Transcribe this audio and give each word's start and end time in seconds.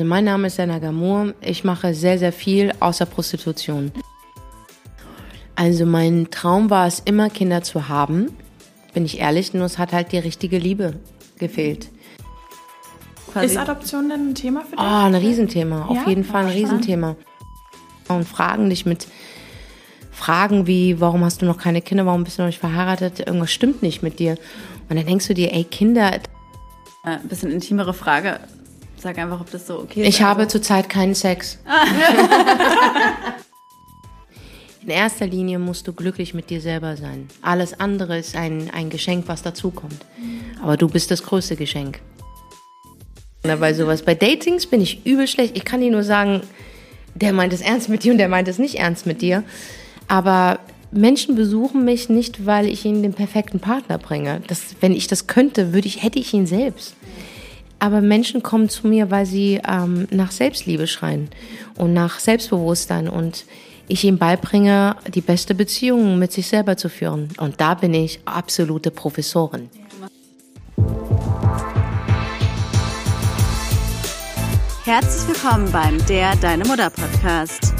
Mein 0.00 0.26
Name 0.26 0.46
ist 0.46 0.54
Senna 0.54 0.78
Gamur. 0.78 1.34
Ich 1.40 1.64
mache 1.64 1.92
sehr, 1.92 2.20
sehr 2.20 2.32
viel 2.32 2.72
außer 2.78 3.04
Prostitution. 3.04 3.90
Also 5.56 5.86
mein 5.86 6.30
Traum 6.30 6.70
war 6.70 6.86
es 6.86 7.00
immer, 7.00 7.30
Kinder 7.30 7.64
zu 7.64 7.88
haben. 7.88 8.28
Bin 8.94 9.04
ich 9.04 9.18
ehrlich, 9.18 9.54
nur 9.54 9.64
es 9.64 9.76
hat 9.76 9.92
halt 9.92 10.12
die 10.12 10.18
richtige 10.18 10.58
Liebe 10.58 10.94
gefehlt. 11.40 11.88
Quasi. 13.32 13.46
Ist 13.46 13.56
Adoption 13.56 14.08
denn 14.08 14.28
ein 14.28 14.34
Thema 14.36 14.60
für 14.60 14.76
dich? 14.76 14.78
Oh, 14.78 14.82
ein 14.84 15.16
Riesenthema. 15.16 15.86
Auf 15.86 15.96
ja? 15.96 16.08
jeden 16.08 16.22
Fall 16.22 16.44
ein 16.44 16.52
Riesenthema. 16.52 17.16
Und 18.06 18.24
fragen 18.24 18.70
dich 18.70 18.86
mit 18.86 19.08
Fragen 20.12 20.68
wie, 20.68 21.00
warum 21.00 21.24
hast 21.24 21.42
du 21.42 21.46
noch 21.46 21.58
keine 21.58 21.82
Kinder, 21.82 22.06
warum 22.06 22.22
bist 22.22 22.38
du 22.38 22.42
noch 22.42 22.48
nicht 22.48 22.60
verheiratet, 22.60 23.18
irgendwas 23.18 23.50
stimmt 23.50 23.82
nicht 23.82 24.04
mit 24.04 24.20
dir. 24.20 24.38
Und 24.88 24.94
dann 24.94 25.06
denkst 25.06 25.26
du 25.26 25.34
dir, 25.34 25.52
ey, 25.52 25.64
Kinder. 25.64 26.14
Äh, 26.14 26.20
ein 27.04 27.26
bisschen 27.28 27.50
intimere 27.50 27.92
Frage. 27.92 28.38
Sag 29.00 29.18
einfach, 29.18 29.40
ob 29.40 29.50
das 29.50 29.66
so 29.66 29.80
okay 29.80 30.02
ist. 30.02 30.08
Ich 30.08 30.22
habe 30.22 30.40
also. 30.40 30.58
zurzeit 30.58 30.88
keinen 30.88 31.14
Sex. 31.14 31.58
In 34.82 34.90
erster 34.90 35.26
Linie 35.26 35.58
musst 35.58 35.86
du 35.86 35.92
glücklich 35.92 36.34
mit 36.34 36.50
dir 36.50 36.60
selber 36.60 36.96
sein. 36.96 37.28
Alles 37.42 37.78
andere 37.78 38.18
ist 38.18 38.34
ein, 38.36 38.70
ein 38.72 38.88
Geschenk, 38.90 39.28
was 39.28 39.42
dazukommt. 39.42 40.04
Aber 40.62 40.76
du 40.76 40.88
bist 40.88 41.10
das 41.10 41.22
größte 41.22 41.56
Geschenk. 41.56 42.00
Bei 43.42 43.74
sowas, 43.74 44.02
bei 44.02 44.14
Datings 44.14 44.66
bin 44.66 44.80
ich 44.80 45.06
übel 45.06 45.28
schlecht. 45.28 45.56
Ich 45.56 45.64
kann 45.64 45.80
dir 45.80 45.90
nur 45.90 46.04
sagen, 46.04 46.40
der 47.14 47.32
meint 47.32 47.52
es 47.52 47.60
ernst 47.60 47.88
mit 47.88 48.02
dir 48.04 48.12
und 48.12 48.18
der 48.18 48.28
meint 48.28 48.48
es 48.48 48.58
nicht 48.58 48.76
ernst 48.76 49.06
mit 49.06 49.22
dir. 49.22 49.44
Aber 50.06 50.58
Menschen 50.90 51.34
besuchen 51.34 51.84
mich 51.84 52.08
nicht, 52.08 52.46
weil 52.46 52.66
ich 52.66 52.84
ihnen 52.84 53.02
den 53.02 53.12
perfekten 53.12 53.60
Partner 53.60 53.98
bringe. 53.98 54.40
Das, 54.46 54.76
wenn 54.80 54.92
ich 54.92 55.06
das 55.06 55.26
könnte, 55.26 55.72
würde 55.72 55.86
ich, 55.86 56.02
hätte 56.02 56.18
ich 56.18 56.32
ihn 56.32 56.46
selbst. 56.46 56.94
Aber 57.78 58.00
Menschen 58.00 58.42
kommen 58.42 58.68
zu 58.68 58.86
mir, 58.86 59.10
weil 59.10 59.24
sie 59.24 59.60
ähm, 59.66 60.08
nach 60.10 60.32
Selbstliebe 60.32 60.86
schreien 60.86 61.28
und 61.76 61.92
nach 61.92 62.18
Selbstbewusstsein 62.18 63.08
und 63.08 63.44
ich 63.86 64.04
ihnen 64.04 64.18
beibringe, 64.18 64.96
die 65.14 65.20
beste 65.20 65.54
Beziehung 65.54 66.18
mit 66.18 66.32
sich 66.32 66.46
selber 66.48 66.76
zu 66.76 66.88
führen. 66.88 67.28
Und 67.38 67.60
da 67.60 67.74
bin 67.74 67.94
ich 67.94 68.20
absolute 68.24 68.90
Professorin. 68.90 69.70
Herzlich 74.84 75.28
willkommen 75.28 75.70
beim 75.70 76.04
Der 76.06 76.34
Deine 76.36 76.64
Mutter 76.64 76.90
Podcast. 76.90 77.74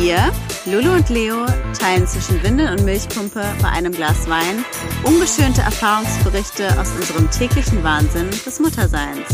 Wir 0.00 0.32
Lulu 0.64 0.94
und 0.94 1.08
Leo 1.10 1.44
teilen 1.78 2.06
zwischen 2.06 2.42
Windel 2.42 2.70
und 2.70 2.82
Milchpumpe 2.84 3.44
bei 3.60 3.68
einem 3.68 3.92
Glas 3.92 4.28
Wein 4.28 4.64
ungeschönte 5.04 5.60
Erfahrungsberichte 5.60 6.66
aus 6.80 6.92
unserem 6.92 7.30
täglichen 7.30 7.84
Wahnsinn 7.84 8.30
des 8.30 8.58
Mutterseins. 8.58 9.26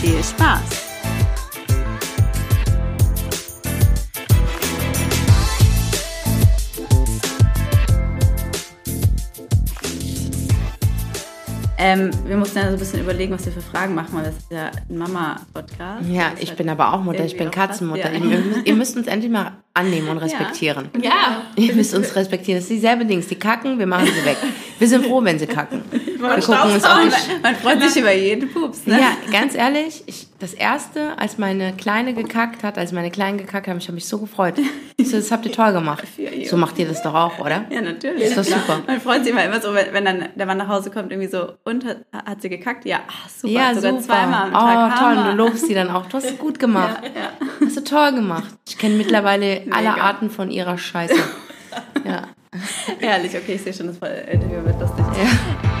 Viel 0.00 0.22
Spaß! 0.24 0.89
Ähm, 11.82 12.10
wir 12.26 12.36
mussten 12.36 12.58
ja 12.58 12.66
so 12.66 12.74
ein 12.74 12.78
bisschen 12.78 13.00
überlegen, 13.00 13.32
was 13.32 13.46
wir 13.46 13.52
für 13.54 13.62
Fragen 13.62 13.94
machen, 13.94 14.10
weil 14.12 14.24
das 14.24 14.36
ist 14.36 14.50
ja 14.50 14.70
ein 14.90 14.98
Mama-Podcast. 14.98 16.06
Ja, 16.10 16.32
ich 16.38 16.50
halt 16.50 16.58
bin 16.58 16.68
aber 16.68 16.92
auch 16.92 17.02
Mutter, 17.02 17.24
ich 17.24 17.38
bin 17.38 17.50
Katzenmutter. 17.50 18.12
Ja. 18.12 18.18
Ihr, 18.18 18.66
ihr, 18.66 18.74
müsst 18.74 18.98
uns 18.98 19.06
endlich 19.06 19.32
mal 19.32 19.52
annehmen 19.72 20.08
und 20.10 20.18
respektieren. 20.18 20.90
Ja. 20.96 21.08
ja. 21.08 21.42
Ihr 21.56 21.74
müsst 21.74 21.94
uns 21.94 22.14
respektieren. 22.14 22.58
Das 22.58 22.64
ist 22.64 22.70
dieselbe 22.76 23.06
Dings. 23.06 23.28
Die 23.28 23.36
kacken, 23.36 23.78
wir 23.78 23.86
machen 23.86 24.06
sie 24.06 24.26
weg. 24.26 24.36
Wir 24.78 24.88
sind 24.88 25.06
froh, 25.06 25.24
wenn 25.24 25.38
sie 25.38 25.46
kacken. 25.46 25.80
Man, 26.20 26.36
wir 26.36 26.42
gucken 26.42 26.72
uns 26.72 26.84
auch 26.84 27.04
nicht. 27.04 27.42
Man 27.42 27.56
freut 27.56 27.82
sich 27.82 28.00
über 28.02 28.12
jeden 28.12 28.50
Pups, 28.52 28.86
ne? 28.86 29.00
Ja, 29.00 29.16
ganz 29.32 29.54
ehrlich, 29.54 30.02
ich, 30.06 30.28
das 30.38 30.54
erste, 30.54 31.18
als 31.18 31.38
meine 31.38 31.72
Kleine 31.72 32.14
gekackt 32.14 32.62
hat, 32.62 32.78
als 32.78 32.92
meine 32.92 33.10
Kleinen 33.10 33.38
gekackt 33.38 33.68
haben, 33.68 33.78
ich 33.78 33.86
habe 33.86 33.94
mich 33.94 34.06
so 34.06 34.18
gefreut. 34.18 34.54
So, 35.00 35.16
das 35.16 35.30
habt 35.30 35.46
ihr 35.46 35.52
toll 35.52 35.72
gemacht. 35.72 36.04
So 36.48 36.56
macht 36.56 36.78
ihr 36.78 36.86
das 36.86 37.02
doch 37.02 37.14
auch, 37.14 37.38
oder? 37.38 37.64
Ja, 37.70 37.80
natürlich. 37.80 38.24
Ist 38.24 38.38
doch 38.38 38.44
super. 38.44 38.82
Man 38.86 39.00
freut 39.00 39.24
sich 39.24 39.32
immer, 39.32 39.44
immer 39.44 39.60
so, 39.60 39.74
wenn, 39.74 39.92
wenn 39.92 40.04
dann 40.04 40.28
der 40.34 40.46
Mann 40.46 40.58
nach 40.58 40.68
Hause 40.68 40.90
kommt, 40.90 41.10
irgendwie 41.10 41.28
so, 41.28 41.52
und 41.64 41.84
hat, 41.84 41.98
hat 42.12 42.42
sie 42.42 42.48
gekackt? 42.48 42.84
Ja, 42.84 43.00
ach, 43.08 43.28
super. 43.28 43.52
Ja, 43.52 43.74
sogar 43.74 43.92
super. 43.92 44.02
zweimal 44.02 44.42
am 44.44 44.52
Tag. 44.52 44.92
Oh, 44.92 45.04
toll. 45.04 45.30
Du 45.30 45.36
lobst 45.36 45.66
sie 45.66 45.74
dann 45.74 45.90
auch. 45.90 46.06
Du 46.06 46.16
hast 46.16 46.24
es 46.24 46.38
gut 46.38 46.58
gemacht. 46.58 47.02
Ja, 47.14 47.22
ja. 47.22 47.66
Hast 47.66 47.76
du 47.76 47.84
toll 47.84 48.12
gemacht. 48.12 48.48
Ich 48.68 48.78
kenne 48.78 48.94
mittlerweile 48.94 49.60
Mega. 49.60 49.76
alle 49.76 50.00
Arten 50.00 50.30
von 50.30 50.50
ihrer 50.50 50.78
Scheiße. 50.78 51.14
Ja. 52.04 52.28
Herrlich, 52.98 53.36
okay, 53.36 53.54
ich 53.54 53.62
sehe 53.62 53.72
schon, 53.72 53.86
das 53.86 53.96
Interview 53.96 54.64
wird 54.64 54.80
lustig. 54.80 55.04
Ja. 55.22 55.79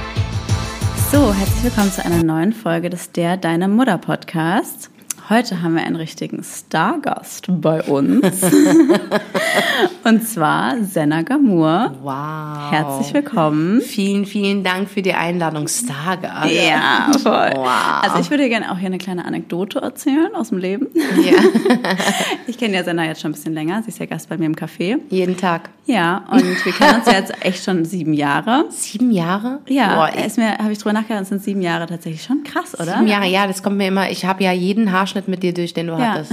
So, 1.12 1.34
herzlich 1.34 1.64
willkommen 1.64 1.90
zu 1.90 2.04
einer 2.04 2.22
neuen 2.22 2.52
Folge 2.52 2.88
des 2.88 3.10
Der 3.10 3.36
Deine 3.36 3.66
Mutter 3.66 3.98
Podcast. 3.98 4.90
Heute 5.30 5.62
haben 5.62 5.76
wir 5.76 5.84
einen 5.84 5.94
richtigen 5.94 6.42
Stargast 6.42 7.46
bei 7.48 7.84
uns. 7.84 8.42
und 10.04 10.26
zwar 10.26 10.82
Senna 10.82 11.22
Gamur. 11.22 11.94
Wow. 12.02 12.72
Herzlich 12.72 13.14
willkommen. 13.14 13.80
Vielen, 13.80 14.26
vielen 14.26 14.64
Dank 14.64 14.90
für 14.90 15.02
die 15.02 15.12
Einladung, 15.12 15.68
Stargast. 15.68 16.50
Ja, 16.50 17.12
voll. 17.22 17.52
Wow. 17.54 18.02
Also 18.02 18.18
ich 18.18 18.30
würde 18.30 18.48
gerne 18.48 18.72
auch 18.72 18.78
hier 18.78 18.86
eine 18.86 18.98
kleine 18.98 19.24
Anekdote 19.24 19.78
erzählen 19.78 20.34
aus 20.34 20.48
dem 20.48 20.58
Leben. 20.58 20.88
Ja. 21.22 21.38
ich 22.48 22.58
kenne 22.58 22.74
ja 22.74 22.82
Senna 22.82 23.04
jetzt 23.04 23.20
schon 23.20 23.30
ein 23.30 23.34
bisschen 23.34 23.54
länger. 23.54 23.84
Sie 23.84 23.90
ist 23.90 24.00
ja 24.00 24.06
Gast 24.06 24.28
bei 24.28 24.36
mir 24.36 24.46
im 24.46 24.56
Café. 24.56 24.98
Jeden 25.10 25.36
Tag. 25.36 25.70
Ja, 25.86 26.24
und 26.30 26.64
wir 26.64 26.72
kennen 26.72 26.96
uns 26.96 27.06
ja 27.06 27.14
jetzt 27.14 27.32
echt 27.44 27.64
schon 27.64 27.84
sieben 27.84 28.14
Jahre. 28.14 28.64
Sieben 28.70 29.10
Jahre? 29.10 29.60
Ja, 29.68 29.94
Boah, 29.94 30.24
ist 30.24 30.38
mir, 30.38 30.58
habe 30.58 30.72
ich 30.72 30.78
drüber 30.78 30.92
nachgedacht, 30.92 31.26
sind 31.26 31.42
sieben 31.42 31.62
Jahre 31.62 31.86
tatsächlich 31.86 32.22
schon 32.22 32.44
krass, 32.44 32.74
oder? 32.74 32.96
Sieben 32.96 33.08
Jahre, 33.08 33.26
ja, 33.26 33.46
das 33.46 33.62
kommt 33.62 33.76
mir 33.76 33.88
immer, 33.88 34.10
ich 34.10 34.24
habe 34.24 34.44
ja 34.44 34.52
jeden 34.52 34.92
Haarschnitt 34.92 35.19
Haarschnitt 35.20 35.28
mit 35.28 35.42
dir 35.42 35.54
durch, 35.54 35.74
den 35.74 35.86
du 35.86 35.92
ja. 35.94 36.14
hattest. 36.14 36.32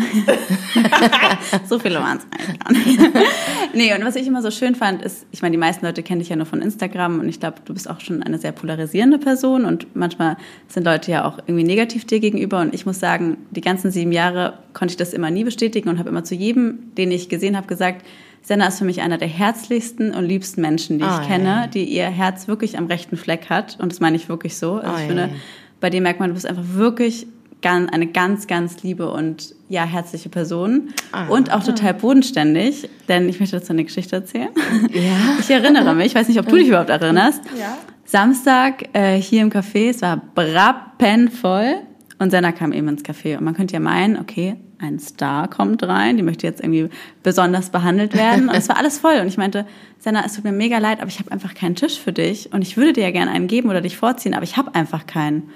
so 1.69 1.79
viele 1.79 1.99
waren 1.99 2.17
es 2.17 2.25
eigentlich 2.31 2.59
gar 2.59 2.71
nicht. 2.71 2.99
nee, 3.73 3.93
und 3.93 4.05
was 4.05 4.15
ich 4.15 4.27
immer 4.27 4.41
so 4.41 4.51
schön 4.51 4.75
fand, 4.75 5.01
ist, 5.01 5.25
ich 5.31 5.41
meine, 5.41 5.53
die 5.53 5.57
meisten 5.57 5.85
Leute 5.85 6.03
kennen 6.03 6.19
dich 6.19 6.29
ja 6.29 6.35
nur 6.35 6.45
von 6.45 6.61
Instagram 6.61 7.19
und 7.19 7.29
ich 7.29 7.39
glaube, 7.39 7.57
du 7.65 7.73
bist 7.73 7.89
auch 7.89 7.99
schon 7.99 8.23
eine 8.23 8.37
sehr 8.37 8.51
polarisierende 8.51 9.17
Person 9.17 9.65
und 9.65 9.95
manchmal 9.95 10.37
sind 10.67 10.85
Leute 10.85 11.11
ja 11.11 11.25
auch 11.25 11.39
irgendwie 11.39 11.63
negativ 11.63 12.05
dir 12.05 12.19
gegenüber 12.19 12.59
und 12.61 12.73
ich 12.73 12.85
muss 12.85 12.99
sagen, 12.99 13.37
die 13.51 13.61
ganzen 13.61 13.91
sieben 13.91 14.11
Jahre 14.11 14.59
konnte 14.73 14.93
ich 14.93 14.97
das 14.97 15.13
immer 15.13 15.31
nie 15.31 15.43
bestätigen 15.43 15.89
und 15.89 15.99
habe 15.99 16.09
immer 16.09 16.23
zu 16.23 16.35
jedem, 16.35 16.95
den 16.95 17.11
ich 17.11 17.29
gesehen 17.29 17.57
habe, 17.57 17.67
gesagt, 17.67 18.05
Senna 18.41 18.67
ist 18.67 18.79
für 18.79 18.85
mich 18.85 19.01
einer 19.01 19.17
der 19.17 19.27
herzlichsten 19.27 20.13
und 20.13 20.23
liebsten 20.23 20.61
Menschen, 20.61 20.99
die 20.99 21.03
oh, 21.03 21.19
ich 21.21 21.27
kenne, 21.27 21.45
ja. 21.45 21.67
die 21.67 21.83
ihr 21.83 22.05
Herz 22.05 22.47
wirklich 22.47 22.77
am 22.77 22.85
rechten 22.85 23.17
Fleck 23.17 23.49
hat. 23.49 23.77
Und 23.81 23.91
das 23.91 23.99
meine 23.99 24.15
ich 24.15 24.29
wirklich 24.29 24.55
so. 24.55 24.75
Also 24.75 24.93
oh, 24.93 24.97
ich 24.97 25.07
finde, 25.07 25.31
bei 25.81 25.89
dir 25.89 26.01
merkt 26.01 26.21
man, 26.21 26.29
du 26.29 26.33
bist 26.33 26.45
einfach 26.45 26.63
wirklich 26.65 27.27
eine 27.63 28.07
ganz, 28.07 28.47
ganz 28.47 28.83
liebe 28.83 29.11
und 29.11 29.53
ja, 29.67 29.83
herzliche 29.83 30.29
Person 30.29 30.93
ah, 31.11 31.27
und 31.27 31.51
auch 31.51 31.63
total 31.63 31.93
bodenständig, 31.93 32.89
denn 33.09 33.27
ich 33.27 33.39
möchte 33.39 33.59
dazu 33.59 33.73
eine 33.73 33.83
Geschichte 33.83 34.15
erzählen. 34.15 34.49
Ja. 34.93 35.37
Ich 35.39 35.49
erinnere 35.49 35.93
mich, 35.93 36.07
ich 36.07 36.15
weiß 36.15 36.27
nicht, 36.27 36.39
ob 36.39 36.47
du 36.47 36.55
dich 36.55 36.67
überhaupt 36.67 36.89
erinnerst. 36.89 37.41
Ja. 37.59 37.77
Samstag 38.05 38.89
äh, 38.93 39.19
hier 39.19 39.41
im 39.41 39.49
Café, 39.49 39.89
es 39.89 40.01
war 40.01 40.21
brappenvoll 40.33 41.81
und 42.19 42.31
Senna 42.31 42.51
kam 42.51 42.71
eben 42.71 42.87
ins 42.87 43.03
Café 43.03 43.37
und 43.37 43.43
man 43.43 43.53
könnte 43.53 43.73
ja 43.73 43.79
meinen, 43.79 44.17
okay, 44.17 44.55
ein 44.79 44.99
Star 44.99 45.49
kommt 45.49 45.83
rein, 45.83 46.17
die 46.17 46.23
möchte 46.23 46.47
jetzt 46.47 46.61
irgendwie 46.61 46.89
besonders 47.23 47.69
behandelt 47.69 48.15
werden 48.15 48.49
und 48.49 48.55
es 48.55 48.69
war 48.69 48.77
alles 48.77 48.99
voll 48.99 49.19
und 49.19 49.27
ich 49.27 49.37
meinte, 49.37 49.65
Senna, 49.99 50.23
es 50.25 50.35
tut 50.35 50.43
mir 50.43 50.51
mega 50.51 50.77
leid, 50.77 50.99
aber 50.99 51.09
ich 51.09 51.19
habe 51.19 51.31
einfach 51.31 51.53
keinen 51.53 51.75
Tisch 51.75 51.99
für 51.99 52.13
dich 52.13 52.53
und 52.53 52.61
ich 52.61 52.77
würde 52.77 52.93
dir 52.93 53.03
ja 53.03 53.11
gerne 53.11 53.31
einen 53.31 53.47
geben 53.47 53.69
oder 53.69 53.81
dich 53.81 53.97
vorziehen, 53.97 54.33
aber 54.33 54.43
ich 54.43 54.57
habe 54.57 54.73
einfach 54.75 55.05
keinen. 55.05 55.49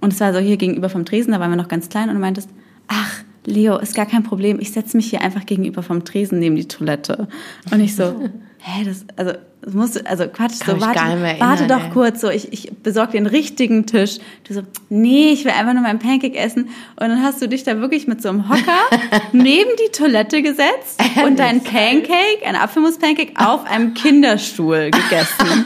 Und 0.00 0.12
es 0.12 0.20
war 0.20 0.32
so 0.32 0.38
hier 0.38 0.56
gegenüber 0.56 0.88
vom 0.88 1.04
Tresen, 1.04 1.32
da 1.32 1.40
waren 1.40 1.50
wir 1.50 1.56
noch 1.56 1.68
ganz 1.68 1.88
klein 1.88 2.08
und 2.08 2.16
du 2.16 2.20
meintest, 2.20 2.48
ach, 2.88 3.24
Leo, 3.46 3.78
ist 3.78 3.94
gar 3.94 4.06
kein 4.06 4.22
Problem, 4.22 4.58
ich 4.58 4.72
setze 4.72 4.96
mich 4.96 5.10
hier 5.10 5.20
einfach 5.20 5.44
gegenüber 5.44 5.82
vom 5.82 6.04
Tresen 6.04 6.38
neben 6.38 6.56
die 6.56 6.68
Toilette. 6.68 7.28
Und 7.70 7.80
ich 7.80 7.94
so, 7.94 8.04
hä, 8.58 8.84
das, 8.84 9.04
also 9.16 9.32
das 9.64 9.72
musst 9.72 10.06
also 10.06 10.26
Quatsch, 10.28 10.60
Kann 10.60 10.78
so, 10.78 10.86
warte, 10.86 10.98
erinnern, 10.98 11.36
warte 11.40 11.66
doch 11.66 11.84
ey. 11.84 11.90
kurz, 11.90 12.20
so, 12.20 12.28
ich, 12.28 12.52
ich 12.52 12.70
besorge 12.82 13.12
den 13.12 13.26
richtigen 13.26 13.86
Tisch. 13.86 14.18
Du 14.46 14.52
so, 14.52 14.62
nee, 14.90 15.30
ich 15.30 15.44
will 15.44 15.52
einfach 15.52 15.72
nur 15.72 15.82
meinen 15.82 15.98
Pancake 15.98 16.36
essen. 16.36 16.68
Und 16.96 17.08
dann 17.08 17.22
hast 17.22 17.40
du 17.40 17.48
dich 17.48 17.64
da 17.64 17.80
wirklich 17.80 18.06
mit 18.06 18.20
so 18.20 18.28
einem 18.28 18.48
Hocker 18.50 18.98
neben 19.32 19.70
die 19.86 19.90
Toilette 19.92 20.42
gesetzt 20.42 21.02
und 21.24 21.38
deinen 21.38 21.62
Pancake, 21.62 22.44
ein 22.44 22.56
Apfelmus-Pancake, 22.56 23.32
auf 23.36 23.64
einem 23.64 23.94
Kinderstuhl 23.94 24.90
gegessen. 24.90 25.64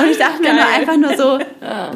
und 0.00 0.10
ich 0.10 0.16
dachte 0.18 0.40
mir 0.40 0.54
nur 0.54 0.66
einfach 0.66 0.96
nur 0.96 1.16
so, 1.16 1.38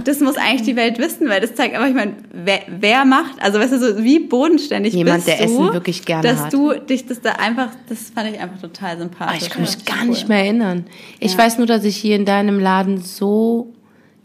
das 0.05 0.21
muss 0.21 0.37
eigentlich 0.37 0.62
die 0.62 0.76
Welt 0.76 0.99
wissen, 0.99 1.29
weil 1.31 1.41
das 1.41 1.55
zeigt 1.55 1.75
aber, 1.75 1.88
ich 1.88 1.94
meine, 1.94 2.17
wer, 2.32 2.61
wer 2.69 3.05
macht, 3.06 3.41
also 3.41 3.59
weißt 3.59 3.73
du, 3.73 3.79
so 3.79 4.05
wie 4.05 4.19
bodenständig 4.19 4.93
Jemand, 4.93 5.25
bist 5.25 5.29
der 5.29 5.47
du, 5.47 5.53
Essen 5.55 5.73
wirklich 5.73 6.05
gerne 6.05 6.29
dass 6.29 6.44
hat. 6.44 6.53
du 6.53 6.75
dich 6.75 7.06
das 7.06 7.23
da 7.23 7.32
einfach, 7.32 7.71
das 7.88 8.11
fand 8.15 8.31
ich 8.35 8.41
einfach 8.41 8.61
total 8.61 8.99
sympathisch. 8.99 9.43
ich 9.43 9.50
kann 9.50 9.62
mich 9.62 9.85
gar 9.87 10.03
cool. 10.03 10.09
nicht 10.09 10.29
mehr 10.29 10.38
erinnern. 10.41 10.85
Ich 11.20 11.32
Ja. 11.32 11.38
weiß 11.38 11.58
nur, 11.58 11.66
dass 11.66 11.84
ich 11.84 11.96
hier 11.96 12.16
in 12.16 12.25
deinem 12.25 12.58
Laden 12.58 13.00
so 13.00 13.72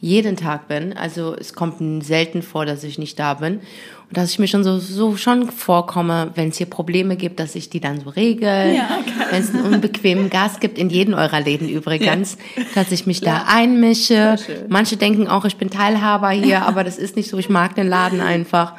jeden 0.01 0.37
Tag 0.37 0.67
bin. 0.69 0.93
Also 0.93 1.35
es 1.37 1.53
kommt 1.53 2.03
selten 2.05 2.41
vor, 2.41 2.65
dass 2.65 2.83
ich 2.85 2.97
nicht 2.97 3.19
da 3.19 3.33
bin. 3.33 3.55
Und 4.07 4.17
dass 4.17 4.31
ich 4.31 4.39
mir 4.39 4.47
schon 4.47 4.63
so, 4.63 4.79
so 4.79 5.17
schon 5.17 5.51
vorkomme, 5.51 6.31
wenn 6.35 6.49
es 6.49 6.57
hier 6.57 6.65
Probleme 6.67 7.15
gibt, 7.17 7.39
dass 7.39 7.53
ich 7.53 7.69
die 7.69 7.79
dann 7.79 7.99
so 7.99 8.09
regel. 8.09 8.73
Ja, 8.75 8.99
wenn 9.29 9.41
es 9.41 9.53
einen 9.53 9.73
unbequemen 9.73 10.29
Gas 10.29 10.59
gibt, 10.61 10.77
in 10.79 10.89
jedem 10.89 11.13
eurer 11.13 11.41
Läden 11.41 11.67
übrigens, 11.69 12.37
dass 12.75 12.91
ich 12.91 13.05
mich 13.07 13.21
da 13.21 13.43
einmische. 13.47 14.37
Manche 14.69 14.97
denken 14.97 15.27
auch, 15.27 15.45
ich 15.45 15.57
bin 15.57 15.69
Teilhaber 15.69 16.29
hier, 16.31 16.61
aber 16.65 16.83
das 16.83 16.97
ist 16.97 17.15
nicht 17.17 17.29
so. 17.29 17.37
Ich 17.37 17.49
mag 17.49 17.75
den 17.75 17.87
Laden 17.87 18.21
einfach. 18.21 18.73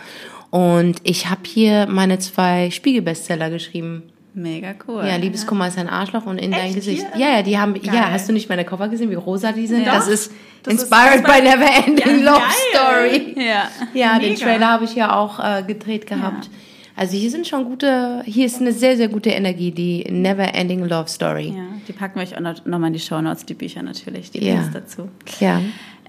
Und 0.51 0.97
ich 1.05 1.29
habe 1.31 1.43
hier 1.47 1.87
meine 1.87 2.19
zwei 2.19 2.71
Spiegelbestseller 2.73 3.51
geschrieben. 3.51 4.05
Mega 4.33 4.75
cool. 4.87 5.05
Ja, 5.07 5.17
Liebeskummer 5.17 5.67
ist 5.69 5.77
ein 5.79 5.89
Arschloch 5.89 6.25
und 6.27 6.39
in 6.39 6.53
Echt? 6.53 6.63
dein 6.63 6.75
Gesicht. 6.75 7.07
Hier? 7.15 7.21
Ja, 7.27 7.37
ja, 7.37 7.43
die 7.43 7.59
haben, 7.59 7.75
ja, 7.83 7.93
Geil. 7.93 8.13
hast 8.13 8.29
du 8.29 8.33
nicht 8.33 8.49
meine 8.49 8.65
Cover 8.65 8.89
gesehen, 8.89 9.11
wie 9.11 9.15
rosa 9.17 9.51
die 9.53 9.67
sind? 9.67 9.85
Ja. 9.85 9.95
Das 9.97 10.07
ist 10.09 10.31
Das 10.63 10.75
ist- 10.75 10.83
inspired 10.83 11.25
das 11.27 11.35
by 11.37 11.43
Never 11.43 11.87
Ending 11.87 12.25
Ja, 12.25 12.31
Love 12.33 12.41
geil. 12.41 13.21
Story. 13.33 13.35
Ja. 13.45 13.69
Ja, 13.95 14.19
den. 14.19 14.37
Trailer 14.37 14.69
habe 14.69 14.85
ich 14.85 14.95
ja 14.95 15.17
auch 15.17 15.41
äh, 15.41 15.63
gedreht 15.67 16.07
gehabt. 16.07 16.49
Also 16.97 17.17
hier 17.17 17.31
sind 17.31 17.47
schon 17.49 17.65
gute, 17.65 18.23
hier 18.27 18.45
ist 18.45 18.61
eine 18.61 18.73
sehr, 18.73 18.97
sehr 18.97 19.09
gute 19.09 19.31
Energie, 19.31 19.71
die 19.71 20.05
Never 20.11 20.55
Ending 20.55 20.85
Love 20.87 21.09
Story. 21.09 21.55
Ja, 21.57 21.63
die 21.89 21.93
packen 21.93 22.17
wir 22.21 22.23
euch 22.27 22.37
auch 22.37 22.41
noch, 22.41 22.65
noch 22.67 22.79
mal 22.79 22.89
in 22.89 22.93
die 22.93 22.99
Show 23.01 23.21
Notes, 23.23 23.47
die 23.47 23.55
Bücher 23.55 23.83
natürlich, 23.83 24.31
die 24.31 24.45
Ja. 24.45 24.55
Links 24.55 24.71
dazu. 24.73 25.09
Ja. 25.41 25.61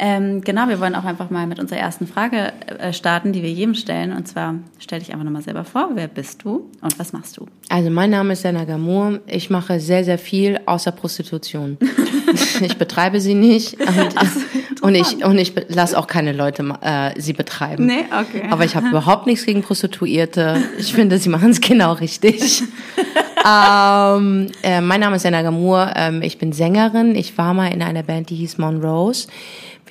Ähm, 0.03 0.41
genau, 0.41 0.67
wir 0.67 0.79
wollen 0.79 0.95
auch 0.95 1.03
einfach 1.03 1.29
mal 1.29 1.45
mit 1.45 1.59
unserer 1.59 1.77
ersten 1.77 2.07
Frage 2.07 2.53
äh, 2.79 2.91
starten, 2.91 3.33
die 3.33 3.43
wir 3.43 3.51
jedem 3.51 3.75
stellen. 3.75 4.13
Und 4.13 4.27
zwar, 4.27 4.55
stell 4.79 4.97
dich 4.97 5.11
einfach 5.11 5.23
nochmal 5.23 5.43
selber 5.43 5.63
vor, 5.63 5.91
wer 5.93 6.07
bist 6.07 6.43
du 6.43 6.71
und 6.81 6.97
was 6.97 7.13
machst 7.13 7.37
du? 7.37 7.45
Also 7.69 7.91
mein 7.91 8.09
Name 8.09 8.33
ist 8.33 8.41
Senna 8.41 8.65
Gamur. 8.65 9.19
Ich 9.27 9.51
mache 9.51 9.79
sehr, 9.79 10.03
sehr 10.03 10.17
viel 10.17 10.59
außer 10.65 10.91
Prostitution. 10.91 11.77
ich 12.61 12.77
betreibe 12.79 13.21
sie 13.21 13.35
nicht 13.35 13.77
und, 13.79 14.81
und 14.81 14.95
ich 14.95 15.23
und 15.23 15.37
ich 15.37 15.53
lasse 15.67 15.95
auch 15.95 16.07
keine 16.07 16.33
Leute 16.33 16.63
äh, 16.81 17.11
sie 17.21 17.33
betreiben. 17.33 17.85
Nee, 17.85 18.05
okay. 18.09 18.47
Aber 18.49 18.65
ich 18.65 18.75
habe 18.75 18.87
überhaupt 18.87 19.27
nichts 19.27 19.45
gegen 19.45 19.61
Prostituierte. 19.61 20.63
Ich 20.79 20.95
finde, 20.95 21.19
sie 21.19 21.29
machen 21.29 21.51
es 21.51 21.61
genau 21.61 21.93
richtig. 21.93 22.63
ähm, 23.47 24.47
äh, 24.63 24.81
mein 24.81 24.99
Name 24.99 25.17
ist 25.17 25.21
Senna 25.21 25.43
Gamur. 25.43 25.91
Ähm, 25.95 26.23
ich 26.23 26.39
bin 26.39 26.53
Sängerin. 26.53 27.15
Ich 27.15 27.37
war 27.37 27.53
mal 27.53 27.67
in 27.67 27.83
einer 27.83 28.01
Band, 28.01 28.31
die 28.31 28.35
hieß 28.35 28.57
Monrose. 28.57 29.27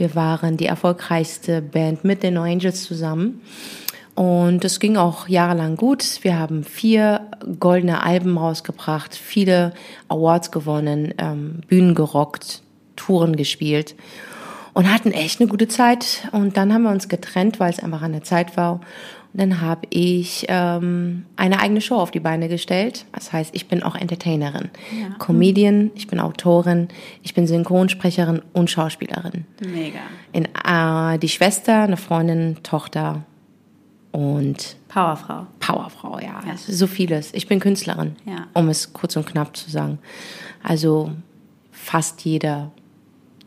Wir 0.01 0.15
waren 0.15 0.57
die 0.57 0.65
erfolgreichste 0.65 1.61
Band 1.61 2.05
mit 2.05 2.23
den 2.23 2.33
No 2.33 2.41
Angels 2.41 2.85
zusammen. 2.85 3.43
Und 4.15 4.65
es 4.65 4.81
ging 4.81 4.97
auch 4.97 5.29
jahrelang 5.29 5.77
gut. 5.77 6.21
Wir 6.23 6.39
haben 6.39 6.65
vier 6.65 7.27
goldene 7.61 8.03
Alben 8.03 8.39
rausgebracht, 8.39 9.15
viele 9.15 9.75
Awards 10.09 10.53
gewonnen, 10.53 11.13
ähm, 11.19 11.61
Bühnen 11.69 11.95
gerockt, 11.95 12.63
Touren 12.97 13.37
gespielt 13.37 13.95
und 14.73 14.91
hatten 14.91 15.13
echt 15.13 15.39
eine 15.39 15.51
gute 15.51 15.69
Zeit. 15.69 16.27
Und 16.33 16.57
dann 16.57 16.73
haben 16.73 16.85
wir 16.85 16.93
uns 16.93 17.11
getrennt, 17.11 17.61
weil 17.61 17.69
es 17.71 17.79
einfach 17.79 18.01
an 18.01 18.13
der 18.13 18.25
Zeit 18.25 18.57
war. 18.57 18.81
Dann 19.33 19.61
habe 19.61 19.83
ich 19.91 20.45
ähm, 20.49 21.25
eine 21.37 21.61
eigene 21.61 21.81
Show 21.81 21.95
auf 21.97 22.11
die 22.11 22.19
Beine 22.19 22.49
gestellt. 22.49 23.07
Das 23.13 23.33
heißt, 23.33 23.55
ich 23.55 23.69
bin 23.69 23.83
auch 23.85 23.95
Entertainerin, 23.95 24.71
Comedian, 25.21 25.93
ich 25.95 26.09
bin 26.09 26.19
Autorin, 26.19 26.89
ich 27.23 27.33
bin 27.35 27.47
Synchronsprecherin 27.47 28.43
und 28.53 28.71
Schauspielerin. 28.71 29.45
Mega. 29.65 30.01
In, 30.33 30.47
äh, 30.47 31.19
die 31.21 31.29
Schwester, 31.29 31.83
eine 31.85 31.97
Freundin, 31.97 32.57
Tochter 32.65 33.23
und 34.13 34.77
Powerfrau. 34.89 35.47
Powerfrau, 35.61 36.19
ja. 36.19 36.41
Also 36.49 36.73
so 36.73 36.87
vieles. 36.89 37.33
Ich 37.33 37.47
bin 37.47 37.61
Künstlerin, 37.61 38.17
Ja. 38.27 38.49
um 38.55 38.69
es 38.69 38.93
kurz 38.93 39.15
und 39.17 39.27
knapp 39.27 39.57
zu 39.57 39.71
sagen. 39.71 39.99
Also 40.65 41.13
fast 41.71 42.25
jeder 42.25 42.73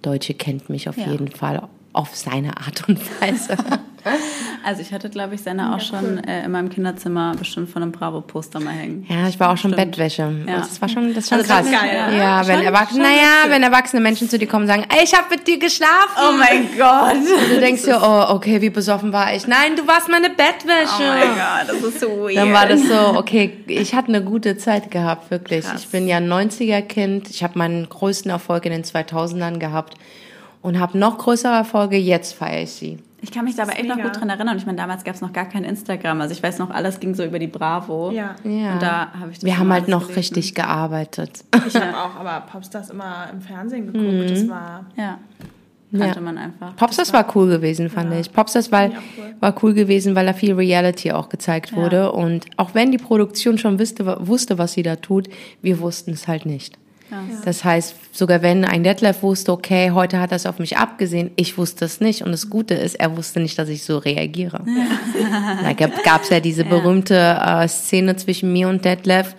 Deutsche 0.02 0.34
kennt 0.34 0.70
mich 0.70 0.88
auf 0.88 0.98
Ja. 0.98 1.08
jeden 1.12 1.28
Fall 1.30 1.68
auf 1.92 2.16
seine 2.16 2.56
Art 2.58 2.88
und 2.88 2.98
Weise. 3.22 3.58
Also 4.66 4.82
ich 4.82 4.94
hatte, 4.94 5.10
glaube 5.10 5.36
ich, 5.36 5.42
Senna 5.42 5.76
auch 5.76 5.82
schon 5.82 6.24
äh, 6.24 6.46
in 6.46 6.52
meinem 6.52 6.70
Kinderzimmer 6.70 7.36
bestimmt 7.38 7.70
von 7.70 7.82
einem 7.84 7.92
Bravo-Poster 7.92 8.62
mal 8.62 8.72
hängen. 8.72 9.06
ja, 9.10 9.28
ich 9.28 9.38
war 9.38 9.50
auch 9.52 9.58
schon 9.58 9.74
Stimmt. 9.74 9.92
Bettwäsche. 9.92 10.32
Ja. 10.48 10.60
Das 10.60 10.82
war 10.82 10.88
schon, 10.88 11.14
das 11.14 11.26
ist 11.26 11.30
schon 11.32 11.40
Also 11.40 11.52
krass. 11.52 11.70
geil, 11.70 11.90
ja. 11.94 12.12
ja, 12.12 12.48
wenn 12.48 12.62
erwachsene, 12.62 13.04
schon 13.04 13.14
naja, 13.14 13.50
wenn 13.50 13.62
erwachsene 13.62 14.02
Menschen 14.02 14.30
zu 14.30 14.38
dir 14.40 14.48
kommen 14.48 14.64
und 14.64 14.70
sagen, 14.70 14.86
ey, 14.88 15.04
ich 15.04 15.14
habe 15.14 15.26
mit 15.32 15.46
dir 15.46 15.60
geschlafen. 15.60 15.92
Oh 16.18 16.32
mein 16.38 16.70
Gott. 16.78 17.18
Du 17.54 17.60
denkst 17.60 17.84
dir, 17.84 18.00
oh, 18.02 18.34
okay, 18.36 18.62
wie 18.62 18.70
besoffen 18.70 19.12
war 19.12 19.36
ich? 19.36 19.48
Nein, 19.48 19.76
du 19.76 19.86
warst 19.86 20.08
meine 20.08 20.30
Bettwäsche. 20.30 21.02
Oh 21.02 21.04
mein 21.04 21.36
Gott, 21.36 21.68
das 21.68 21.84
ist 21.84 22.00
so 22.00 22.08
weird. 22.08 22.38
Dann 22.38 22.54
war 22.54 22.66
das 22.66 22.82
so, 22.88 23.18
okay, 23.18 23.52
ich 23.68 23.94
hatte 23.94 24.08
eine 24.08 24.24
gute 24.24 24.58
Zeit 24.58 24.92
gehabt, 24.92 25.30
wirklich. 25.30 25.66
Krass. 25.66 25.82
Ich 25.84 25.90
bin 25.90 26.08
ja 26.08 26.18
ein 26.18 26.32
90er-Kind. 26.32 27.30
Ich 27.30 27.44
habe 27.44 27.58
meinen 27.60 27.90
größten 27.90 28.32
Erfolg 28.32 28.66
in 28.66 28.72
den 28.72 28.84
2000ern 28.84 29.58
gehabt 29.60 29.96
und 30.62 30.80
habe 30.80 30.98
noch 30.98 31.18
größere 31.18 31.54
Erfolge. 31.54 31.98
Jetzt 31.98 32.34
feiere 32.34 32.62
ich 32.64 32.72
sie. 32.72 32.98
Ich 33.24 33.32
kann 33.32 33.46
mich 33.46 33.56
da 33.56 33.64
aber 33.64 33.72
echt 33.80 33.88
noch 33.88 33.96
mega. 33.96 34.10
gut 34.10 34.20
dran 34.20 34.30
erinnern. 34.30 34.50
Und 34.50 34.58
ich 34.58 34.66
meine, 34.66 34.78
damals 34.78 35.04
gab 35.06 35.16
es 35.16 35.22
noch 35.22 35.32
gar 35.32 35.46
kein 35.46 35.64
Instagram. 35.64 36.20
Also 36.22 36.34
ich 36.34 36.44
weiß 36.44 36.60
noch, 36.60 36.70
alles 36.70 37.00
ging 37.00 37.16
so 37.16 37.24
über 37.24 37.40
die 37.40 37.48
Bravo. 37.48 38.12
Ja. 38.12 38.36
Ja. 38.44 38.74
Und 38.74 38.82
da 38.82 39.12
habe 39.18 39.32
ich 39.32 39.38
das 39.40 39.46
Wir 39.46 39.58
haben 39.58 39.72
halt 39.72 39.88
noch 39.88 40.02
gelesen. 40.02 40.18
richtig 40.20 40.54
gearbeitet. 40.56 41.44
Ich 41.68 41.74
habe 41.76 41.98
auch, 41.98 42.16
aber 42.20 42.42
Popstars 42.52 42.90
immer 42.90 43.28
im 43.32 43.40
Fernsehen 43.42 43.92
geguckt. 43.92 44.30
Das 44.30 44.48
war 44.50 44.86
Ja. 44.98 45.18
Kannte 45.98 46.16
Ja. 46.16 46.22
man 46.22 46.38
einfach. 46.40 46.76
Popstars 46.76 47.14
war 47.14 47.26
cool 47.36 47.48
gewesen, 47.48 47.88
fand 47.90 48.12
ich. 48.16 48.34
Popstars 48.34 48.72
war, 48.72 48.88
ich 48.88 48.94
cool. 48.96 49.36
war 49.40 49.56
cool 49.64 49.74
gewesen, 49.76 50.16
weil 50.16 50.26
da 50.26 50.34
viel 50.34 50.54
Reality 50.54 51.12
auch 51.12 51.30
gezeigt 51.30 51.76
wurde. 51.76 52.12
Und 52.12 52.46
auch 52.58 52.74
wenn 52.74 52.92
die 52.92 52.98
Produktion 52.98 53.58
schon 53.60 53.80
wusste, 53.80 54.18
wusste, 54.28 54.58
was 54.58 54.74
sie 54.74 54.82
da 54.82 54.96
tut, 54.96 55.30
wir 55.62 55.80
wussten 55.80 56.12
es 56.12 56.28
halt 56.28 56.46
nicht. 56.48 56.78
Das 57.46 57.64
heißt, 57.64 57.96
sogar 58.16 58.42
wenn 58.42 58.66
ein 58.66 58.84
Detlef 58.84 59.24
wusste, 59.24 59.52
okay, 59.52 59.92
heute 59.92 60.20
hat 60.20 60.32
er 60.32 60.38
es 60.38 60.46
auf 60.46 60.60
mich 60.60 60.78
abgesehen, 60.78 61.32
ich 61.36 61.58
wusste 61.58 61.86
es 61.86 62.00
nicht. 62.00 62.22
Und 62.22 62.32
das 62.32 62.50
Gute 62.50 62.74
ist, 62.74 62.96
er 62.96 63.16
wusste 63.18 63.40
nicht, 63.40 63.58
dass 63.58 63.70
ich 63.70 63.84
so 63.84 63.98
reagiere. 63.98 64.64
Da 65.64 65.74
gab 65.74 66.24
es 66.24 66.30
ja 66.30 66.40
diese 66.40 66.64
berühmte 66.64 67.16
äh, 67.16 67.68
Szene 67.68 68.16
zwischen 68.16 68.52
mir 68.52 68.68
und 68.70 68.86
Detlef, 68.86 69.36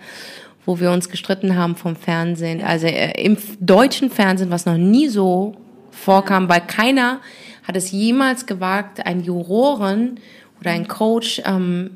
wo 0.65 0.79
wir 0.79 0.91
uns 0.91 1.09
gestritten 1.09 1.55
haben 1.55 1.75
vom 1.75 1.95
Fernsehen. 1.95 2.63
Also 2.63 2.87
äh, 2.87 3.21
im 3.23 3.37
deutschen 3.59 4.09
Fernsehen, 4.09 4.49
was 4.49 4.65
noch 4.65 4.77
nie 4.77 5.07
so 5.07 5.55
vorkam, 5.91 6.49
weil 6.49 6.61
keiner 6.61 7.19
hat 7.63 7.75
es 7.75 7.91
jemals 7.91 8.45
gewagt, 8.45 9.05
einen 9.05 9.23
Juroren 9.23 10.19
oder 10.59 10.71
einen 10.71 10.87
Coach 10.87 11.41
ähm, 11.45 11.91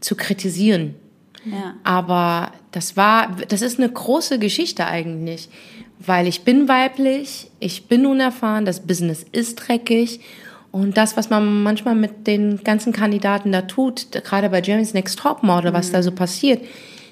zu 0.00 0.16
kritisieren. 0.16 0.94
Ja. 1.50 1.74
Aber 1.84 2.52
das 2.72 2.96
war, 2.96 3.36
das 3.48 3.62
ist 3.62 3.78
eine 3.78 3.88
große 3.88 4.38
Geschichte 4.38 4.86
eigentlich, 4.86 5.48
weil 5.98 6.26
ich 6.26 6.42
bin 6.42 6.68
weiblich, 6.68 7.50
ich 7.60 7.86
bin 7.86 8.06
unerfahren, 8.06 8.64
das 8.64 8.80
Business 8.80 9.24
ist 9.32 9.56
dreckig 9.56 10.20
und 10.72 10.96
das, 10.96 11.16
was 11.16 11.30
man 11.30 11.62
manchmal 11.62 11.94
mit 11.94 12.26
den 12.26 12.62
ganzen 12.62 12.92
Kandidaten 12.92 13.52
da 13.52 13.62
tut, 13.62 14.12
gerade 14.12 14.50
bei 14.50 14.60
Jeremy's 14.60 14.94
Next 14.94 15.18
Top 15.18 15.42
Model, 15.42 15.72
was 15.72 15.90
da 15.90 16.02
so 16.02 16.12
passiert, 16.12 16.62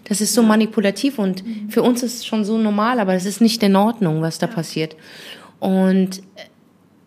das 0.05 0.21
ist 0.21 0.35
so 0.35 0.43
manipulativ 0.43 1.19
und 1.19 1.43
für 1.69 1.83
uns 1.83 2.03
ist 2.03 2.17
es 2.17 2.27
schon 2.27 2.45
so 2.45 2.59
normal, 2.59 3.01
aber 3.01 3.15
es 3.15 3.25
ist 3.25 3.41
nicht 3.41 3.63
in 3.63 3.75
Ordnung, 3.75 4.21
was 4.21 4.39
da 4.39 4.47
passiert. 4.47 4.97
Und 5.61 6.23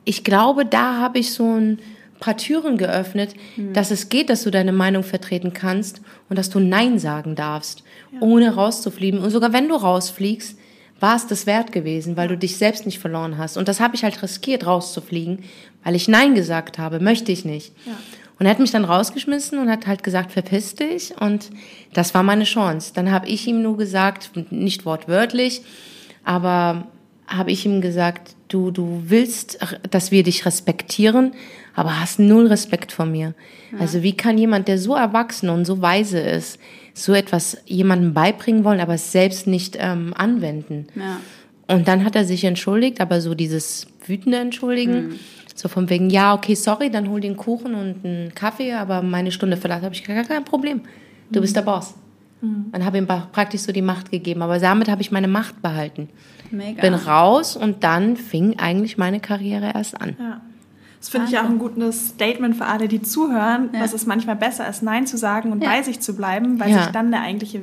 ich 0.03 0.23
glaube, 0.23 0.65
da 0.65 0.95
habe 1.00 1.19
ich 1.19 1.31
so 1.31 1.59
ein 1.59 1.80
paar 2.19 2.37
Türen 2.37 2.77
geöffnet, 2.77 3.35
dass 3.73 3.91
es 3.91 4.09
geht, 4.09 4.29
dass 4.29 4.43
du 4.43 4.51
deine 4.51 4.71
Meinung 4.71 5.03
vertreten 5.03 5.53
kannst 5.53 6.01
und 6.29 6.37
dass 6.37 6.49
du 6.49 6.59
Nein 6.59 6.99
sagen 6.99 7.35
darfst, 7.35 7.83
ohne 8.19 8.56
rauszufliegen. 8.56 9.19
Und 9.19 9.30
sogar 9.31 9.53
wenn 9.53 9.68
du 9.68 9.75
rausfliegst, 9.75 10.57
war 10.99 11.15
es 11.15 11.27
das 11.27 11.45
wert 11.45 11.71
gewesen, 11.71 12.18
weil 12.18 12.27
du 12.27 12.37
dich 12.37 12.57
selbst 12.57 12.85
nicht 12.85 12.99
verloren 12.99 13.37
hast. 13.37 13.57
Und 13.57 13.68
das 13.68 13.80
habe 13.80 13.95
ich 13.95 14.03
halt 14.03 14.21
riskiert, 14.23 14.65
rauszufliegen, 14.65 15.44
weil 15.83 15.95
ich 15.95 16.07
Nein 16.07 16.33
gesagt 16.33 16.80
habe, 16.80 16.99
möchte 16.99 17.31
ich 17.31 17.45
nicht. 17.45 17.73
Und 18.39 18.45
er 18.45 18.51
hat 18.51 18.59
mich 18.59 18.71
dann 18.71 18.85
rausgeschmissen 18.85 19.59
und 19.59 19.69
hat 19.69 19.87
halt 19.87 20.03
gesagt, 20.03 20.31
verpiss 20.31 20.75
dich. 20.75 21.13
Und 21.19 21.49
das 21.94 22.13
war 22.13 22.23
meine 22.23 22.44
Chance. 22.44 22.92
Dann 22.94 23.11
habe 23.11 23.27
ich 23.27 23.47
ihm 23.47 23.61
nur 23.61 23.77
gesagt, 23.77 24.31
nicht 24.51 24.85
wortwörtlich, 24.85 25.61
aber 26.23 26.87
habe 27.27 27.51
ich 27.51 27.65
ihm 27.65 27.81
gesagt, 27.81 28.35
du, 28.47 28.71
du 28.71 29.04
willst, 29.07 29.59
dass 29.89 30.11
wir 30.11 30.23
dich 30.23 30.45
respektieren, 30.45 31.33
aber 31.75 31.99
hast 31.99 32.19
null 32.19 32.47
Respekt 32.47 32.92
vor 32.92 33.06
mir. 33.06 33.33
Also 33.80 34.01
wie 34.04 34.13
kann 34.16 34.37
jemand, 34.37 34.68
der 34.68 34.77
so 34.80 34.95
erwachsen 34.95 35.49
und 35.49 35.66
so 35.66 35.81
weise 35.81 36.19
ist, 36.19 36.59
so 36.94 37.13
etwas 37.13 37.57
jemandem 37.66 38.13
beibringen 38.13 38.63
wollen, 38.63 38.80
aber 38.80 38.95
es 38.95 39.11
selbst 39.11 39.45
nicht 39.47 39.77
ähm, 39.80 40.13
anwenden? 40.16 40.87
Ja. 40.95 41.19
Und 41.68 41.87
dann 41.87 42.06
hat 42.06 42.16
er 42.16 42.23
sich 42.25 42.44
entschuldigt, 42.45 43.01
aber 43.01 43.19
so 43.21 43.35
dieses 43.35 43.87
wütende 44.06 44.37
Entschuldigen, 44.39 45.19
so 45.54 45.68
von 45.68 45.89
wegen, 45.89 46.09
ja, 46.09 46.33
okay, 46.33 46.56
sorry, 46.56 46.89
dann 46.89 47.09
hol 47.09 47.19
den 47.19 47.35
Kuchen 47.35 47.75
und 47.75 48.06
einen 48.06 48.33
Kaffee, 48.33 48.73
aber 48.73 49.01
meine 49.01 49.31
Stunde 49.31 49.57
verlassen 49.57 49.83
habe 49.83 49.94
ich 49.94 50.04
gar 50.04 50.23
kein 50.23 50.45
Problem. 50.45 50.81
Du 51.31 51.42
bist 51.42 51.56
der 51.56 51.61
Boss. 51.63 51.94
Und 52.71 52.85
habe 52.85 52.99
ihm 52.99 53.06
pra- 53.06 53.25
praktisch 53.31 53.61
so 53.61 53.71
die 53.71 53.81
Macht 53.81 54.11
gegeben. 54.11 54.44
Aber 54.44 54.59
damit 54.59 54.87
habe 54.89 55.01
ich 55.01 55.11
meine 55.11 55.27
Macht 55.27 55.59
behalten. 55.61 56.07
Mega. 56.51 56.81
Bin 56.81 56.94
raus 56.94 57.56
und 57.56 57.83
dann 57.83 58.18
fing 58.18 58.57
eigentlich 58.59 58.97
meine 58.97 59.19
Karriere 59.19 59.71
erst 59.73 59.99
an. 60.01 60.16
Ja. 60.19 60.42
Das 60.99 61.09
finde 61.09 61.27
ich 61.30 61.37
auch 61.37 61.45
ein 61.45 61.59
gutes 61.59 62.09
Statement 62.09 62.56
für 62.56 62.66
alle, 62.66 62.87
die 62.87 63.01
zuhören, 63.01 63.69
dass 63.71 63.94
es 63.94 64.06
manchmal 64.07 64.35
besser 64.35 64.68
ist, 64.68 64.81
Nein 64.81 65.06
zu 65.06 65.18
sagen 65.18 65.51
und 65.51 65.63
Ja. 65.63 65.69
bei 65.69 65.81
sich 65.83 65.99
zu 65.99 66.16
bleiben, 66.16 66.59
weil 66.59 66.71
Ja. 66.71 66.83
sich 66.83 66.92
dann 66.92 67.11
der 67.11 67.21
eigentliche 67.21 67.61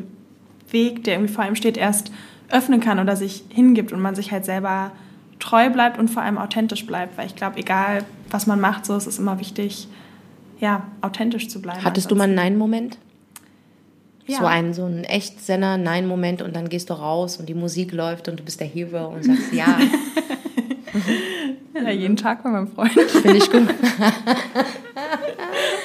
Weg, 0.71 1.05
der 1.05 1.14
irgendwie 1.14 1.33
vor 1.33 1.45
einem 1.45 1.57
steht, 1.57 1.76
erst 1.76 2.12
öffnen 2.50 2.81
kann 2.81 2.99
oder 3.00 3.17
sich 3.17 3.45
hingibt 3.49 3.93
und 3.93 4.00
man 4.00 4.14
sich 4.14 4.31
halt 4.31 4.45
selber 4.45 4.93
treu 5.41 5.69
bleibt 5.69 5.99
und 5.99 6.09
vor 6.09 6.23
allem 6.23 6.38
authentisch 6.38 6.87
bleibt. 6.87 7.19
Weil 7.19 7.26
ich 7.26 7.35
glaube, 7.35 7.59
egal 7.59 8.05
was 8.31 8.47
man 8.47 8.61
macht, 8.61 8.87
so 8.87 8.97
ist 8.97 9.07
es 9.07 9.19
immer 9.19 9.41
wichtig, 9.41 9.88
ja, 10.61 10.85
authentisch 11.00 11.49
zu 11.49 11.61
bleiben. 11.61 11.83
Hattest 11.85 12.11
du 12.11 12.14
mal 12.17 12.25
einen 12.25 12.35
Nein-Moment? 12.37 12.99
Ja. 14.26 14.38
So 14.38 14.47
einen, 14.47 14.73
so 14.75 14.85
einen 14.85 15.04
echt 15.04 15.45
Senner 15.45 15.76
Nein-Moment 15.76 16.40
und 16.43 16.57
dann 16.57 16.69
gehst 16.69 16.88
du 16.90 16.95
raus 16.95 17.37
und 17.37 17.49
die 17.49 17.54
Musik 17.54 17.93
läuft 17.93 18.28
und 18.28 18.40
du 18.40 18.45
bist 18.45 18.59
der 18.61 18.66
Hero 18.66 19.09
und 19.09 19.25
sagst 19.25 19.52
ja, 19.52 19.78
Ja, 21.75 21.90
jeden 21.90 22.16
Tag 22.16 22.43
bei 22.45 22.50
meinem 22.50 22.69
Freund. 22.69 22.93
finde 23.11 23.37
ich 23.38 23.50
gut. 23.50 23.66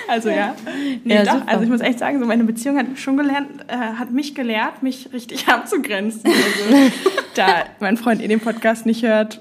Also 0.07 0.29
ja. 0.29 0.55
Nee, 1.03 1.13
Ja, 1.13 1.23
doch. 1.23 1.33
super. 1.33 1.47
Also 1.49 1.63
ich 1.65 1.69
muss 1.69 1.81
echt 1.81 1.99
sagen, 1.99 2.19
so 2.19 2.25
meine 2.25 2.43
Beziehung 2.43 2.77
hat 2.79 2.89
mich 2.89 2.99
schon 2.99 3.15
gelernt, 3.15 3.47
äh, 3.67 3.75
hat 3.75 4.09
mich 4.11 4.33
gelehrt, 4.33 4.81
mich 4.81 5.13
richtig 5.13 5.47
abzugrenzen. 5.47 6.23
Also, 6.25 6.91
da 7.35 7.45
mein 7.79 7.95
Freund 7.95 8.19
eh 8.23 8.27
den 8.27 8.39
Podcast 8.39 8.87
nicht 8.87 9.03
hört. 9.03 9.39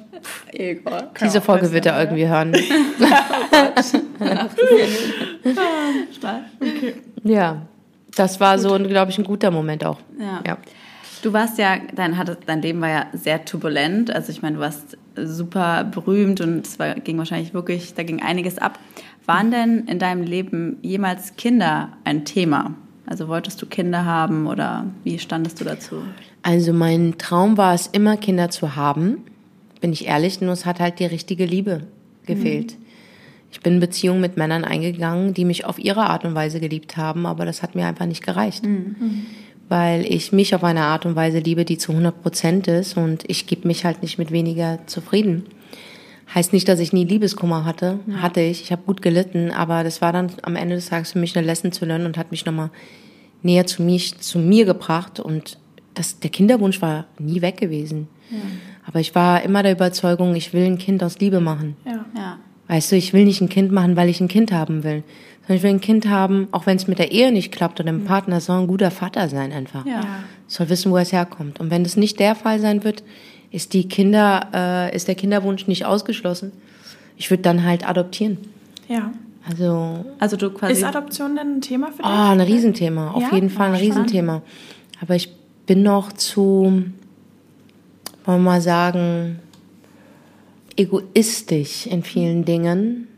Kann 0.84 1.10
Diese 1.22 1.40
Folge 1.40 1.72
wird 1.72 1.86
er 1.86 1.92
oder? 1.94 2.02
irgendwie 2.02 2.28
hören. 2.28 2.52
Okay. 6.60 6.94
Ja, 7.24 7.62
das 8.18 8.40
war 8.40 8.58
so, 8.58 8.76
glaube 8.78 9.10
ich, 9.10 9.18
ein 9.18 9.24
guter 9.24 9.50
Moment 9.50 9.84
auch. 9.84 9.98
Ja. 10.18 10.42
Ja. 10.46 10.58
Du 11.22 11.32
warst 11.32 11.58
ja, 11.58 11.78
dein, 11.94 12.16
dein 12.46 12.62
Leben 12.62 12.80
war 12.80 12.88
ja 12.88 13.06
sehr 13.12 13.44
turbulent. 13.44 14.14
Also 14.14 14.30
ich 14.30 14.40
meine, 14.40 14.56
du 14.56 14.62
warst 14.62 14.96
super 15.16 15.84
berühmt 15.84 16.40
und 16.40 16.64
es 16.64 16.78
war, 16.78 16.94
ging 16.94 17.18
wahrscheinlich 17.18 17.54
wirklich, 17.54 17.94
da 17.94 18.04
ging 18.04 18.22
einiges 18.22 18.58
ab. 18.58 18.78
Waren 19.26 19.50
denn 19.50 19.86
in 19.86 19.98
deinem 19.98 20.22
Leben 20.22 20.78
jemals 20.82 21.36
Kinder 21.36 21.90
ein 22.04 22.24
Thema? 22.24 22.74
Also 23.04 23.26
wolltest 23.28 23.60
du 23.60 23.66
Kinder 23.66 24.04
haben 24.04 24.46
oder 24.46 24.86
wie 25.02 25.18
standest 25.18 25.60
du 25.60 25.64
dazu? 25.64 26.02
Also 26.42 26.72
mein 26.72 27.18
Traum 27.18 27.56
war 27.56 27.74
es 27.74 27.88
immer, 27.88 28.16
Kinder 28.16 28.50
zu 28.50 28.76
haben. 28.76 29.24
Bin 29.80 29.92
ich 29.92 30.06
ehrlich, 30.06 30.40
nur 30.40 30.52
es 30.52 30.66
hat 30.66 30.78
halt 30.78 31.00
die 31.00 31.06
richtige 31.06 31.46
Liebe 31.46 31.82
gefehlt. 32.26 32.76
Ich 33.50 33.60
bin 33.60 33.74
in 33.74 33.80
Beziehungen 33.80 34.20
mit 34.20 34.36
Männern 34.36 34.64
eingegangen, 34.64 35.32
die 35.34 35.44
mich 35.44 35.64
auf 35.64 35.78
ihre 35.78 36.08
Art 36.10 36.24
und 36.24 36.34
Weise 36.34 36.60
geliebt 36.60 36.96
haben, 36.96 37.26
aber 37.26 37.44
das 37.44 37.62
hat 37.62 37.74
mir 37.74 37.86
einfach 37.86 38.06
nicht 38.06 38.24
gereicht. 38.24 38.62
Weil 39.68 40.04
ich 40.04 40.32
mich 40.32 40.54
auf 40.54 40.64
eine 40.64 40.82
Art 40.82 41.06
und 41.06 41.16
Weise 41.16 41.38
liebe, 41.38 41.64
die 41.64 41.78
zu 41.78 41.92
100 41.92 42.22
Prozent 42.22 42.68
ist 42.68 42.96
und 42.96 43.24
ich 43.26 43.46
gebe 43.46 43.66
mich 43.66 43.84
halt 43.84 44.02
nicht 44.02 44.18
mit 44.18 44.32
weniger 44.32 44.80
zufrieden. 44.86 45.44
Heißt 46.34 46.52
nicht, 46.52 46.68
dass 46.68 46.78
ich 46.78 46.92
nie 46.92 47.04
Liebeskummer 47.04 47.64
hatte. 47.64 48.00
Hatte 48.20 48.40
ich. 48.40 48.60
Ich 48.62 48.70
habe 48.70 48.82
gut 48.84 49.00
gelitten, 49.00 49.50
aber 49.50 49.82
das 49.82 50.02
war 50.02 50.12
dann 50.12 50.30
am 50.42 50.56
Ende 50.56 50.74
des 50.74 50.90
Tages 50.90 51.12
für 51.12 51.18
mich 51.18 51.36
eine 51.36 51.46
Lesson 51.46 51.72
zu 51.72 51.86
lernen 51.86 52.04
und 52.04 52.18
hat 52.18 52.30
mich 52.30 52.44
nochmal 52.44 52.70
näher 53.42 53.66
zu, 53.66 53.82
mich, 53.82 54.18
zu 54.18 54.38
mir 54.38 54.66
gebracht. 54.66 55.20
Und 55.20 55.58
das, 55.94 56.20
der 56.20 56.30
Kinderwunsch 56.30 56.82
war 56.82 57.06
nie 57.18 57.40
weg 57.40 57.56
gewesen. 57.56 58.08
Aber 58.86 59.00
ich 59.00 59.14
war 59.14 59.42
immer 59.42 59.62
der 59.62 59.72
Überzeugung, 59.72 60.34
ich 60.34 60.52
will 60.52 60.64
ein 60.64 60.78
Kind 60.78 61.02
aus 61.02 61.18
Liebe 61.18 61.40
machen. 61.40 61.76
Ja. 61.86 61.97
Weißt 62.68 62.92
du, 62.92 62.96
ich 62.96 63.12
will 63.12 63.24
nicht 63.24 63.40
ein 63.40 63.48
Kind 63.48 63.72
machen, 63.72 63.96
weil 63.96 64.08
ich 64.08 64.20
ein 64.20 64.28
Kind 64.28 64.52
haben 64.52 64.84
will. 64.84 65.02
Sondern 65.42 65.56
ich 65.56 65.62
will 65.62 65.70
ein 65.70 65.80
Kind 65.80 66.06
haben, 66.08 66.48
auch 66.52 66.66
wenn 66.66 66.76
es 66.76 66.86
mit 66.86 66.98
der 66.98 67.10
Ehe 67.12 67.32
nicht 67.32 67.50
klappt 67.50 67.80
oder 67.80 67.90
dem 67.90 68.04
Partner, 68.04 68.40
soll 68.40 68.60
ein 68.60 68.66
guter 68.66 68.90
Vater 68.90 69.28
sein 69.28 69.52
einfach. 69.52 69.86
Ja. 69.86 70.02
Soll 70.46 70.68
wissen, 70.68 70.92
wo 70.92 70.98
es 70.98 71.12
herkommt. 71.12 71.58
Und 71.60 71.70
wenn 71.70 71.82
das 71.84 71.96
nicht 71.96 72.20
der 72.20 72.34
Fall 72.34 72.60
sein 72.60 72.84
wird, 72.84 73.02
ist 73.50 73.72
die 73.72 73.88
Kinder, 73.88 74.48
äh, 74.52 74.94
ist 74.94 75.08
der 75.08 75.14
Kinderwunsch 75.14 75.66
nicht 75.66 75.86
ausgeschlossen. 75.86 76.52
Ich 77.16 77.30
würde 77.30 77.42
dann 77.42 77.64
halt 77.64 77.88
adoptieren. 77.88 78.38
ja. 78.88 79.10
Also, 79.50 80.04
Also 80.18 80.36
du 80.36 80.50
quasi. 80.50 80.74
Ist 80.74 80.84
Adoption 80.84 81.34
denn 81.34 81.54
ein 81.56 81.60
Thema 81.62 81.86
für 81.86 82.02
dich? 82.02 82.04
oh, 82.04 82.32
ein 82.32 82.40
Riesenthema. 82.42 83.12
Auf 83.12 83.22
Ja? 83.22 83.28
jeden 83.32 83.48
Fall 83.48 83.68
ein 83.70 83.76
Oh. 83.76 83.78
Riesenthema. 83.78 84.42
Aber 85.00 85.14
ich 85.14 85.32
bin 85.64 85.82
noch 85.82 86.12
zu, 86.12 86.64
wollen 86.64 86.84
wir 88.24 88.36
mal 88.38 88.60
sagen, 88.60 89.38
egoistisch 90.78 91.86
in 91.86 92.02
vielen 92.02 92.44
Dingen, 92.44 93.08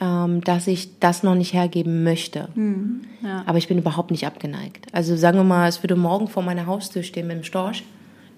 ähm, 0.00 0.42
dass 0.42 0.66
ich 0.66 0.98
das 1.00 1.22
noch 1.22 1.34
nicht 1.34 1.54
hergeben 1.54 2.04
möchte. 2.04 2.48
ja. 3.22 3.42
Aber 3.46 3.58
ich 3.58 3.66
bin 3.66 3.78
überhaupt 3.78 4.10
nicht 4.10 4.26
abgeneigt. 4.26 4.86
Also 4.92 5.16
sagen 5.16 5.38
wir 5.38 5.44
mal, 5.44 5.68
es 5.68 5.82
würde 5.82 5.96
morgen 5.96 6.28
vor 6.28 6.42
meiner 6.42 6.66
Haustür 6.66 7.02
stehen 7.02 7.26
mit 7.26 7.38
dem 7.38 7.44
Storch, 7.44 7.82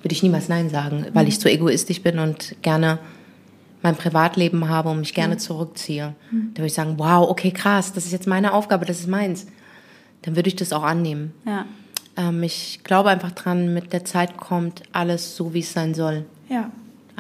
würde 0.03 0.15
ich 0.15 0.23
niemals 0.23 0.49
Nein 0.49 0.71
sagen, 0.71 1.07
weil 1.12 1.29
ich 1.29 1.41
zu 1.41 1.50
egoistisch 1.50 2.00
bin 2.03 2.19
und 2.19 2.57
gerne 2.62 2.99
mein 3.83 3.97
Privatleben 3.97 4.69
habe 4.69 4.91
und 4.91 5.00
mich 5.00 5.15
gerne 5.15 5.37
zurückziehe. 5.39 6.15
Dann 6.31 6.57
würde 6.57 6.67
ich 6.67 6.75
sagen, 6.75 6.95
wow, 6.99 7.29
okay, 7.29 7.50
krass, 7.50 7.93
das 7.93 8.05
ist 8.05 8.12
jetzt 8.12 8.27
meine 8.27 8.53
Aufgabe, 8.53 8.85
das 8.87 9.00
ist 9.00 9.09
meins. 9.09 9.47
Dann 10.23 10.37
würde 10.37 10.49
ich 10.49 10.57
das 10.57 10.73
auch 10.73 10.83
annehmen. 10.83 11.33
Ja. 11.47 11.67
Ähm, 12.17 12.43
ich 12.43 12.81
glaube 12.85 13.11
einfach 13.11 13.33
dran, 13.33 13.73
mit 13.73 13.93
der 13.93 14.05
Zeit 14.05 14.37
kommt 14.37 14.83
alles 14.93 15.37
so, 15.37 15.55
wie 15.55 15.61
es 15.61 15.73
sein 15.73 15.95
soll. 15.95 16.25
Ja. 16.49 16.71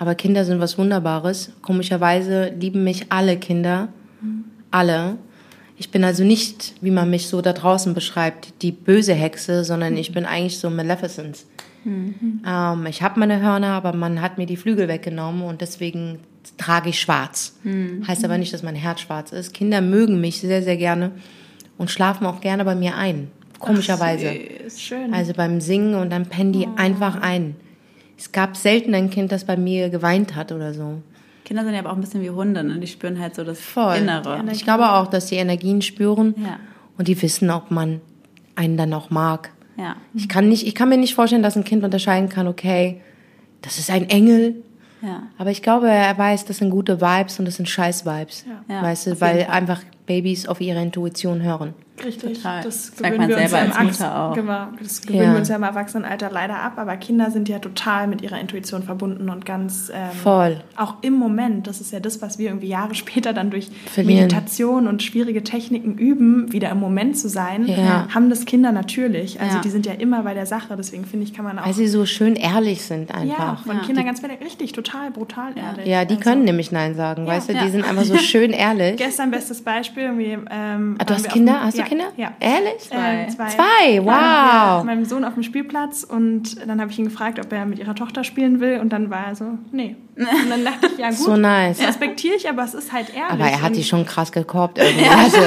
Aber 0.00 0.14
Kinder 0.14 0.46
sind 0.46 0.60
was 0.60 0.78
Wunderbares. 0.78 1.52
Komischerweise 1.60 2.54
lieben 2.58 2.84
mich 2.84 3.12
alle 3.12 3.36
Kinder. 3.36 3.88
Alle. 4.70 5.18
Ich 5.76 5.90
bin 5.90 6.04
also 6.04 6.24
nicht, 6.24 6.74
wie 6.80 6.90
man 6.90 7.10
mich 7.10 7.28
so 7.28 7.42
da 7.42 7.52
draußen 7.52 7.92
beschreibt, 7.92 8.62
die 8.62 8.72
böse 8.72 9.12
Hexe, 9.12 9.62
sondern 9.62 9.98
ich 9.98 10.12
bin 10.12 10.24
eigentlich 10.24 10.58
so 10.58 10.70
Maleficent. 10.70 11.44
Ähm, 11.84 12.86
ich 12.88 13.02
habe 13.02 13.20
meine 13.20 13.42
Hörner, 13.42 13.74
aber 13.74 13.92
man 13.92 14.22
hat 14.22 14.38
mir 14.38 14.46
die 14.46 14.56
Flügel 14.56 14.88
weggenommen 14.88 15.42
und 15.42 15.60
deswegen 15.60 16.20
trage 16.56 16.88
ich 16.88 16.98
schwarz. 17.00 17.56
Heißt 18.08 18.24
aber 18.24 18.38
nicht, 18.38 18.54
dass 18.54 18.62
mein 18.62 18.74
Herz 18.76 19.00
schwarz 19.00 19.32
ist. 19.32 19.52
Kinder 19.52 19.82
mögen 19.82 20.18
mich 20.18 20.40
sehr, 20.40 20.62
sehr 20.62 20.78
gerne 20.78 21.10
und 21.76 21.90
schlafen 21.90 22.26
auch 22.26 22.40
gerne 22.40 22.64
bei 22.64 22.74
mir 22.74 22.96
ein. 22.96 23.30
Komischerweise. 23.58 24.28
Ist 24.28 24.80
schön. 24.80 25.12
Also 25.12 25.34
beim 25.34 25.60
Singen 25.60 25.94
und 25.94 26.08
dann 26.10 26.24
pennen 26.24 26.52
die 26.54 26.66
einfach 26.76 27.20
ein. 27.20 27.54
Es 28.20 28.32
gab 28.32 28.54
selten 28.54 28.94
ein 28.94 29.08
Kind, 29.08 29.32
das 29.32 29.44
bei 29.44 29.56
mir 29.56 29.88
geweint 29.88 30.36
hat 30.36 30.52
oder 30.52 30.74
so. 30.74 31.00
Kinder 31.46 31.64
sind 31.64 31.72
ja 31.72 31.80
aber 31.80 31.88
auch 31.90 31.94
ein 31.94 32.02
bisschen 32.02 32.20
wie 32.20 32.28
Hunde, 32.28 32.62
ne? 32.62 32.78
Die 32.78 32.86
spüren 32.86 33.18
halt 33.18 33.34
so 33.34 33.44
das 33.44 33.58
Voll. 33.58 33.96
Innere. 33.96 34.44
Ich 34.52 34.62
glaube 34.62 34.90
auch, 34.90 35.06
dass 35.06 35.26
die 35.26 35.36
Energien 35.36 35.80
spüren 35.80 36.34
Ja. 36.36 36.58
und 36.98 37.08
die 37.08 37.20
wissen, 37.22 37.50
ob 37.50 37.70
man 37.70 38.02
einen 38.56 38.76
dann 38.76 38.92
auch 38.92 39.08
mag. 39.08 39.50
Ja. 39.78 39.96
Ich 40.12 40.28
kann, 40.28 40.50
nicht, 40.50 40.66
ich 40.66 40.74
kann 40.74 40.90
mir 40.90 40.98
nicht 40.98 41.14
vorstellen, 41.14 41.42
dass 41.42 41.56
ein 41.56 41.64
Kind 41.64 41.82
unterscheiden 41.82 42.28
kann, 42.28 42.46
okay, 42.46 43.00
das 43.62 43.78
ist 43.78 43.90
ein 43.90 44.10
Engel. 44.10 44.62
Ja. 45.00 45.22
Aber 45.38 45.50
ich 45.50 45.62
glaube, 45.62 45.88
er 45.88 46.18
weiß, 46.18 46.44
das 46.44 46.58
sind 46.58 46.68
gute 46.68 47.00
Vibes 47.00 47.38
und 47.38 47.46
das 47.46 47.56
sind 47.56 47.70
scheiß 47.70 48.04
Vibes. 48.04 48.44
Ja. 48.68 48.82
Weißt 48.82 49.06
du, 49.06 49.20
weil 49.22 49.44
Fall. 49.44 49.50
einfach 49.54 49.80
Babys 50.04 50.46
auf 50.46 50.60
ihre 50.60 50.82
Intuition 50.82 51.40
hören. 51.42 51.72
Richtig. 52.04 52.38
Total. 52.38 52.62
Das 52.62 52.86
Sagt 52.86 52.98
gewöhnen 52.98 53.18
man 53.18 53.28
wir 53.28 53.36
uns 53.36 53.50
selber 53.50 53.58
ja 53.66 53.72
im 53.80 53.86
als 53.88 53.98
Mutter 54.00 54.20
auch. 54.24 54.34
Genau, 54.34 54.66
das 54.80 55.00
gewöhnen 55.02 55.22
Ja. 55.22 55.30
wir 55.32 55.38
uns 55.38 55.48
ja 55.48 55.56
im 55.56 55.62
Erwachsenenalter 55.62 56.30
leider 56.30 56.56
ab, 56.62 56.72
aber 56.76 56.96
Kinder 56.96 57.30
sind 57.30 57.48
ja 57.48 57.58
total 57.58 58.06
mit 58.06 58.22
ihrer 58.22 58.38
Intuition 58.40 58.82
verbunden 58.82 59.28
und 59.30 59.44
ganz 59.46 59.90
ähm, 59.94 60.10
Voll. 60.22 60.60
auch 60.76 60.94
im 61.02 61.14
Moment. 61.14 61.66
Das 61.66 61.80
ist 61.80 61.92
ja 61.92 62.00
das, 62.00 62.20
was 62.22 62.38
wir 62.38 62.48
irgendwie 62.48 62.68
Jahre 62.68 62.94
später 62.94 63.32
dann 63.32 63.50
durch 63.50 63.68
Verlieren. 63.86 64.22
Meditation 64.26 64.86
und 64.86 65.02
schwierige 65.02 65.42
Techniken 65.42 65.96
üben, 65.98 66.52
wieder 66.52 66.70
im 66.70 66.80
Moment 66.80 67.18
zu 67.18 67.28
sein, 67.28 67.66
Ja. 67.66 68.08
haben 68.14 68.30
das 68.30 68.44
Kinder 68.46 68.72
natürlich. 68.72 69.40
Also 69.40 69.56
Ja. 69.56 69.62
die 69.62 69.70
sind 69.70 69.86
ja 69.86 69.92
immer 69.92 70.22
bei 70.22 70.34
der 70.34 70.46
Sache. 70.46 70.74
Deswegen 70.76 71.04
finde 71.04 71.24
ich, 71.24 71.34
kann 71.34 71.44
man 71.44 71.58
auch 71.58 71.66
Weil 71.66 71.74
sie 71.74 71.86
so 71.88 72.06
schön 72.06 72.36
ehrlich 72.36 72.82
sind 72.82 73.10
ja, 73.10 73.16
einfach. 73.16 73.64
von 73.64 73.76
Ja. 73.76 73.82
Kindern 73.84 74.04
ganz 74.06 74.22
richtig 74.22 74.72
total 74.72 75.10
brutal 75.10 75.52
ehrlich. 75.56 75.86
Ja, 75.86 76.04
die 76.04 76.14
Also, 76.14 76.24
können 76.24 76.44
nämlich 76.44 76.72
Nein 76.72 76.94
sagen, 76.94 77.26
weißt 77.26 77.48
du? 77.48 77.52
Ja. 77.54 77.64
Die 77.64 77.70
sind 77.70 77.84
einfach 77.88 78.04
so 78.04 78.16
schön 78.18 78.50
ehrlich. 78.52 78.96
Gestern 78.96 79.30
bestes 79.30 79.62
Beispiel. 79.62 80.04
Irgendwie, 80.04 80.38
ähm, 80.50 80.96
Ah, 80.98 81.04
du 81.04 81.14
hast 81.14 81.28
Kinder? 81.28 81.52
dem- 81.54 81.60
Hast 81.62 81.74
du 81.76 81.82
ja, 81.82 81.86
Kinder? 81.90 82.12
Ja. 82.16 82.32
Ehrlich? 82.38 82.78
Zwei. 82.78 83.24
Ähm, 83.24 83.30
zwei. 83.30 83.48
Zwei, 83.48 84.04
wow. 84.04 84.84
mit 84.84 84.86
meinem 84.86 85.04
Sohn 85.04 85.24
auf 85.24 85.34
dem 85.34 85.42
Spielplatz 85.42 86.04
und 86.04 86.64
dann 86.64 86.80
habe 86.80 86.92
ich 86.92 86.98
ihn 87.00 87.04
gefragt, 87.04 87.40
ob 87.44 87.52
er 87.52 87.66
mit 87.66 87.80
ihrer 87.80 87.96
Tochter 87.96 88.22
spielen 88.22 88.60
will 88.60 88.78
und 88.78 88.92
dann 88.92 89.10
war 89.10 89.26
er 89.26 89.34
so, 89.34 89.58
nee. 89.72 89.96
Und 90.26 90.50
dann 90.50 90.64
dachte 90.64 90.88
ich, 90.92 90.98
ja 90.98 91.08
gut, 91.10 91.18
So 91.18 91.36
nice. 91.36 91.80
respektiere 91.80 92.34
ich, 92.36 92.48
aber 92.48 92.64
es 92.64 92.74
ist 92.74 92.92
halt 92.92 93.08
ehrlich. 93.10 93.30
Aber 93.30 93.44
er 93.46 93.62
hat 93.62 93.76
die 93.76 93.84
schon 93.84 94.04
krass 94.06 94.30
gekorbt 94.32 94.78
irgendwie. 94.82 95.06
also, 95.08 95.38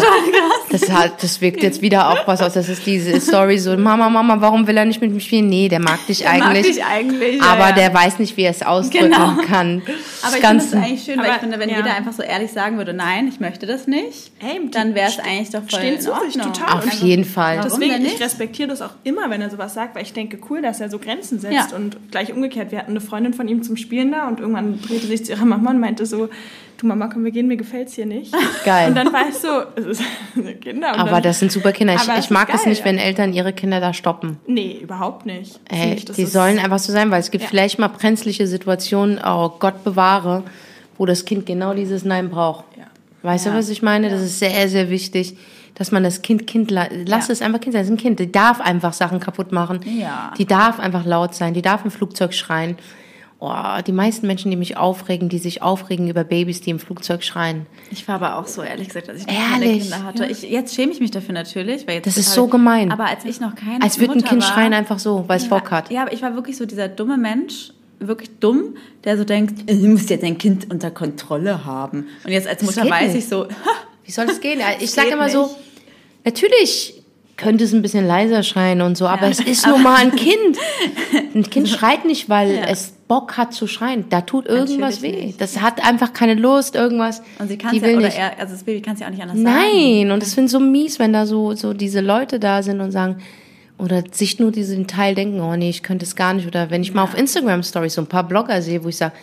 das, 0.70 0.92
hat, 0.92 1.22
das 1.24 1.42
wirkt 1.42 1.62
jetzt 1.64 1.82
wieder 1.82 2.10
auch 2.10 2.28
was 2.28 2.42
aus. 2.42 2.54
Das 2.54 2.70
ist 2.70 2.86
diese 2.86 3.20
Story 3.20 3.58
so, 3.60 3.76
Mama, 3.78 4.10
Mama, 4.10 4.38
warum 4.40 4.66
will 4.68 4.78
er 4.78 4.86
nicht 4.86 5.02
mit 5.02 5.12
mir 5.12 5.20
spielen? 5.20 5.48
Nee, 5.48 5.70
der 5.70 5.80
mag 5.80 6.06
dich 6.08 6.24
Mag 6.24 6.34
eigentlich. 6.42 6.76
dich 6.76 6.84
eigentlich. 6.86 7.38
ja, 7.38 7.44
aber 7.46 7.70
ja. 7.70 7.72
der 7.74 7.94
weiß 7.94 8.20
nicht, 8.20 8.36
wie 8.38 8.44
er 8.44 8.52
es 8.52 8.62
ausdrücken 8.64 9.12
Genau. 9.12 9.36
kann. 9.46 9.82
Aber 10.22 10.32
Das 10.32 10.36
ich 10.40 10.46
finde 10.46 10.64
es 10.64 10.74
eigentlich 10.74 11.04
schön, 11.04 11.18
weil 11.20 11.26
Aber, 11.26 11.34
ich 11.36 11.40
finde, 11.42 11.60
wenn 11.60 11.70
ja. 11.70 11.78
jeder 11.78 11.96
einfach 11.96 12.14
so 12.14 12.24
ehrlich 12.24 12.52
sagen 12.52 12.78
würde, 12.78 12.94
nein, 12.94 13.28
ich 13.28 13.40
möchte 13.40 13.66
das 13.66 13.88
nicht, 13.88 14.32
Hey, 14.40 14.60
dann 14.72 14.96
wäre 14.96 15.10
es 15.10 15.20
eigentlich 15.20 15.50
doch 15.52 15.62
voll 15.62 15.80
stehen 15.80 15.94
in 15.96 16.02
zu 16.02 16.12
sich 16.12 16.40
Ordnung. 16.42 16.54
total. 16.54 16.78
Auf 16.78 16.86
Also, 16.86 17.06
jeden 17.06 17.26
Fall. 17.26 17.62
Deswegen, 17.64 18.06
ich 18.06 18.20
respektiere 18.20 18.70
das 18.70 18.82
auch 18.82 18.92
immer, 19.04 19.30
wenn 19.30 19.42
er 19.42 19.50
sowas 19.50 19.74
sagt, 19.74 19.96
weil 19.96 20.04
ich 20.04 20.14
denke, 20.14 20.38
cool, 20.50 20.62
dass 20.62 20.80
er 20.82 20.90
so 20.90 21.00
Grenzen 21.00 21.40
setzt. 21.40 21.54
Ja. 21.72 21.76
Und 21.76 21.98
gleich 22.12 22.34
umgekehrt, 22.34 22.72
wir 22.72 22.80
hatten 22.80 22.92
eine 22.92 23.02
Freundin 23.02 23.34
von 23.34 23.48
ihm 23.48 23.64
zum 23.64 23.78
Spielen 23.78 24.12
da 24.12 24.28
und 24.28 24.40
irgendwann 24.40 24.63
drehte 24.82 25.08
sich 25.08 25.26
zu 25.26 25.32
ihrer 25.34 25.46
Mama 25.46 25.72
und 25.72 25.80
meinte 25.80 26.06
so, 26.06 26.30
du 26.78 26.88
Mama, 26.88 27.08
komm, 27.12 27.24
wir 27.24 27.32
gehen, 27.32 27.48
mir 27.48 27.58
gefällt's 27.58 27.94
hier 27.94 28.06
nicht. 28.06 28.34
Geil. 28.66 28.90
Und 28.90 28.96
dann 28.96 29.12
war 29.14 29.28
ich 29.30 29.36
so, 29.36 29.48
es 29.76 29.86
ist 30.00 30.02
eine 30.36 30.56
Kinder. 30.56 30.98
Aber 30.98 31.12
dann, 31.12 31.24
das 31.24 31.40
sind 31.40 31.52
super 31.52 31.72
Kinder. 31.72 31.96
Ich, 31.96 32.08
ich 32.26 32.30
mag 32.30 32.54
es 32.54 32.66
nicht, 32.66 32.84
wenn 32.86 32.98
Eltern 32.98 33.34
ihre 33.34 33.54
Kinder 33.54 33.80
da 33.80 33.94
stoppen. 33.94 34.38
Nee, 34.48 34.80
überhaupt 34.82 35.26
nicht. 35.26 35.60
Ey, 35.70 35.94
ich, 35.96 36.06
die 36.06 36.26
sollen 36.26 36.60
einfach 36.60 36.80
so 36.80 36.92
sein, 36.92 37.12
weil 37.12 37.20
es 37.20 37.32
gibt 37.32 37.44
Ja. 37.44 37.50
vielleicht 37.50 37.80
mal 37.80 37.88
brenzliche 37.90 38.48
Situationen, 38.48 39.20
oh 39.26 39.50
Gott 39.60 39.84
bewahre, 39.84 40.44
wo 40.98 41.06
das 41.06 41.26
Kind 41.26 41.46
genau 41.46 41.74
dieses 41.74 42.04
Nein 42.06 42.30
braucht. 42.30 42.66
Ja. 42.78 42.86
Weißt 43.22 43.46
Ja. 43.46 43.52
du, 43.52 43.58
was 43.58 43.70
ich 43.70 43.82
meine? 43.82 44.10
Das 44.10 44.22
ist 44.22 44.40
sehr, 44.40 44.68
sehr 44.70 44.90
wichtig, 44.90 45.36
dass 45.76 45.92
man 45.92 46.04
das 46.04 46.22
Kind 46.22 46.46
Kind 46.46 46.70
la 46.70 46.88
lass 47.06 47.30
Ja. 47.30 47.34
es 47.34 47.42
einfach 47.42 47.60
Kind 47.62 47.74
sein. 47.74 47.82
Es 47.82 47.88
ist 47.88 47.94
ein 47.94 47.98
Kind, 47.98 48.20
die 48.20 48.32
darf 48.32 48.60
einfach 48.62 48.94
Sachen 48.94 49.20
kaputt 49.20 49.52
machen. 49.52 49.80
Ja. 49.86 50.32
Die 50.38 50.46
darf 50.46 50.80
einfach 50.80 51.06
laut 51.06 51.34
sein, 51.34 51.54
die 51.54 51.62
darf 51.62 51.84
im 51.86 51.92
Flugzeug 51.92 52.34
schreien. 52.34 52.78
Oh, 53.46 53.82
die 53.86 53.92
meisten 53.92 54.26
Menschen, 54.26 54.52
die 54.52 54.56
mich 54.56 54.78
aufregen, 54.78 55.28
die 55.28 55.38
sich 55.38 55.62
aufregen 55.62 56.08
über 56.10 56.24
Babys, 56.24 56.62
die 56.62 56.70
im 56.70 56.80
Flugzeug 56.80 57.26
schreien. 57.26 57.66
Ich 57.92 58.08
war 58.08 58.16
aber 58.16 58.38
auch 58.38 58.48
so 58.48 58.62
ehrlich 58.62 58.88
gesagt, 58.88 59.10
dass 59.10 59.18
ich 59.18 59.28
noch 59.28 59.34
keine 59.34 59.66
Ehrlich? 59.66 59.82
Kinder 59.82 60.04
hatte. 60.04 60.26
Ich, 60.28 60.44
jetzt 60.44 60.74
schäme 60.74 60.94
ich 60.94 61.02
mich 61.02 61.12
dafür 61.12 61.34
natürlich. 61.34 61.86
Weil 61.86 61.96
jetzt 61.96 62.06
Das 62.08 62.18
ist 62.18 62.28
habe 62.28 62.36
so 62.36 62.46
ich- 62.46 62.52
gemein. 62.52 62.90
Aber 62.94 63.04
als 63.06 63.26
ich 63.26 63.42
noch 63.42 63.54
keine 63.56 63.84
Als 63.84 64.00
würde 64.00 64.14
ein 64.14 64.24
Kind 64.24 64.42
war, 64.44 64.48
schreien 64.54 64.74
einfach 64.74 64.98
so, 64.98 65.26
weil 65.28 65.38
es 65.38 65.50
Bock 65.50 65.72
hat. 65.72 65.92
Ja, 65.92 66.04
aber 66.04 66.14
ich 66.14 66.22
war 66.22 66.36
wirklich 66.36 66.56
so 66.56 66.66
dieser 66.66 66.88
dumme 66.88 67.18
Mensch, 67.18 67.72
wirklich 68.00 68.30
dumm, 68.40 68.78
der 69.04 69.18
so 69.18 69.26
denkt, 69.26 69.70
du 69.70 69.76
musst 69.90 70.10
ja 70.10 70.16
dein 70.16 70.38
Kind 70.38 70.72
unter 70.72 70.90
Kontrolle 70.90 71.66
haben. 71.66 72.08
Und 72.24 72.32
jetzt 72.32 72.48
als 72.48 72.62
Das 72.66 72.74
Mutter 72.78 72.90
weiß 72.90 73.14
nicht. 73.14 73.24
ich 73.26 73.30
so, 73.30 73.48
Wie 74.06 74.12
soll 74.12 74.26
es 74.30 74.40
gehen? 74.40 74.62
Ich 74.80 74.92
sage 74.92 75.10
immer 75.10 75.28
so, 75.30 75.44
nicht. 75.48 75.56
Natürlich 76.26 77.04
könnte 77.36 77.66
es 77.66 77.74
ein 77.74 77.82
bisschen 77.82 78.08
leiser 78.08 78.44
schreien 78.44 78.82
und 78.82 78.98
so, 78.98 79.06
aber 79.08 79.28
es 79.28 79.40
ist 79.42 79.68
nun 79.68 79.84
mal 79.84 79.98
ein 79.98 80.16
Kind. 80.16 80.58
Ein 81.36 81.50
Kind 81.50 81.68
schreit 81.68 82.06
nicht, 82.06 82.30
weil 82.30 82.56
Ja. 82.56 82.64
es 82.68 82.93
Bock 83.08 83.38
hat 83.38 83.54
zu 83.54 83.68
schreien. 83.68 84.06
Da 84.10 84.22
tut 84.22 84.46
irgendwas 84.48 84.96
Natürlich 84.96 85.02
weh. 85.22 85.26
nicht. 85.28 85.42
Das 85.42 85.62
hat 85.62 85.86
einfach 85.86 86.14
keine 86.14 86.36
Lust, 86.36 86.76
irgendwas. 86.76 87.22
Und 87.40 87.48
sie 87.50 87.58
kann 87.58 87.72
Die 87.72 87.78
es 87.78 87.84
ja, 87.84 87.88
will 87.90 87.98
oder 87.98 88.06
nicht. 88.08 88.18
er, 88.18 88.40
also 88.40 88.54
das 88.54 88.64
Baby 88.64 88.82
kann 88.82 88.94
es 88.94 89.00
ja 89.02 89.08
auch 89.08 89.12
nicht 89.12 89.22
anders 89.22 89.38
sagen. 89.38 89.56
Nein, 89.56 90.12
und 90.12 90.22
das 90.22 90.34
finde 90.34 90.46
ich 90.46 90.52
so 90.52 90.60
mies, 90.60 91.00
wenn 91.00 91.14
da 91.14 91.26
so, 91.26 91.54
so 91.54 91.74
diese 91.74 92.02
Leute 92.02 92.40
da 92.40 92.64
sind 92.64 92.82
und 92.82 92.92
sagen, 92.92 93.18
oder 93.78 94.04
sich 94.12 94.40
nur 94.40 94.52
diesen 94.52 94.88
Teil 94.88 95.16
denken, 95.16 95.42
oh 95.42 95.56
nee, 95.56 95.70
ich 95.70 95.84
könnte 95.84 96.06
es 96.06 96.16
gar 96.16 96.34
nicht. 96.34 96.48
Oder 96.48 96.70
wenn 96.70 96.82
ich 96.82 96.94
mal 96.94 97.04
auf 97.04 97.18
Instagram 97.18 97.64
Stories 97.64 97.96
so 97.96 98.02
ein 98.02 98.08
paar 98.08 98.28
Blogger 98.28 98.62
sehe, 98.62 98.84
wo 98.84 98.90
ich 98.90 98.98
sage, 98.98 99.14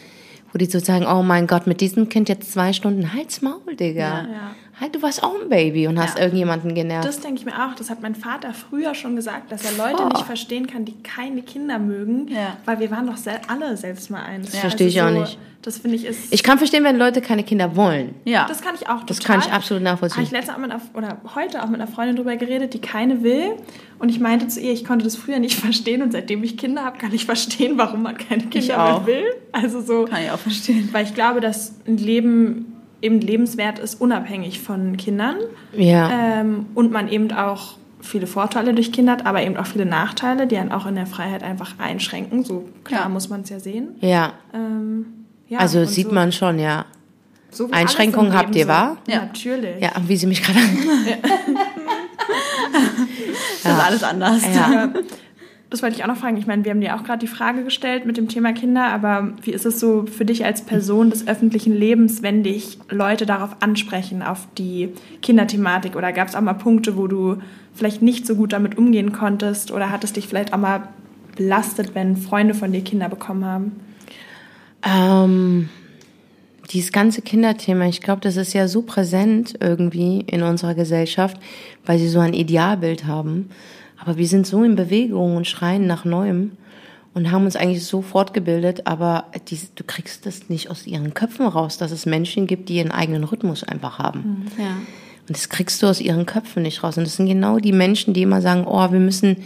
wo 0.53 0.59
die 0.59 0.67
so 0.67 0.79
sagen, 0.81 1.07
oh 1.07 1.23
mein 1.23 1.47
Gott, 1.47 1.67
mit 1.67 1.81
diesem 1.81 2.09
Kind 2.09 2.29
jetzt 2.29 2.53
zwei 2.53 2.73
Stunden, 2.73 3.15
halt's 3.15 3.41
Maul, 3.41 3.77
Digga. 3.79 4.01
Ja. 4.01 4.23
Ja. 4.23 4.55
Halt, 4.81 4.95
du 4.95 5.03
warst 5.03 5.23
auch 5.23 5.35
ein 5.41 5.49
Baby 5.51 5.87
und 5.89 5.99
hast 6.01 6.17
Ja. 6.17 6.25
irgendjemanden 6.25 6.75
genervt. 6.75 7.07
Das 7.07 7.21
denke 7.21 7.41
ich 7.41 7.45
mir 7.45 7.53
auch. 7.53 7.75
Das 7.75 7.91
hat 7.91 8.01
mein 8.01 8.15
Vater 8.15 8.55
früher 8.55 8.95
schon 8.95 9.15
gesagt, 9.17 9.53
dass 9.53 9.63
er 9.65 9.73
Leute 9.77 10.03
Oh. 10.05 10.09
nicht 10.09 10.25
verstehen 10.25 10.67
kann, 10.67 10.85
die 10.87 10.95
keine 11.03 11.43
Kinder 11.43 11.79
mögen, 11.79 12.29
Ja. 12.29 12.57
weil 12.65 12.81
wir 12.81 12.91
waren 12.91 13.07
doch 13.07 13.17
sel 13.19 13.35
alle 13.49 13.77
selbst 13.77 14.11
mal 14.11 14.23
eins. 14.23 14.51
Das 14.51 14.61
verstehe 14.61 14.89
ich 14.89 15.03
auch 15.03 15.11
nicht. 15.11 15.39
Das 15.63 15.77
finde 15.77 15.97
ich 15.97 16.07
ist. 16.07 16.33
ich 16.33 16.43
kann 16.43 16.57
verstehen, 16.57 16.85
wenn 16.85 16.97
Leute 16.97 17.21
keine 17.21 17.45
Kinder 17.45 17.77
wollen. 17.77 18.15
Ja. 18.25 18.47
das 18.49 18.63
kann 18.63 18.75
ich 18.75 18.89
auch. 18.89 19.03
Das 19.05 19.19
total. 19.19 19.41
kann 19.41 19.47
ich 19.47 19.53
absolut 19.55 19.83
nachvollziehen. 19.83 20.17
Habe 20.17 20.25
ich 20.25 20.31
letztens 20.31 20.57
auch 20.57 20.61
mit 20.63 20.71
einer, 20.71 20.81
oder 20.95 21.19
heute 21.35 21.63
auch 21.63 21.67
mit 21.69 21.79
einer 21.83 21.87
Freundin 21.91 22.17
drüber 22.17 22.35
geredet, 22.37 22.73
die 22.73 22.79
keine 22.81 23.23
will. 23.23 23.57
Und 23.99 24.09
ich 24.09 24.21
meinte 24.21 24.49
zu 24.49 24.59
ihr, 24.59 24.73
ich 24.73 24.87
konnte 24.87 25.05
das 25.05 25.17
früher 25.17 25.39
nicht 25.39 25.55
verstehen 25.61 26.01
und 26.01 26.13
seitdem 26.13 26.43
ich 26.45 26.57
Kinder 26.57 26.83
habe, 26.87 26.97
kann 26.97 27.13
ich 27.13 27.27
verstehen, 27.27 27.77
warum 27.77 28.03
man 28.03 28.17
keine 28.17 28.45
Kinder 28.45 28.77
mehr 28.79 28.95
auch. 28.97 29.07
will. 29.07 29.25
Also 29.53 29.83
so, 29.83 30.07
Kann 30.07 30.23
ich 30.25 30.31
auch 30.31 30.39
verstehen. 30.39 30.89
weil 30.93 31.05
ich 31.05 31.15
glaube, 31.15 31.41
dass 31.43 31.75
ein 31.87 31.99
Leben 31.99 32.70
eben 33.03 33.21
lebenswert 33.21 33.79
ist, 33.79 34.01
unabhängig 34.01 34.61
von 34.61 34.97
Kindern. 34.97 35.37
Ja. 35.77 36.11
Ähm, 36.41 36.67
und 36.75 36.91
man 36.93 37.09
eben 37.09 37.33
auch 37.33 37.77
viele 38.03 38.27
Vorteile 38.27 38.73
durch 38.75 38.93
Kinder 38.93 39.13
hat, 39.13 39.27
aber 39.27 39.43
eben 39.43 39.57
auch 39.57 39.67
viele 39.67 39.85
Nachteile, 39.87 40.47
die 40.47 40.57
einen 40.57 40.73
auch 40.73 40.87
in 40.87 40.95
der 40.95 41.07
Freiheit 41.07 41.43
einfach 41.43 41.75
einschränken. 41.79 42.45
So 42.45 42.67
klar 42.85 43.03
Ja. 43.03 43.09
muss 43.09 43.29
man 43.29 43.43
es 43.43 43.51
ja 43.51 43.61
sehen. 43.61 43.91
ja. 44.01 44.33
Ähm, 44.55 45.07
ja, 45.49 45.59
Also 45.59 45.85
sieht 45.85 46.07
so, 46.09 46.13
man 46.15 46.31
schon, 46.33 46.59
ja. 46.61 46.85
so 47.51 47.69
wie 47.69 47.73
Einschränkungen 47.73 48.33
habt 48.35 48.55
ihr, 48.55 48.63
so. 48.65 48.69
wahr? 48.69 48.97
Ja. 49.09 49.23
Natürlich. 49.25 49.81
Ja, 49.83 49.91
wie 50.07 50.17
sie 50.17 50.27
mich 50.27 50.43
gerade 50.43 50.59
Das 53.63 53.73
ist 53.73 53.85
alles 53.85 54.03
anders. 54.03 54.43
Ja. 54.55 54.89
Das 55.71 55.83
wollte 55.85 55.95
ich 55.95 56.03
auch 56.03 56.09
noch 56.09 56.17
fragen. 56.17 56.37
Ich 56.37 56.49
meine, 56.49 56.65
wir 56.65 56.73
haben 56.73 56.81
dir 56.81 56.97
auch 56.97 57.05
gerade 57.05 57.21
die 57.21 57.29
Frage 57.29 57.63
gestellt 57.63 58.05
mit 58.05 58.17
dem 58.17 58.27
Thema 58.27 58.53
Kinder, 58.53 58.87
aber 58.87 59.33
wie 59.43 59.53
ist 59.53 59.65
es 59.65 59.79
so 59.79 60.05
für 60.05 60.25
dich 60.25 60.45
als 60.45 60.63
Person 60.63 61.11
des 61.11 61.29
öffentlichen 61.29 61.73
Lebens, 61.73 62.23
wenn 62.23 62.43
dich 62.43 62.79
Leute 62.91 63.25
darauf 63.25 63.57
ansprechen, 63.61 64.23
auf 64.23 64.49
die 64.59 64.93
Kinderthematik? 65.23 65.95
Oder 65.95 66.13
gab 66.13 66.27
es 66.27 66.35
auch 66.35 66.41
mal 66.41 66.55
Punkte, 66.55 66.97
wo 66.97 67.07
du 67.07 67.37
vielleicht 67.73 68.03
nicht 68.03 68.27
so 68.27 68.35
gut 68.35 68.53
damit 68.53 68.77
umgehen 68.77 69.13
konntest? 69.13 69.71
Oder 69.71 69.91
hat 69.91 70.03
es 70.03 70.13
dich 70.13 70.27
vielleicht 70.27 70.53
auch 70.53 70.59
mal 70.59 70.89
belastet, 71.37 71.95
wenn 71.95 72.17
Freunde 72.17 72.55
von 72.55 72.73
dir 72.73 72.83
Kinder 72.83 73.09
bekommen 73.09 73.45
haben? 73.45 73.73
Ähm, 74.83 75.69
dieses 76.73 76.91
ganze 76.91 77.23
Kinderthema, 77.23 77.87
ich 77.87 78.01
glaube, 78.01 78.23
das 78.23 78.37
ist 78.37 78.55
ja 78.55 78.67
so 78.67 78.83
präsent 78.83 79.55
irgendwie 79.61 80.25
in 80.27 80.43
unserer 80.43 80.75
Gesellschaft, 80.75 81.37
weil 81.87 81.99
sie 81.99 82.09
so 82.09 82.19
ein 82.19 82.35
Idealbild 82.35 83.07
haben. 83.07 83.51
Aber 84.01 84.17
wir 84.17 84.27
sind 84.27 84.47
so 84.47 84.65
in 84.65 84.77
Bewegung 84.77 85.37
und 85.37 85.47
schreien 85.47 85.87
nach 85.87 86.05
Neuem 86.05 86.53
und 87.13 87.31
haben 87.31 87.45
uns 87.45 87.57
eigentlich 87.57 87.85
so 87.85 88.03
fortgebildet, 88.03 88.87
aber 88.87 89.27
die, 89.49 89.59
du 89.75 89.85
kriegst 89.85 90.27
das 90.27 90.49
nicht 90.49 90.71
aus 90.71 90.87
ihren 90.87 91.13
Köpfen 91.13 91.47
raus, 91.47 91.77
dass 91.77 91.91
es 91.91 92.07
Menschen 92.07 92.47
gibt, 92.47 92.69
die 92.69 92.77
ihren 92.77 92.93
eigenen 92.93 93.25
Rhythmus 93.25 93.65
einfach 93.65 93.99
haben. 93.99 94.47
Ja. 94.59 94.77
Und 95.29 95.37
das 95.37 95.49
kriegst 95.49 95.83
du 95.83 95.87
aus 95.87 96.01
ihren 96.01 96.27
Köpfen 96.27 96.63
nicht 96.63 96.83
raus. 96.83 96.99
Und 96.99 97.07
das 97.07 97.17
sind 97.17 97.27
genau 97.27 97.59
die 97.59 97.73
Menschen, 97.73 98.15
die 98.15 98.23
immer 98.23 98.41
sagen, 98.41 98.65
oh, 98.67 98.91
wir 98.91 99.01
müssen 99.01 99.37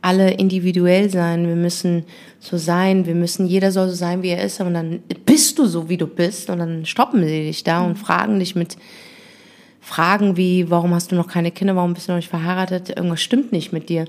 alle 0.00 0.32
individuell 0.32 1.08
sein, 1.08 1.46
wir 1.46 1.56
müssen 1.56 2.04
so 2.38 2.58
sein, 2.58 3.06
wir 3.06 3.14
müssen, 3.14 3.46
jeder 3.46 3.72
soll 3.72 3.88
so 3.88 3.94
sein, 3.94 4.22
wie 4.22 4.28
er 4.28 4.44
ist. 4.44 4.60
Und 4.60 4.74
dann 4.74 5.02
bist 5.24 5.58
du 5.58 5.66
so, 5.66 5.88
wie 5.88 5.96
du 5.96 6.06
bist. 6.06 6.50
Und 6.50 6.58
dann 6.58 6.84
stoppen 6.84 7.24
sie 7.24 7.46
dich 7.46 7.64
da 7.64 7.80
und 7.80 7.96
fragen 7.96 8.38
dich 8.38 8.54
mit 8.54 8.76
Fragen 9.84 10.36
wie, 10.38 10.70
warum 10.70 10.94
hast 10.94 11.12
du 11.12 11.14
noch 11.16 11.28
keine 11.28 11.50
Kinder, 11.50 11.76
warum 11.76 11.92
bist 11.92 12.08
du 12.08 12.12
noch 12.12 12.16
nicht 12.16 12.30
verheiratet? 12.30 12.88
Irgendwas 12.96 13.20
stimmt 13.20 13.52
nicht 13.52 13.70
mit 13.72 13.90
dir. 13.90 14.06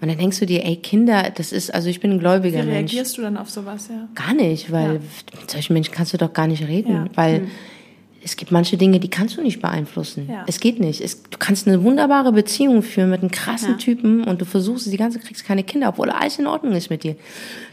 Und 0.00 0.08
dann 0.08 0.16
denkst 0.18 0.38
du 0.38 0.46
dir, 0.46 0.64
ey, 0.64 0.76
Kinder, 0.76 1.30
das 1.34 1.50
ist, 1.50 1.74
also 1.74 1.88
ich 1.88 1.98
bin 2.00 2.12
ein 2.12 2.16
Wie 2.16 2.20
gläubiger 2.20 2.58
Mensch. 2.58 2.92
reagierst 2.92 3.18
du 3.18 3.22
dann 3.22 3.36
auf 3.36 3.50
sowas? 3.50 3.88
Ja. 3.90 4.08
Gar 4.14 4.34
nicht, 4.34 4.70
weil 4.70 4.94
Ja. 4.94 5.00
mit 5.40 5.50
solchen 5.50 5.72
Menschen 5.72 5.92
kannst 5.92 6.12
du 6.12 6.16
doch 6.18 6.32
gar 6.32 6.46
nicht 6.46 6.66
reden, 6.68 6.92
Ja. 6.92 7.04
weil 7.16 7.48
es 8.26 8.36
gibt 8.36 8.50
manche 8.50 8.76
Dinge, 8.76 8.98
die 8.98 9.06
kannst 9.08 9.36
du 9.36 9.40
nicht 9.40 9.62
beeinflussen. 9.62 10.28
Ja. 10.28 10.42
Es 10.48 10.58
geht 10.58 10.80
nicht. 10.80 11.00
Es, 11.00 11.22
du 11.22 11.38
kannst 11.38 11.68
eine 11.68 11.84
wunderbare 11.84 12.32
Beziehung 12.32 12.82
führen 12.82 13.08
mit 13.08 13.20
einem 13.20 13.30
krassen 13.30 13.70
Ja. 13.70 13.76
Typen 13.76 14.24
und 14.24 14.40
du 14.40 14.44
versuchst 14.44 14.92
die 14.92 14.96
ganze 14.96 15.18
Zeit, 15.18 15.28
kriegst 15.28 15.44
keine 15.44 15.62
Kinder, 15.62 15.90
obwohl 15.90 16.10
alles 16.10 16.36
in 16.40 16.48
Ordnung 16.48 16.72
ist 16.72 16.90
mit 16.90 17.04
dir. 17.04 17.14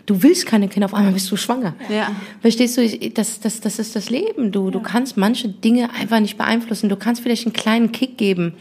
Du 0.05 0.21
willst 0.21 0.45
keine 0.45 0.67
Kinder, 0.67 0.85
auf 0.85 0.93
einmal 0.93 1.11
bist 1.11 1.31
du 1.31 1.37
schwanger. 1.37 1.73
Ja. 1.89 2.11
Verstehst 2.41 2.77
du, 2.77 2.87
das, 3.09 3.39
das, 3.39 3.61
das 3.61 3.79
ist 3.79 3.95
das 3.95 4.11
Leben. 4.11 4.51
Du, 4.51 4.69
du 4.69 4.79
kannst 4.79 5.17
manche 5.17 5.49
Dinge 5.49 5.89
einfach 5.91 6.19
nicht 6.19 6.37
beeinflussen. 6.37 6.87
Du 6.87 6.97
kannst 6.97 7.23
vielleicht 7.23 7.47
einen 7.47 7.53
kleinen 7.53 7.91
Kick 7.91 8.19
geben, 8.19 8.53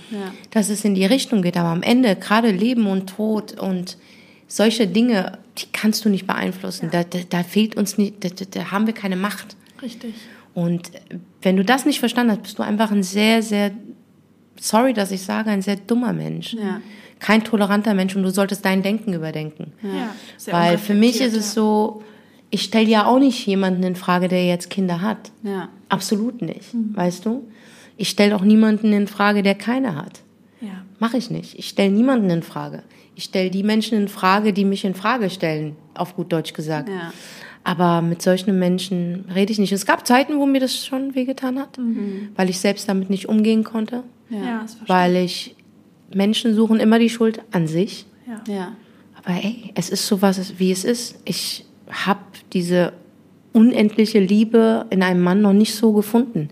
dass 0.50 0.70
es 0.70 0.86
in 0.86 0.94
die 0.94 1.04
Richtung 1.04 1.42
geht, 1.42 1.58
aber 1.58 1.68
am 1.68 1.82
Ende, 1.82 2.16
gerade 2.16 2.50
Leben 2.52 2.86
und 2.86 3.10
Tod 3.10 3.60
und 3.60 3.98
solche 4.48 4.86
Dinge, 4.86 5.38
die 5.58 5.66
kannst 5.74 6.06
du 6.06 6.08
nicht 6.08 6.26
beeinflussen. 6.26 6.88
Da, 6.90 7.04
da, 7.04 7.18
da 7.28 7.42
fehlt 7.42 7.76
uns 7.76 7.98
nicht, 7.98 8.24
da, 8.24 8.30
da 8.50 8.70
haben 8.70 8.86
wir 8.86 8.94
keine 8.94 9.16
Macht. 9.16 9.56
Richtig. 9.82 10.14
Und 10.54 10.90
wenn 11.42 11.56
du 11.56 11.64
das 11.64 11.84
nicht 11.86 12.00
verstanden 12.00 12.32
hast, 12.32 12.42
bist 12.42 12.58
du 12.58 12.62
einfach 12.62 12.90
ein 12.90 13.02
sehr, 13.02 13.42
sehr, 13.42 13.70
sorry, 14.58 14.92
dass 14.92 15.10
ich 15.10 15.22
sage, 15.22 15.50
ein 15.50 15.62
sehr 15.62 15.76
dummer 15.76 16.12
Mensch. 16.12 16.54
Ja. 16.54 16.80
Kein 17.18 17.44
toleranter 17.44 17.94
Mensch 17.94 18.16
und 18.16 18.22
du 18.22 18.30
solltest 18.30 18.64
dein 18.64 18.82
Denken 18.82 19.12
überdenken. 19.12 19.72
Ja. 19.82 20.14
Weil 20.52 20.78
für 20.78 20.94
mich 20.94 21.20
ist 21.20 21.36
es 21.36 21.54
so, 21.54 22.02
ich 22.50 22.62
stelle 22.62 22.88
ja 22.88 23.06
auch 23.06 23.18
nicht 23.18 23.46
jemanden 23.46 23.82
in 23.84 23.94
Frage, 23.96 24.28
der 24.28 24.44
jetzt 24.46 24.70
Kinder 24.70 25.00
hat. 25.00 25.30
Ja. 25.42 25.68
Absolut 25.88 26.42
nicht, 26.42 26.74
Mhm. 26.74 26.96
weißt 26.96 27.24
du? 27.26 27.48
Ich 27.96 28.08
stelle 28.08 28.34
auch 28.34 28.42
niemanden 28.42 28.92
in 28.92 29.06
Frage, 29.06 29.42
der 29.42 29.54
keine 29.54 29.94
hat. 29.94 30.20
Ja. 30.60 30.84
Mache 30.98 31.16
ich 31.18 31.30
nicht. 31.30 31.58
Ich 31.58 31.68
stelle 31.68 31.90
niemanden 31.92 32.30
in 32.30 32.42
Frage. 32.42 32.82
Ich 33.14 33.24
stelle 33.24 33.50
die 33.50 33.62
Menschen 33.62 33.98
in 33.98 34.08
Frage, 34.08 34.52
die 34.52 34.64
mich 34.64 34.84
in 34.84 34.94
Frage 34.94 35.28
stellen, 35.30 35.76
auf 35.94 36.16
gut 36.16 36.32
Deutsch 36.32 36.54
gesagt. 36.54 36.88
Ja. 36.88 37.12
Aber 37.64 38.02
mit 38.02 38.22
solchen 38.22 38.58
Menschen 38.58 39.24
rede 39.34 39.52
ich 39.52 39.58
nicht. 39.58 39.72
Es 39.72 39.86
gab 39.86 40.06
Zeiten, 40.06 40.38
wo 40.38 40.46
mir 40.46 40.60
das 40.60 40.84
schon 40.84 41.14
wehgetan 41.14 41.58
hat, 41.58 41.78
weil 42.36 42.50
ich 42.50 42.58
selbst 42.58 42.88
damit 42.88 43.08
nicht 43.08 43.28
umgehen 43.28 43.62
konnte, 43.64 44.02
Ja. 44.30 44.38
Ja, 44.38 44.62
das 44.62 44.74
verstehe 44.74 44.96
weil 44.96 45.16
ich 45.16 45.54
Menschen 46.12 46.54
suchen 46.54 46.80
immer 46.80 46.98
die 46.98 47.10
Schuld 47.10 47.40
an 47.52 47.66
sich. 47.66 48.06
ich. 48.26 48.46
Ja. 48.48 48.54
Ja. 48.54 48.72
Aber 49.14 49.34
ey, 49.36 49.72
es 49.76 49.90
ist 49.90 50.06
so 50.06 50.20
was, 50.20 50.58
wie 50.58 50.72
es 50.72 50.84
ist. 50.84 51.20
Ich 51.24 51.64
habe 51.88 52.20
diese 52.52 52.92
unendliche 53.52 54.18
Liebe 54.18 54.86
in 54.90 55.02
einem 55.02 55.20
Mann 55.22 55.42
noch 55.42 55.52
nicht 55.52 55.74
so 55.74 55.92
gefunden. 55.92 56.48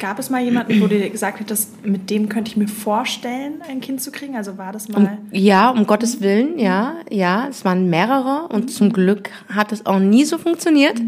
Gab 0.00 0.18
es 0.18 0.30
mal 0.30 0.42
jemanden, 0.42 0.80
wo 0.80 0.86
du 0.86 0.98
dir 0.98 1.10
gesagt 1.10 1.40
hättest, 1.40 1.84
mit 1.84 2.08
dem 2.08 2.28
könnte 2.28 2.50
ich 2.50 2.56
mir 2.56 2.68
vorstellen, 2.68 3.54
ein 3.68 3.80
Kind 3.80 4.00
zu 4.00 4.12
kriegen? 4.12 4.36
Also 4.36 4.56
war 4.56 4.72
das 4.72 4.88
mal. 4.88 4.98
Um, 4.98 5.08
ja, 5.32 5.70
um 5.70 5.86
Gottes 5.86 6.20
Willen, 6.20 6.58
ja, 6.58 6.94
ja. 7.10 7.48
Es 7.48 7.64
waren 7.64 7.90
mehrere 7.90 8.48
und 8.48 8.70
zum 8.70 8.92
Glück 8.92 9.30
hat 9.48 9.72
es 9.72 9.86
auch 9.86 9.98
nie 9.98 10.24
so 10.24 10.38
funktioniert. 10.38 11.00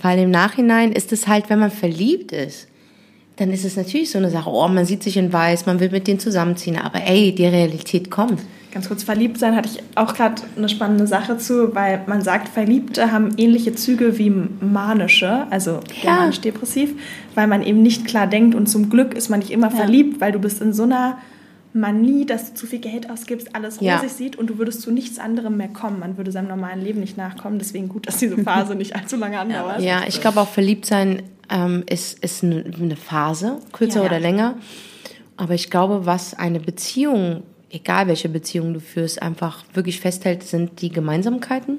Weil 0.00 0.18
im 0.18 0.30
Nachhinein 0.30 0.92
ist 0.92 1.12
es 1.12 1.28
halt, 1.28 1.48
wenn 1.48 1.60
man 1.60 1.70
verliebt 1.70 2.32
ist, 2.32 2.66
dann 3.36 3.50
ist 3.50 3.64
es 3.64 3.76
natürlich 3.76 4.10
so 4.10 4.18
eine 4.18 4.30
Sache, 4.30 4.50
oh, 4.50 4.68
man 4.68 4.84
sieht 4.84 5.02
sich 5.02 5.16
in 5.16 5.32
weiß, 5.32 5.66
man 5.66 5.80
will 5.80 5.90
mit 5.90 6.06
denen 6.06 6.18
zusammenziehen, 6.18 6.76
aber 6.76 7.02
ey, 7.06 7.34
die 7.34 7.46
Realität 7.46 8.10
kommt. 8.10 8.40
Ganz 8.72 8.88
kurz, 8.88 9.02
verliebt 9.02 9.38
sein 9.38 9.54
hatte 9.54 9.68
ich 9.68 9.82
auch 9.96 10.14
gerade 10.14 10.42
eine 10.56 10.68
spannende 10.68 11.06
Sache 11.06 11.36
zu, 11.36 11.74
weil 11.74 12.00
man 12.06 12.22
sagt, 12.22 12.48
Verliebte 12.48 13.12
haben 13.12 13.30
ähnliche 13.36 13.74
Züge 13.74 14.18
wie 14.18 14.30
manische, 14.30 15.46
also 15.50 15.80
Ja. 16.02 16.12
manisch-depressiv, 16.14 16.94
weil 17.34 17.46
man 17.46 17.62
eben 17.62 17.82
nicht 17.82 18.06
klar 18.06 18.26
denkt 18.26 18.54
und 18.54 18.66
zum 18.68 18.88
Glück 18.88 19.12
ist 19.14 19.28
man 19.28 19.40
nicht 19.40 19.50
immer 19.50 19.70
verliebt, 19.70 20.20
weil 20.20 20.32
du 20.32 20.38
bist 20.38 20.62
in 20.62 20.72
so 20.72 20.84
einer 20.84 21.18
Manie, 21.74 22.26
dass 22.26 22.50
du 22.50 22.54
zu 22.60 22.66
viel 22.66 22.80
Geld 22.80 23.10
ausgibst, 23.10 23.54
alles 23.54 23.78
Ja. 23.80 23.96
rosig 23.96 24.12
sieht 24.12 24.36
und 24.36 24.48
du 24.50 24.58
würdest 24.58 24.82
zu 24.82 24.90
nichts 24.90 25.18
anderem 25.18 25.56
mehr 25.56 25.68
kommen. 25.68 26.00
Man 26.00 26.16
würde 26.18 26.30
seinem 26.32 26.48
normalen 26.48 26.82
Leben 26.82 27.00
nicht 27.00 27.16
nachkommen, 27.16 27.58
deswegen 27.58 27.88
gut, 27.88 28.06
dass 28.06 28.18
diese 28.18 28.36
Phase 28.38 28.74
nicht 28.74 28.94
allzu 28.96 29.16
lange 29.16 29.38
andauert. 29.38 29.80
Ja, 29.80 30.02
ich 30.06 30.20
glaube 30.20 30.40
auch 30.40 30.48
verliebt 30.48 30.84
sein 30.86 31.22
ähm, 31.50 31.82
ist, 31.88 32.22
ist 32.24 32.42
eine 32.44 32.96
Phase, 32.96 33.58
kürzer 33.72 34.00
Ja. 34.00 34.06
oder 34.06 34.20
länger. 34.20 34.54
Aber 35.36 35.54
ich 35.54 35.70
glaube, 35.70 36.04
was 36.06 36.34
eine 36.34 36.60
Beziehung, 36.60 37.42
egal 37.72 38.06
welche 38.06 38.28
Beziehung 38.28 38.74
du 38.74 38.80
führst, 38.80 39.20
einfach 39.22 39.64
wirklich 39.74 40.00
festhält, 40.00 40.42
sind 40.44 40.80
die 40.82 40.90
Gemeinsamkeiten. 40.90 41.78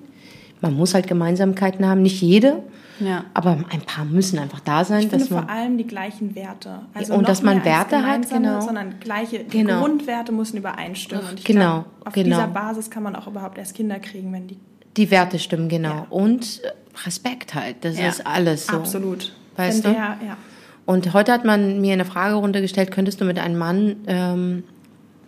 Man 0.62 0.73
muss 0.75 0.93
halt 0.93 1.08
Gemeinsamkeiten 1.08 1.86
haben, 1.86 2.01
nicht 2.01 2.21
jede, 2.21 2.63
Ja. 2.99 3.25
aber 3.34 3.58
ein 3.69 3.82
paar 3.82 4.06
müssen 4.06 4.39
einfach 4.39 4.62
da 4.62 4.86
sein, 4.86 5.03
Ich 5.03 5.10
dass 5.10 5.29
man 5.29 5.43
vor 5.45 5.53
allem 5.53 5.77
die 5.77 5.86
gleichen 5.86 6.36
Werte. 6.36 6.79
Also 6.93 7.13
Und 7.15 7.27
dass 7.27 7.43
man 7.43 7.63
Werte 7.65 8.06
hat, 8.06 8.29
genau. 8.29 8.62
Sondern 8.62 8.99
gleiche 8.99 9.43
Genau. 9.43 9.79
Grundwerte 9.82 10.32
müssen 10.32 10.58
übereinstimmen. 10.58 11.25
Und 11.32 11.43
Genau, 11.45 11.84
glaub, 11.99 12.08
auf 12.08 12.13
genau. 12.13 12.36
dieser 12.38 12.47
Basis 12.47 12.89
kann 12.89 13.03
man 13.03 13.15
auch 13.15 13.27
überhaupt 13.27 13.58
erst 13.58 13.75
Kinder 13.75 13.99
kriegen, 13.99 14.32
wenn 14.34 14.47
die. 14.47 14.58
die 14.95 15.10
Werte 15.12 15.38
stimmen, 15.39 15.69
genau. 15.69 15.89
Ja. 15.89 16.08
Und 16.10 16.62
Respekt 17.06 17.56
halt, 17.56 17.77
das 17.82 17.97
Ja. 17.99 18.08
ist 18.08 18.25
alles 18.25 18.67
so. 18.67 18.77
Absolut. 18.77 19.34
Weißt 19.58 19.84
wenn 19.84 19.93
du? 19.93 19.97
Der, 19.99 20.17
ja. 20.27 20.38
Und 20.86 21.13
heute 21.13 21.32
hat 21.32 21.45
man 21.45 21.82
mir 21.82 21.93
eine 21.93 22.06
Frage 22.06 22.36
runtergestellt, 22.36 22.91
könntest 22.91 23.19
du 23.19 23.25
mit 23.25 23.39
einem 23.39 23.58
Mann 23.58 23.95
ähm, 24.08 24.63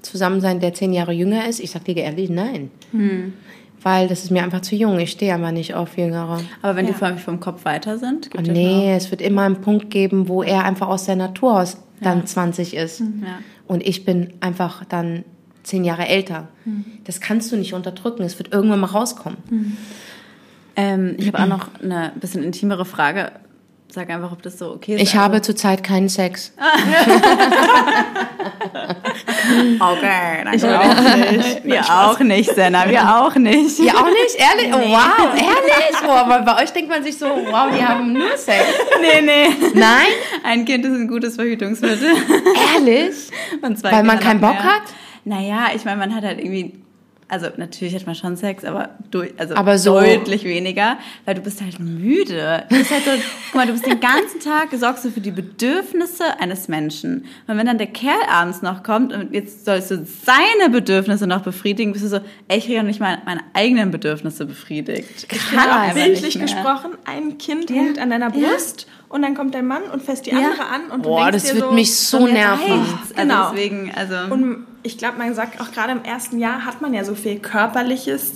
zusammen 0.05 0.39
sein, 0.41 0.59
der 0.59 0.73
zehn 0.73 0.93
Jahre 0.93 1.11
jünger 1.11 1.47
ist? 1.47 1.59
Ich 1.59 1.71
sag 1.71 1.83
dir 1.85 1.95
ehrlich, 1.97 2.29
nein. 2.29 2.71
Weil 3.81 4.07
das 4.07 4.23
ist 4.23 4.31
mir 4.31 4.43
einfach 4.43 4.61
zu 4.61 4.75
jung. 4.75 4.97
Ich 4.99 5.11
stehe 5.11 5.33
aber 5.35 5.51
nicht 5.51 5.73
auf 5.75 5.97
Jüngere. 5.97 6.39
Aber 6.61 6.75
wenn 6.75 6.85
Ja. 6.85 6.91
die 6.91 6.97
vor 6.97 7.07
allem 7.07 7.17
vom 7.19 7.39
Kopf 7.39 7.65
weiter 7.65 7.97
sind, 7.99 8.31
gibt 8.31 8.47
es 8.47 8.53
nee, 8.53 8.95
es 8.95 9.11
wird 9.11 9.21
immer 9.21 9.43
einen 9.43 9.61
Punkt 9.61 9.89
geben, 9.91 10.27
wo 10.27 10.41
er 10.41 10.63
einfach 10.63 10.87
aus 10.87 11.05
der 11.05 11.15
Natur 11.17 11.59
aus 11.61 11.77
dann 12.01 12.25
20 12.25 12.75
ist. 12.75 12.99
Ja. 13.01 13.05
Und 13.67 13.85
ich 13.85 14.03
bin 14.05 14.33
einfach 14.39 14.85
dann 14.85 15.23
zehn 15.63 15.83
Jahre 15.83 16.07
älter. 16.07 16.47
Das 17.03 17.19
kannst 17.21 17.51
du 17.51 17.57
nicht 17.57 17.73
unterdrücken. 17.73 18.23
Es 18.23 18.37
wird 18.39 18.53
irgendwann 18.53 18.79
mal 18.79 18.87
rauskommen. 18.87 19.37
Ähm, 20.75 21.15
ich 21.17 21.27
habe 21.27 21.39
auch 21.39 21.47
noch 21.47 21.69
eine 21.81 22.11
bisschen 22.19 22.43
intimere 22.43 22.85
Frage. 22.85 23.31
Sag 23.91 24.09
einfach, 24.09 24.31
ob 24.31 24.41
das 24.41 24.57
so 24.59 24.71
okay 24.73 24.95
ist. 24.95 25.01
Ich 25.01 25.09
Also- 25.09 25.19
habe 25.21 25.41
zurzeit 25.41 25.83
keinen 25.83 26.09
Sex. 26.09 26.51
Okay, 29.79 30.43
dann 30.43 30.53
Ich 30.53 30.63
auch 30.63 31.31
nicht. 31.31 31.63
Wir 31.63 31.81
auch 31.83 32.19
nicht, 32.19 32.53
Senna, 32.53 32.89
wir 32.89 33.01
auch 33.17 33.35
nicht. 33.35 33.79
Ja, 33.79 33.93
auch 33.93 34.05
nicht? 34.05 34.35
Ehrlich? 34.37 34.73
Oh, 34.73 34.79
wow, 34.91 35.29
ehrlich? 35.33 35.97
Oh, 36.05 36.11
aber 36.11 36.41
bei 36.41 36.63
euch 36.63 36.71
denkt 36.71 36.89
man 36.89 37.03
sich 37.03 37.17
so, 37.17 37.25
wow, 37.27 37.67
die 37.75 37.83
haben 37.83 38.13
nur 38.13 38.35
Sex. 38.37 38.63
Nee, 39.01 39.21
nee. 39.21 39.47
Nein? 39.73 40.07
Ein 40.43 40.65
Kind 40.65 40.85
ist 40.85 40.93
ein 40.93 41.07
gutes 41.07 41.35
Verhütungsmittel. 41.35 42.09
Ehrlich? 42.75 43.15
Weil 43.61 44.03
man 44.03 44.19
keinen 44.19 44.41
Bock 44.41 44.53
mehr. 44.53 44.63
hat? 44.63 44.81
Naja, 45.23 45.67
ich 45.75 45.85
meine, 45.85 45.97
man 45.97 46.13
hat 46.15 46.23
halt 46.23 46.39
irgendwie, 46.39 46.73
also 47.27 47.47
natürlich 47.57 47.95
hat 47.95 48.05
man 48.05 48.15
schon 48.15 48.35
Sex, 48.37 48.63
aber, 48.63 48.89
durch, 49.11 49.33
also 49.37 49.55
Aber 49.55 49.77
so- 49.77 49.99
deutlich 49.99 50.43
weniger, 50.43 50.97
weil 51.25 51.35
du 51.35 51.41
bist 51.41 51.61
halt 51.61 51.79
müde. 51.79 52.63
Du 52.69 52.77
bist 52.77 52.91
halt 52.91 53.03
so, 53.03 53.11
guck 53.47 53.55
mal, 53.55 53.65
du 53.65 53.73
bist 53.73 53.85
den 53.85 53.99
ganzen 53.99 54.39
Tag, 54.39 54.69
sorgst 54.77 55.05
du 55.05 55.09
für 55.09 55.21
die 55.21 55.31
Bedürfnisse 55.31 56.39
eines 56.39 56.67
Menschen. 56.67 57.25
Und 57.47 57.57
wenn 57.57 57.65
dann 57.65 57.77
der 57.77 57.87
Kerl 57.87 58.19
abends 58.29 58.61
noch 58.61 58.83
kommt 58.83 59.11
und 59.13 59.33
jetzt 59.33 59.65
sollst 59.65 59.91
du 59.91 60.05
seine 60.05 60.69
Bedürfnisse 60.69 61.25
noch 61.27 61.41
befriedigen, 61.41 61.93
bist 61.93 62.05
du 62.05 62.09
so, 62.09 62.19
ey, 62.47 62.57
ich 62.59 62.65
kriege 62.65 62.77
ja 62.77 62.83
nicht 62.83 62.99
mal 62.99 63.17
meine 63.25 63.41
eigenen 63.53 63.91
Bedürfnisse 63.91 64.45
befriedigt. 64.45 65.27
Ich 65.31 65.49
kann 65.51 65.67
Ja, 65.67 65.81
einfach 65.81 65.95
bildlich 65.95 66.39
gesprochen, 66.39 66.91
ein 67.05 67.37
Kind 67.37 67.69
Ja. 67.69 67.75
hängt 67.77 67.99
an 67.99 68.09
deiner 68.11 68.29
Brust 68.29 68.87
und 69.15 69.21
dann 69.21 69.33
kommt 69.33 69.55
dein 69.55 69.65
Mann 69.65 69.81
und 69.91 70.01
fasst 70.03 70.25
die 70.25 70.31
Ja. 70.31 70.37
andere 70.37 70.65
an 70.67 70.81
und 70.91 71.05
du 71.05 71.09
Boah, 71.09 71.31
denkst 71.31 71.43
das 71.45 71.51
dir 71.53 71.55
wird 71.59 71.69
so, 71.69 71.73
mich 71.73 71.95
so 71.95 72.27
nerven. 72.27 72.71
reicht's. 72.71 73.11
Also 73.15 73.21
Genau. 73.21 73.49
deswegen, 73.51 73.91
also. 73.95 74.33
Und 74.33 74.65
ich 74.83 74.97
glaube, 74.97 75.17
man 75.17 75.33
sagt 75.33 75.59
auch 75.61 75.71
gerade 75.71 75.93
im 75.93 76.03
ersten 76.03 76.37
Jahr 76.37 76.65
hat 76.65 76.81
man 76.81 76.93
ja 76.93 77.03
so 77.03 77.15
viel 77.15 77.39
körperliches, 77.39 78.33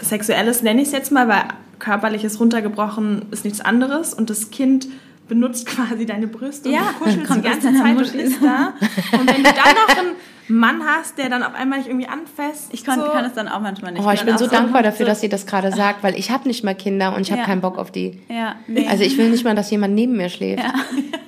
sexuelles 0.00 0.62
nenne 0.62 0.80
ich 0.82 0.88
es 0.88 0.92
jetzt 0.92 1.12
mal, 1.12 1.28
weil 1.28 1.44
körperliches 1.78 2.40
runtergebrochen 2.40 3.26
ist 3.30 3.44
nichts 3.44 3.60
anderes 3.60 4.14
und 4.14 4.30
das 4.30 4.50
Kind 4.50 4.88
benutzt 5.28 5.66
quasi 5.74 6.06
deine 6.06 6.26
Brüste 6.26 6.70
Ja, 6.70 6.94
und 7.04 7.24
kommt 7.26 7.44
die 7.44 7.48
ganze 7.48 7.72
Zeit 7.74 7.96
und 7.96 8.14
ist 8.14 8.42
da. 8.42 8.72
Und 9.12 9.26
wenn 9.26 9.42
du 9.44 9.50
dann 9.52 9.74
noch 9.74 9.88
einen 9.98 10.12
Mann 10.48 10.82
hast, 10.84 11.18
der 11.18 11.28
dann 11.28 11.42
auf 11.42 11.54
einmal 11.54 11.78
dich 11.80 11.88
irgendwie 11.88 12.06
anfasst, 12.08 12.68
ich 12.72 12.84
kann, 12.84 13.00
so, 13.00 13.06
kann 13.06 13.24
es 13.24 13.34
dann 13.34 13.48
auch 13.48 13.60
manchmal 13.60 13.92
nicht. 13.92 14.04
Oh, 14.04 14.10
ich 14.10 14.22
bin 14.22 14.38
so 14.38 14.46
dankbar 14.46 14.82
dafür, 14.82 15.06
so- 15.06 15.10
dass 15.10 15.20
sie 15.20 15.28
das 15.28 15.46
gerade 15.46 15.72
sagt, 15.72 16.02
weil 16.02 16.16
ich 16.18 16.30
habe 16.30 16.46
nicht 16.48 16.62
mal 16.64 16.74
Kinder 16.74 17.14
und 17.16 17.22
ich 17.22 17.30
habe 17.32 17.40
Ja. 17.40 17.46
keinen 17.46 17.60
Bock 17.60 17.78
auf 17.78 17.90
die. 17.90 18.20
Ja, 18.28 18.54
nee. 18.66 18.86
Also 18.88 19.02
ich 19.04 19.18
will 19.18 19.30
nicht 19.30 19.44
mal, 19.44 19.54
dass 19.54 19.70
jemand 19.70 19.94
neben 19.94 20.16
mir 20.16 20.28
schläft. 20.28 20.62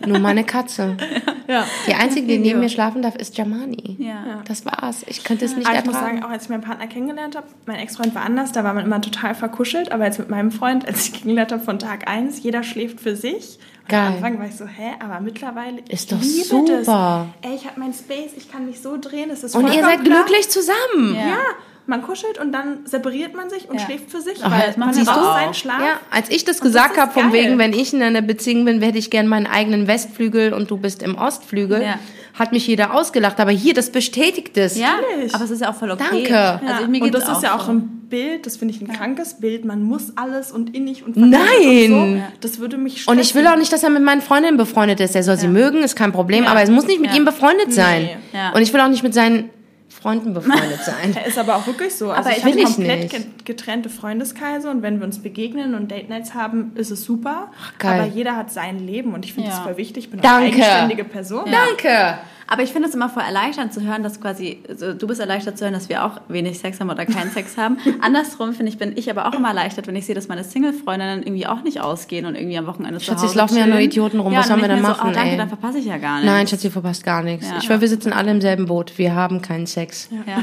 Nur 0.07 0.19
meine 0.21 0.45
Katze. 0.45 0.97
ja. 1.49 1.65
Die 1.87 1.95
einzige, 1.95 2.27
die 2.27 2.39
neben 2.39 2.61
mir 2.61 2.69
schlafen 2.69 3.03
darf, 3.03 3.17
ist 3.17 3.37
Jamani. 3.37 3.97
Ja. 3.99 4.43
Das 4.47 4.65
war's. 4.65 5.05
Ich 5.07 5.25
könnte 5.25 5.45
es 5.45 5.57
nicht 5.57 5.67
Aber 5.69 5.79
ich 5.79 5.85
muss 5.85 5.95
ertragen. 5.97 6.17
sagen, 6.19 6.25
auch 6.25 6.31
als 6.31 6.45
ich 6.45 6.49
meinen 6.51 6.63
Partner 6.63 6.87
kennengelernt 6.87 7.37
habe, 7.37 7.47
mein 7.67 7.77
Ex-Freund 7.77 8.15
war 8.15 8.23
anders, 8.25 8.53
da 8.53 8.65
war 8.65 8.73
man 8.73 8.85
immer 8.85 9.01
total 9.01 9.35
verkuschelt, 9.35 9.93
aber 9.93 10.05
jetzt 10.07 10.19
mit 10.19 10.31
meinem 10.31 10.51
Freund, 10.53 10.87
als 10.87 11.07
ich 11.09 11.13
kennengelernt 11.15 11.53
habe 11.53 11.63
von 11.63 11.79
Tag 11.79 12.09
1, 12.09 12.43
jeder 12.43 12.63
schläft 12.63 13.01
für 13.01 13.17
sich. 13.17 13.59
Geil. 13.89 14.01
Am 14.07 14.15
Anfang 14.17 14.39
war 14.39 14.47
ich 14.47 14.55
so, 14.57 14.67
hä, 14.67 14.93
aber 15.03 15.21
mittlerweile 15.21 15.79
Ist 15.89 16.05
ich 16.05 16.07
doch 16.09 16.21
liebe 16.21 16.45
super. 16.45 17.27
Das. 17.43 17.51
Ey, 17.51 17.57
ich 17.57 17.67
habe 17.67 17.81
meinen 17.81 17.95
Space, 17.95 18.33
ich 18.37 18.51
kann 18.53 18.67
mich 18.67 18.81
so 18.83 18.99
drehen, 19.01 19.31
es 19.31 19.43
ist 19.45 19.55
Und 19.57 19.67
ihr 19.73 19.83
seid 19.83 20.05
klar. 20.05 20.25
glücklich 20.25 20.49
zusammen. 20.51 21.15
Ja. 21.15 21.29
Ja, 21.29 21.39
man 21.87 22.03
kuschelt 22.03 22.39
und 22.39 22.53
dann 22.53 22.85
separiert 22.85 23.35
man 23.35 23.49
sich 23.49 23.69
und 23.71 23.79
Ja. 23.81 23.87
schläft 23.87 24.11
für 24.11 24.21
sich, 24.21 24.39
Ach, 24.43 24.51
weil 24.51 24.75
man 24.77 24.91
auch. 24.91 25.35
seinen 25.35 25.55
Schlaf. 25.55 25.81
Ja, 25.81 26.01
als 26.11 26.29
ich 26.31 26.45
das 26.45 26.59
Und 26.61 26.65
gesagt 26.67 26.99
habe, 26.99 27.13
von 27.13 27.33
geil. 27.33 27.45
wegen, 27.47 27.59
wenn 27.59 27.73
ich 27.73 27.95
in 27.95 28.03
einer 28.03 28.21
Beziehung 28.21 28.67
bin, 28.67 28.83
hätte 28.83 28.99
ich 28.99 29.11
gern 29.11 29.27
meinen 29.27 29.47
eigenen 29.47 29.87
Westflügel 29.87 30.53
und 30.53 30.71
du 30.71 30.77
bist 30.77 31.03
im 31.03 31.17
Ostflügel, 31.17 31.83
Ja. 31.83 31.99
Hat 32.39 32.53
mich 32.53 32.67
jeder 32.67 32.95
ausgelacht. 32.95 33.41
Aber 33.41 33.51
hier, 33.51 33.75
das 33.75 33.91
bestätigt 33.91 34.57
es. 34.57 34.79
Ja, 34.79 34.97
Natürlich. 35.01 35.35
aber 35.35 35.45
es 35.45 35.51
ist 35.51 35.61
ja 35.61 35.71
auch 35.71 35.75
voll 35.75 35.91
okay. 35.91 36.05
Danke. 36.11 36.39
Also 36.67 36.83
Ja, 36.83 36.89
mir 36.89 37.03
und 37.03 37.15
das 37.15 37.29
ist 37.29 37.43
ja 37.43 37.57
auch 37.57 37.65
so. 37.67 37.73
ein 37.73 38.07
Bild, 38.09 38.47
das 38.47 38.57
finde 38.57 38.75
ich 38.75 38.81
ein 38.81 38.89
krankes 38.89 39.35
Bild. 39.35 39.65
Man 39.65 39.83
muss 39.83 40.13
alles 40.17 40.51
und 40.53 40.75
innig 40.75 41.05
und 41.05 41.17
Nein. 41.17 41.93
Und 41.93 42.17
so. 42.17 42.23
Das 42.41 42.59
würde 42.59 42.79
mich 42.79 43.03
stressen. 43.03 43.13
Und 43.19 43.19
ich 43.23 43.35
will 43.35 43.47
auch 43.47 43.57
nicht, 43.57 43.73
dass 43.73 43.83
er 43.83 43.91
mit 43.91 44.03
meinen 44.03 44.23
Freundinnen 44.23 44.57
befreundet 44.57 45.01
ist. 45.01 45.15
Er 45.15 45.23
soll 45.23 45.37
sie 45.39 45.49
mögen, 45.49 45.83
ist 45.83 45.97
kein 45.97 46.13
Problem, 46.13 46.47
aber 46.47 46.63
es 46.63 46.71
muss 46.71 46.87
nicht 46.87 47.01
mit 47.01 47.11
Ja. 47.11 47.17
ihm 47.17 47.25
befreundet 47.25 47.73
sein. 47.73 48.03
Nee. 48.03 48.17
Ja. 48.33 48.53
Und 48.55 48.63
ich 48.63 48.73
will 48.73 48.81
auch 48.81 48.89
nicht 48.89 49.03
mit 49.03 49.13
seinen 49.15 49.51
Freunden 50.01 50.33
befreundet 50.35 50.81
sein. 50.85 51.15
Er 51.17 51.27
ist 51.27 51.39
aber 51.39 51.57
auch 51.57 51.67
wirklich 51.67 51.95
so. 51.95 52.11
Also 52.11 52.29
Aber 52.31 52.39
ich 52.39 52.45
habe 52.45 52.63
komplett 52.63 52.99
nicht. 53.01 53.11
ge- 53.11 53.25
getrennte 53.45 53.89
Freundeskreise 53.89 54.71
und 54.71 54.83
wenn 54.83 54.99
wir 55.01 55.07
uns 55.07 55.19
begegnen 55.21 55.75
und 55.75 55.91
Date 55.91 56.09
Nights 56.09 56.35
haben, 56.35 56.73
ist 56.77 56.91
es 56.91 57.05
super. 57.05 57.49
geil. 57.79 58.01
Aber 58.01 58.09
jeder 58.09 58.37
hat 58.37 58.53
sein 58.53 58.79
Leben 58.79 59.15
und 59.15 59.25
ich 59.25 59.33
finde 59.35 59.49
Ja. 59.51 59.57
das 59.57 59.65
voll 59.65 59.77
wichtig. 59.77 60.05
Ich 60.05 60.11
bin 60.11 60.21
Danke. 60.21 60.39
eine 60.39 60.55
eigenständige 60.55 61.05
Person. 61.05 61.45
Danke. 61.51 62.19
Aber 62.51 62.63
ich 62.63 62.73
finde 62.73 62.89
es 62.89 62.95
immer 62.95 63.11
voll 63.11 63.23
erleichternd 63.23 63.75
zu 63.75 63.83
hören, 63.83 64.03
dass 64.03 64.23
quasi, 64.23 64.61
also 64.69 64.95
du 64.95 65.07
bist 65.07 65.21
erleichtert 65.21 65.59
zu 65.59 65.65
hören, 65.65 65.75
dass 65.75 65.91
wir 65.91 66.03
auch 66.05 66.21
wenig 66.29 66.59
Sex 66.59 66.81
haben 66.81 66.89
oder 66.89 67.05
keinen 67.05 67.31
Sex 67.31 67.59
haben. 67.59 67.77
Andersrum 68.01 68.55
finde 68.55 68.73
ich, 68.73 68.79
bin 68.79 68.97
ich 68.97 69.11
aber 69.11 69.27
auch 69.29 69.35
immer 69.35 69.49
erleichtert, 69.49 69.87
wenn 69.87 69.95
ich 69.97 70.07
sehe, 70.07 70.15
dass 70.15 70.29
meine 70.29 70.45
Single-Freundinnen 70.45 71.23
irgendwie 71.25 71.47
auch 71.47 71.63
nicht 71.63 71.81
ausgehen 71.83 72.25
und 72.25 72.37
irgendwie 72.37 72.57
am 72.57 72.67
Wochenende 72.67 72.99
zu 73.01 73.05
Schatzi, 73.05 73.19
Hause 73.21 73.27
es 73.33 73.35
laufen 73.35 73.59
ja 73.59 73.67
nur 73.67 73.79
Idioten 73.81 74.19
rum. 74.19 74.33
Ja, 74.33 74.41
Was 74.41 74.49
sollen 74.49 74.63
wir 74.63 74.69
mir 74.69 74.81
machen, 74.81 74.95
So, 75.03 75.09
oh, 75.11 75.13
danke, 75.15 75.31
ey? 75.33 75.37
dann 75.37 75.49
verpasse 75.49 75.79
ich 75.79 75.85
ja 75.85 75.99
gar 75.99 76.17
nicht. 76.21 76.27
Nein, 76.27 76.47
Schatzi, 76.49 76.71
verpasst 76.71 77.05
gar 77.05 77.23
nichts. 77.23 77.47
Ja. 77.51 77.59
Ich 77.59 77.65
schwöre, 77.65 77.83
wir 77.83 77.89
sitzen 77.89 78.15
alle 78.15 78.31
im 78.31 78.41
selben 78.41 78.65
Boot. 78.65 78.97
Wir 78.97 79.15
haben 79.15 79.43
keinen 79.43 79.67
Sex. 79.67 80.09
Ja. 80.27 80.43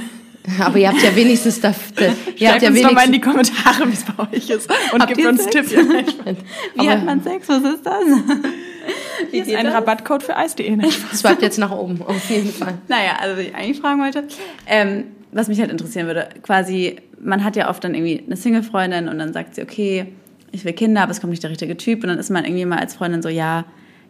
Aber 0.64 0.78
ihr 0.78 0.90
habt 0.90 1.02
ja 1.02 1.16
wenigstens 1.16 1.60
das. 1.60 1.76
ihr 2.00 2.08
habt 2.10 2.40
Schreibt 2.40 2.62
ja 2.62 2.70
uns 2.70 2.82
doch 2.84 2.92
mal 2.92 3.06
in 3.06 3.12
wenigstens. 3.12 3.12
die 3.14 3.20
Kommentare, 3.22 3.88
wie 3.90 3.94
es 3.94 4.04
bei 4.04 4.24
euch 4.32 4.50
ist. 4.52 4.70
Und 4.94 5.02
Habt 5.02 5.08
gebt 5.08 5.22
ihr 5.22 5.30
uns 5.30 5.44
Sex? 5.44 5.56
Tipps. 5.56 5.72
Wie 5.72 6.80
Aber- 6.82 6.92
hat 6.92 7.04
man 7.04 7.24
Sex? 7.24 7.50
Was 7.50 7.64
ist 7.64 7.84
das? 7.84 7.94
Hier 9.32 9.44
ist 9.44 9.56
ein 9.56 9.68
Rabattcode 9.68 10.24
für 10.24 10.36
Eis.de. 10.36 10.72
Spaß. 10.92 11.20
Swiped 11.20 11.42
jetzt 11.42 11.58
nach 11.58 11.72
oben, 11.72 12.02
auf 12.02 12.30
jeden 12.30 12.50
Fall. 12.50 12.76
Naja, 12.88 13.18
also 13.20 13.38
was 13.38 13.44
ich 13.44 13.56
eigentlich 13.56 13.80
fragen 13.80 14.02
wollte, 14.02 14.24
ähm, 14.68 15.06
was 15.32 15.48
mich 15.48 15.60
halt 15.60 15.72
interessieren 15.72 16.08
würde, 16.08 16.30
quasi, 16.42 16.98
man 17.20 17.44
hat 17.44 17.56
ja 17.56 17.70
oft 17.70 17.84
dann 17.84 17.94
irgendwie 17.94 18.24
eine 18.26 18.38
Single-Freundin 18.38 19.08
und 19.08 19.20
dann 19.20 19.34
sagt 19.34 19.56
sie, 19.56 19.62
okay, 19.62 20.08
ich 20.52 20.64
will 20.64 20.74
Kinder, 20.74 21.02
aber 21.02 21.12
es 21.12 21.20
kommt 21.20 21.32
nicht 21.32 21.44
der 21.44 21.52
richtige 21.52 21.76
Typ 21.76 22.04
und 22.04 22.10
dann 22.10 22.20
ist 22.20 22.30
man 22.30 22.46
irgendwie 22.46 22.66
mal 22.66 22.80
als 22.80 22.96
Freundin 22.96 23.22
so, 23.22 23.30
ja, 23.30 23.66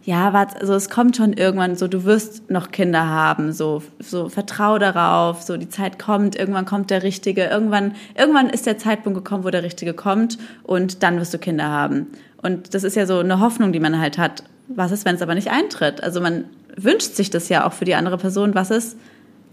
ja, 0.05 0.33
warte, 0.33 0.61
also 0.61 0.75
es 0.75 0.89
kommt 0.89 1.17
schon 1.17 1.33
irgendwann 1.33 1.75
so, 1.75 1.87
du 1.87 2.03
wirst 2.03 2.51
noch 2.51 2.69
Kinder 2.69 3.07
haben, 3.07 3.51
so, 3.51 3.81
so 3.97 4.29
vertrau 4.29 4.77
darauf, 4.77 5.41
so 5.41 5.57
die 5.57 5.67
Zeit 5.67 5.97
kommt, 5.97 6.35
irgendwann 6.35 6.65
kommt 6.65 6.91
der 6.91 7.01
Richtige, 7.01 7.45
irgendwann, 7.45 7.95
irgendwann 8.15 8.49
ist 8.51 8.67
der 8.67 8.77
Zeitpunkt 8.77 9.17
gekommen, 9.17 9.43
wo 9.43 9.49
der 9.49 9.63
Richtige 9.63 9.95
kommt 9.95 10.37
und 10.61 11.01
dann 11.01 11.19
wirst 11.19 11.33
du 11.33 11.39
Kinder 11.39 11.67
haben. 11.67 12.07
Und 12.43 12.75
das 12.75 12.83
ist 12.83 12.95
ja 12.95 13.07
so 13.07 13.17
eine 13.17 13.39
Hoffnung, 13.39 13.71
die 13.71 13.79
man 13.79 13.99
halt 13.99 14.19
hat. 14.19 14.43
Was 14.67 14.91
ist, 14.91 15.05
wenn 15.05 15.15
es 15.15 15.21
aber 15.21 15.35
nicht 15.35 15.49
eintritt? 15.49 16.03
Also 16.03 16.21
man 16.21 16.45
wünscht 16.75 17.13
sich 17.13 17.29
das 17.29 17.49
ja 17.49 17.67
auch 17.67 17.73
für 17.73 17.85
die 17.85 17.95
andere 17.95 18.17
Person. 18.17 18.55
Was 18.55 18.71
ist, 18.71 18.97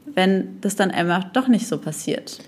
wenn 0.06 0.60
das 0.60 0.76
dann 0.76 0.90
einfach 0.90 1.24
doch 1.32 1.48
nicht 1.48 1.66
so 1.66 1.78
passiert? 1.78 2.38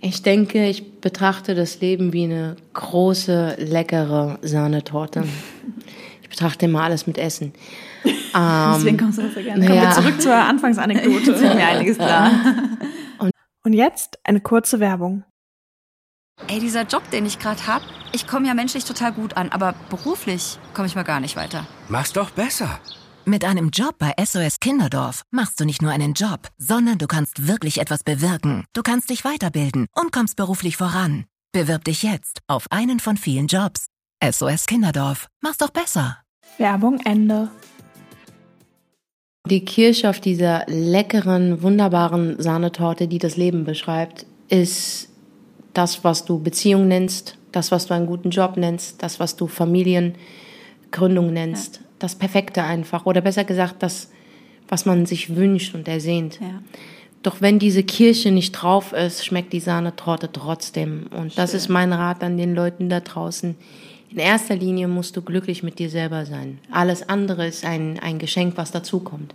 Ich 0.00 0.22
denke, 0.22 0.66
ich 0.66 1.00
betrachte 1.00 1.54
das 1.54 1.80
Leben 1.80 2.12
wie 2.12 2.24
eine 2.24 2.56
große, 2.72 3.56
leckere 3.58 4.38
Sahnetorte. 4.42 5.24
Ich 6.22 6.28
betrachte 6.28 6.66
immer 6.66 6.82
alles 6.82 7.06
mit 7.06 7.18
Essen. 7.18 7.52
Deswegen 8.04 8.96
kommst 8.96 9.18
du 9.18 9.22
auch 9.22 9.32
so 9.32 9.40
gerne. 9.40 9.74
ja. 9.74 9.92
Zurück 9.92 10.20
zur 10.20 10.34
Anfangsanekdote. 10.34 11.32
Mir 11.40 11.66
einiges 11.66 11.98
klar. 11.98 12.32
Und 13.64 13.74
jetzt 13.74 14.18
eine 14.24 14.40
kurze 14.40 14.80
Werbung. 14.80 15.22
Ey, 16.48 16.60
dieser 16.60 16.82
Job, 16.82 17.08
den 17.10 17.24
ich 17.24 17.38
gerade 17.38 17.66
hab, 17.66 17.82
ich 18.12 18.26
komme 18.26 18.46
ja 18.46 18.54
menschlich 18.54 18.84
total 18.84 19.12
gut 19.12 19.36
an, 19.36 19.50
aber 19.50 19.74
beruflich 19.88 20.58
komme 20.74 20.86
ich 20.86 20.94
mal 20.94 21.02
gar 21.02 21.20
nicht 21.20 21.36
weiter. 21.36 21.66
Mach's 21.88 22.12
doch 22.12 22.30
besser. 22.30 22.78
Mit 23.24 23.44
einem 23.44 23.70
Job 23.70 23.94
bei 23.98 24.12
SOS 24.22 24.58
Kinderdorf 24.58 25.22
machst 25.30 25.60
du 25.60 25.64
nicht 25.64 25.80
nur 25.80 25.92
einen 25.92 26.12
Job, 26.12 26.48
sondern 26.58 26.98
du 26.98 27.06
kannst 27.06 27.46
wirklich 27.46 27.80
etwas 27.80 28.02
bewirken. 28.02 28.64
Du 28.72 28.82
kannst 28.82 29.10
dich 29.10 29.24
weiterbilden 29.24 29.86
und 29.94 30.12
kommst 30.12 30.36
beruflich 30.36 30.76
voran. 30.76 31.24
Bewirb 31.52 31.84
dich 31.84 32.02
jetzt 32.02 32.40
auf 32.48 32.66
einen 32.70 32.98
von 32.98 33.16
vielen 33.16 33.46
Jobs. 33.46 33.86
SOS 34.22 34.66
Kinderdorf. 34.66 35.28
Mach's 35.40 35.58
doch 35.58 35.70
besser. 35.70 36.18
Werbung 36.58 37.00
Ende. 37.04 37.50
Die 39.48 39.64
Kirsche 39.64 40.10
auf 40.10 40.20
dieser 40.20 40.64
leckeren, 40.66 41.62
wunderbaren 41.62 42.40
Sahnetorte, 42.42 43.06
die 43.06 43.18
das 43.18 43.36
Leben 43.36 43.64
beschreibt, 43.64 44.26
ist 44.48 45.08
das, 45.74 46.04
was 46.04 46.24
du 46.24 46.38
Beziehung 46.38 46.88
nennst, 46.88 47.36
das, 47.52 47.70
was 47.70 47.86
du 47.86 47.94
einen 47.94 48.06
guten 48.06 48.30
Job 48.30 48.56
nennst, 48.56 49.02
das, 49.02 49.20
was 49.20 49.36
du 49.36 49.46
Familiengründung 49.46 51.32
nennst. 51.32 51.80
Das 51.98 52.14
Perfekte 52.14 52.62
einfach. 52.62 53.06
Oder 53.06 53.20
besser 53.20 53.44
gesagt, 53.44 53.82
das, 53.82 54.10
was 54.68 54.86
man 54.86 55.06
sich 55.06 55.36
wünscht 55.36 55.74
und 55.74 55.88
ersehnt. 55.88 56.40
Ja. 56.40 56.62
Doch 57.22 57.40
wenn 57.40 57.58
diese 57.58 57.84
Kirsche 57.84 58.30
nicht 58.32 58.52
drauf 58.52 58.92
ist, 58.92 59.24
schmeckt 59.24 59.52
die 59.52 59.60
Sahnetorte 59.60 60.30
trotzdem. 60.32 61.06
Und 61.16 61.38
das 61.38 61.54
ist 61.54 61.68
mein 61.68 61.92
Rat 61.92 62.24
an 62.24 62.36
den 62.36 62.54
Leuten 62.54 62.88
da 62.88 63.00
draußen. 63.00 63.54
In 64.12 64.18
erster 64.18 64.54
Linie 64.54 64.88
musst 64.88 65.16
du 65.16 65.22
glücklich 65.22 65.62
mit 65.62 65.78
dir 65.78 65.88
selber 65.88 66.26
sein. 66.26 66.58
Alles 66.70 67.08
andere 67.08 67.46
ist 67.46 67.64
ein, 67.64 67.98
ein 67.98 68.18
Geschenk, 68.18 68.58
was 68.58 68.70
dazukommt. 68.70 69.34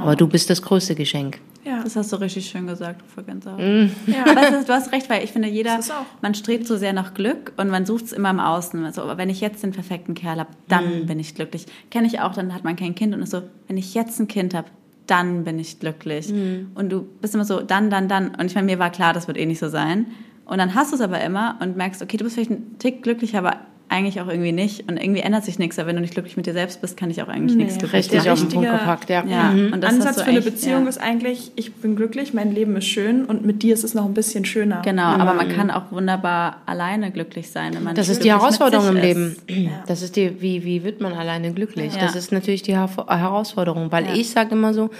Aber 0.00 0.14
du 0.14 0.28
bist 0.28 0.48
das 0.48 0.62
größte 0.62 0.94
Geschenk. 0.94 1.40
Ja. 1.64 1.82
Das 1.82 1.96
hast 1.96 2.12
du 2.12 2.16
richtig 2.16 2.46
schön 2.46 2.66
gesagt, 2.66 3.02
Frau 3.12 3.22
Gänsehaut. 3.22 3.58
Ja. 4.06 4.24
Aber 4.30 4.48
ist, 4.48 4.68
du 4.68 4.72
hast 4.72 4.92
recht, 4.92 5.10
weil 5.10 5.24
ich 5.24 5.32
finde, 5.32 5.48
jeder, 5.48 5.80
man 6.20 6.34
strebt 6.34 6.66
so 6.66 6.76
sehr 6.76 6.92
nach 6.92 7.14
Glück 7.14 7.52
und 7.56 7.68
man 7.68 7.84
sucht 7.84 8.04
es 8.06 8.12
immer 8.12 8.30
im 8.30 8.38
Außen. 8.40 8.84
Also, 8.84 9.02
aber 9.02 9.18
wenn 9.18 9.30
ich 9.30 9.40
jetzt 9.40 9.62
den 9.62 9.72
perfekten 9.72 10.14
Kerl 10.14 10.38
habe, 10.38 10.50
dann 10.68 11.06
bin 11.06 11.18
ich 11.20 11.34
glücklich. 11.34 11.66
Kenne 11.90 12.06
ich 12.06 12.20
auch, 12.20 12.34
dann 12.34 12.54
hat 12.54 12.64
man 12.64 12.76
kein 12.76 12.94
Kind 12.94 13.14
und 13.14 13.22
ist 13.22 13.30
so, 13.30 13.42
wenn 13.68 13.76
ich 13.76 13.94
jetzt 13.94 14.18
ein 14.20 14.28
Kind 14.28 14.54
habe, 14.54 14.68
dann 15.06 15.44
bin 15.44 15.58
ich 15.58 15.80
glücklich. 15.80 16.32
Und 16.74 16.90
du 16.90 17.02
bist 17.20 17.34
immer 17.34 17.44
so, 17.44 17.60
dann, 17.60 17.90
dann, 17.90 18.08
dann. 18.08 18.34
Und 18.34 18.46
ich 18.46 18.54
meine, 18.54 18.66
mir 18.66 18.78
war 18.78 18.90
klar, 18.90 19.12
das 19.12 19.26
wird 19.26 19.36
eh 19.36 19.46
nicht 19.46 19.58
so 19.58 19.68
sein. 19.68 20.06
Und 20.44 20.58
dann 20.58 20.74
hast 20.74 20.92
du 20.92 20.96
es 20.96 21.02
aber 21.02 21.20
immer 21.22 21.58
und 21.60 21.76
merkst, 21.76 22.02
okay, 22.02 22.16
du 22.16 22.24
bist 22.24 22.34
vielleicht 22.34 22.50
ein 22.50 22.78
Tick 22.78 23.02
glücklich, 23.02 23.36
aber 23.36 23.58
eigentlich 23.92 24.20
auch 24.20 24.28
irgendwie 24.28 24.52
nicht. 24.52 24.88
Und 24.90 24.96
irgendwie 24.96 25.20
ändert 25.20 25.44
sich 25.44 25.58
nichts. 25.58 25.78
Aber 25.78 25.88
wenn 25.88 25.96
du 25.96 26.02
nicht 26.02 26.14
glücklich 26.14 26.36
mit 26.36 26.46
dir 26.46 26.52
selbst 26.54 26.80
bist, 26.80 26.96
kann 26.96 27.10
dich 27.10 27.22
auch 27.22 27.28
eigentlich 27.28 27.56
nichts 27.56 27.78
glücklich 27.78 28.10
Richtig 28.10 28.28
auf 28.30 28.40
den 28.40 28.48
Punkt 28.48 28.70
gepackt, 28.70 29.10
ja. 29.10 29.24
Ja, 29.24 29.50
Mhm. 29.50 29.72
und 29.72 29.80
das 29.82 29.90
hast 29.92 29.98
Ansatz 30.00 30.16
du 30.16 30.22
für 30.24 30.30
eine 30.30 30.40
Beziehung 30.40 30.82
ja. 30.84 30.88
ist 30.88 30.98
eigentlich, 31.00 31.52
ich 31.56 31.72
bin 31.74 31.94
glücklich, 31.94 32.34
mein 32.34 32.52
Leben 32.52 32.74
ist 32.76 32.86
schön 32.86 33.24
und 33.24 33.44
mit 33.44 33.62
dir 33.62 33.74
ist 33.74 33.84
es 33.84 33.94
noch 33.94 34.04
ein 34.06 34.14
bisschen 34.14 34.44
schöner. 34.44 34.82
Genau, 34.84 35.02
aber 35.04 35.34
man 35.34 35.48
kann 35.50 35.70
auch 35.70 35.92
wunderbar 35.92 36.62
alleine 36.66 37.10
glücklich 37.12 37.50
sein, 37.50 37.74
wenn 37.74 37.82
man 37.84 37.94
Das 37.94 38.08
ist 38.08 38.24
die 38.24 38.30
Herausforderung 38.32 38.88
im 38.88 38.96
Leben. 38.96 39.36
ist. 39.46 39.68
Das 39.86 40.02
ist 40.02 40.16
die, 40.16 40.40
wie, 40.40 40.64
wie 40.64 40.82
wird 40.82 41.00
man 41.00 41.12
alleine 41.12 41.52
glücklich? 41.52 41.94
Ja. 41.94 42.00
Das 42.02 42.16
ist 42.16 42.32
natürlich 42.32 42.62
die 42.62 42.72
Her- 42.76 42.88
Herausforderung, 43.08 43.92
weil 43.92 44.06
Ja. 44.06 44.14
ich 44.14 44.30
sage 44.30 44.52
immer 44.54 44.72
so, 44.74 44.90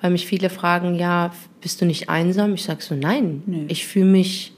weil 0.00 0.10
mich 0.10 0.26
viele 0.26 0.48
fragen, 0.50 0.94
ja, 0.94 1.32
bist 1.60 1.80
du 1.80 1.84
nicht 1.86 2.08
einsam? 2.08 2.54
Ich 2.54 2.62
sage 2.64 2.82
so, 2.82 2.94
nein, 2.94 3.42
Nö. 3.46 3.64
ich 3.68 3.84
fühle 3.86 4.04
mich 4.06 4.52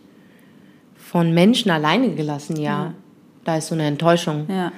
von 0.96 1.33
Menschen 1.33 1.70
alleine 1.70 2.11
gelassen, 2.14 2.56
ja. 2.61 2.94
Da 3.44 3.57
ist 3.57 3.68
so 3.68 3.74
eine 3.74 3.85
Enttäuschung. 3.87 4.46
Ja. 4.48 4.72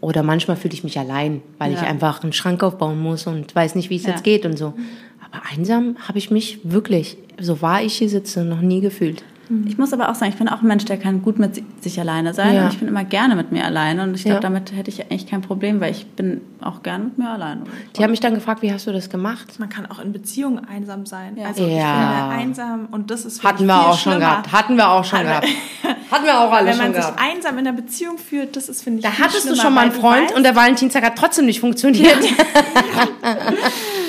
Oder 0.00 0.22
manchmal 0.22 0.56
fühle 0.56 0.74
ich 0.74 0.84
mich 0.84 0.98
allein, 0.98 1.42
weil 1.58 1.72
ich 1.72 1.80
Ja. 1.80 1.86
einfach 1.86 2.22
einen 2.22 2.32
Schrank 2.32 2.62
aufbauen 2.62 2.98
muss 3.00 3.26
und 3.26 3.54
weiß 3.54 3.74
nicht, 3.74 3.90
wie 3.90 3.96
es 3.96 4.04
Ja. 4.04 4.10
jetzt 4.10 4.24
geht 4.24 4.44
und 4.46 4.56
so. 4.58 4.74
Aber 5.24 5.42
einsam 5.50 5.96
habe 6.06 6.18
ich 6.18 6.30
mich 6.30 6.60
wirklich, 6.64 7.16
so 7.40 7.60
wahr 7.62 7.82
ich 7.82 7.94
hier 7.94 8.08
sitze, 8.08 8.44
noch 8.44 8.60
nie 8.60 8.80
gefühlt. 8.80 9.22
Ich 9.66 9.78
muss 9.78 9.92
aber 9.92 10.08
auch 10.10 10.14
sagen, 10.16 10.32
ich 10.32 10.38
bin 10.38 10.48
auch 10.48 10.60
ein 10.62 10.66
Mensch, 10.66 10.84
der 10.86 10.96
kann 10.96 11.22
gut 11.22 11.38
mit 11.38 11.54
si- 11.54 11.64
sich 11.80 12.00
alleine 12.00 12.34
sein 12.34 12.54
Ja. 12.54 12.64
und 12.64 12.72
ich 12.72 12.78
bin 12.80 12.88
immer 12.88 13.04
gerne 13.04 13.36
mit 13.36 13.52
mir 13.52 13.64
alleine 13.64 14.02
und 14.02 14.14
ich 14.14 14.22
glaube, 14.22 14.36
Ja. 14.36 14.40
damit 14.40 14.72
hätte 14.74 14.90
ich 14.90 15.02
eigentlich 15.02 15.26
kein 15.28 15.40
Problem, 15.40 15.80
weil 15.80 15.92
ich 15.92 16.04
bin 16.06 16.40
auch 16.60 16.82
gerne 16.82 17.04
mit 17.04 17.18
mir 17.18 17.30
alleine. 17.30 17.62
Die 17.96 18.02
haben 18.02 18.10
mich 18.10 18.18
dann 18.20 18.34
gefragt, 18.34 18.62
wie 18.62 18.72
hast 18.72 18.86
du 18.88 18.92
das 18.92 19.08
gemacht? 19.08 19.60
Man 19.60 19.68
kann 19.68 19.86
auch 19.86 20.00
in 20.00 20.12
Beziehungen 20.12 20.64
einsam 20.64 21.06
sein. 21.06 21.36
Ja. 21.36 21.46
Also 21.46 21.62
ich 21.64 21.68
finde 21.74 21.84
einsam 22.30 22.88
und 22.90 23.10
das 23.10 23.24
ist 23.24 23.44
Hatten 23.44 23.66
wir 23.66 23.76
auch 23.88 23.96
schon 23.98 24.18
gehabt. 24.18 24.50
Hatten 24.52 24.76
wir 24.76 24.90
auch 24.90 25.04
schon 25.04 25.22
gehabt. 25.22 25.46
Hatten 26.10 26.24
wir 26.24 26.40
auch 26.40 26.50
alle 26.52 26.70
Wenn 26.70 26.76
man 26.78 26.86
schon 26.86 26.94
sich 26.94 27.02
gehabt. 27.02 27.20
einsam 27.20 27.58
in 27.58 27.66
einer 27.66 27.76
Beziehung 27.76 28.18
fühlt, 28.18 28.56
das 28.56 28.68
ist, 28.68 28.82
finde 28.82 28.98
ich, 29.00 29.04
Da 29.04 29.10
viel 29.12 29.24
hattest 29.24 29.48
du 29.48 29.54
schon 29.56 29.74
mal 29.74 29.82
einen 29.82 29.92
Freund 29.92 30.30
weißt- 30.30 30.34
und 30.36 30.42
der 30.42 30.56
Valentinstag 30.56 31.04
hat 31.04 31.16
trotzdem 31.16 31.46
nicht 31.46 31.60
funktioniert. 31.60 32.18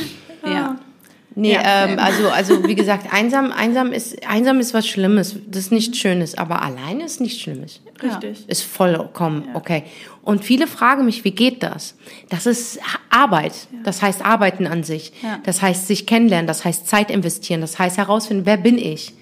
Ja. 1.37 1.41
Nee, 1.41 1.53
Ja. 1.53 1.85
ähm, 1.85 1.99
also, 1.99 2.29
also 2.29 2.67
wie 2.67 2.73
gesagt, 2.75 3.13
einsam, 3.13 3.51
einsam 3.51 3.91
ist, 3.93 4.27
einsam 4.27 4.59
ist 4.59 4.73
was 4.73 4.87
Schlimmes. 4.87 5.35
Das 5.47 5.63
ist 5.65 5.71
nichts 5.71 5.97
Schönes, 5.97 6.35
aber 6.37 6.63
alleine 6.63 7.03
ist 7.05 7.21
nichts 7.21 7.39
Schlimmes. 7.41 7.79
Richtig. 8.01 8.43
Ist 8.47 8.63
vollkommen 8.63 9.49
okay. 9.53 9.83
Und 10.23 10.43
viele 10.43 10.65
fragen 10.67 11.05
mich, 11.05 11.23
wie 11.23 11.31
geht 11.31 11.61
das? 11.63 11.95
Das 12.29 12.45
ist 12.47 12.79
Arbeit. 13.09 13.53
Das 13.83 14.01
heißt 14.01 14.25
Arbeiten 14.25 14.67
an 14.67 14.83
sich. 14.83 15.13
Ja. 15.21 15.39
Das 15.43 15.61
heißt 15.61 15.87
sich 15.87 16.05
kennenlernen. 16.07 16.47
Das 16.47 16.65
heißt 16.65 16.87
Zeit 16.87 17.11
investieren. 17.11 17.61
Das 17.61 17.77
heißt 17.79 17.97
herausfinden, 17.97 18.45
wer 18.45 18.57
bin 18.57 18.77
ich? 18.77 19.13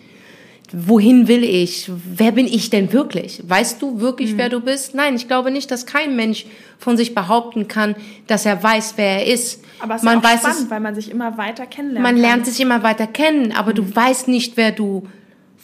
Wohin 0.77 1.27
will 1.29 1.43
ich? 1.43 1.89
Wer 2.05 2.33
bin 2.33 2.47
ich 2.47 2.69
denn 2.69 2.91
wirklich? 2.91 3.41
Weißt 3.47 3.81
du 3.81 4.01
wirklich, 4.01 4.33
Mhm. 4.33 4.37
wer 4.37 4.49
du 4.49 4.59
bist? 4.59 4.93
Nein, 4.93 5.15
ich 5.15 5.27
glaube 5.29 5.49
nicht, 5.51 5.71
dass 5.71 5.85
kein 5.85 6.15
Mensch 6.17 6.45
von 6.79 6.97
sich 6.97 7.15
behaupten 7.15 7.69
kann, 7.69 7.95
dass 8.27 8.45
er 8.45 8.61
weiß, 8.61 8.93
wer 8.97 9.21
er 9.21 9.33
ist. 9.33 9.63
Aber 9.79 9.95
es 9.95 10.01
ist 10.01 10.05
man 10.05 10.17
auch 10.19 10.23
weiß 10.23 10.39
spannend, 10.39 10.59
es, 10.63 10.69
weil 10.69 10.79
man 10.81 10.93
sich 10.95 11.09
immer 11.11 11.37
weiter 11.37 11.65
kennenlernt. 11.65 12.03
man 12.03 12.15
kann. 12.15 12.21
lernt 12.21 12.45
sich 12.45 12.59
immer 12.59 12.83
weiter 12.83 13.07
kennen, 13.07 13.53
aber 13.53 13.73
du 13.73 13.95
weißt 13.95 14.27
nicht, 14.27 14.57
wer 14.57 14.71
du 14.73 15.07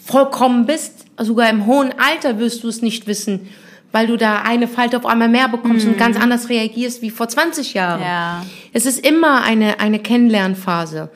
vollkommen 0.05 0.65
bist. 0.65 1.05
Sogar 1.17 1.49
im 1.49 1.65
hohen 1.65 1.93
Alter 1.97 2.39
wirst 2.39 2.63
du 2.63 2.69
es 2.69 2.81
nicht 2.81 3.05
wissen, 3.07 3.49
weil 3.91 4.07
du 4.07 4.17
da 4.17 4.41
eine 4.43 4.67
Falte 4.67 4.97
auf 4.97 5.05
einmal 5.05 5.29
mehr 5.29 5.49
bekommst 5.49 5.85
und 5.87 5.97
ganz 5.97 6.17
anders 6.17 6.47
reagierst 6.49 7.01
wie 7.01 7.09
vor 7.09 7.27
20 7.27 7.73
Jahren. 7.73 8.01
Ja. 8.01 8.45
Es 8.73 8.85
ist 8.85 9.05
immer 9.05 9.43
eine, 9.43 9.79
eine 9.79 9.99
Kennenlernphase. 9.99 11.09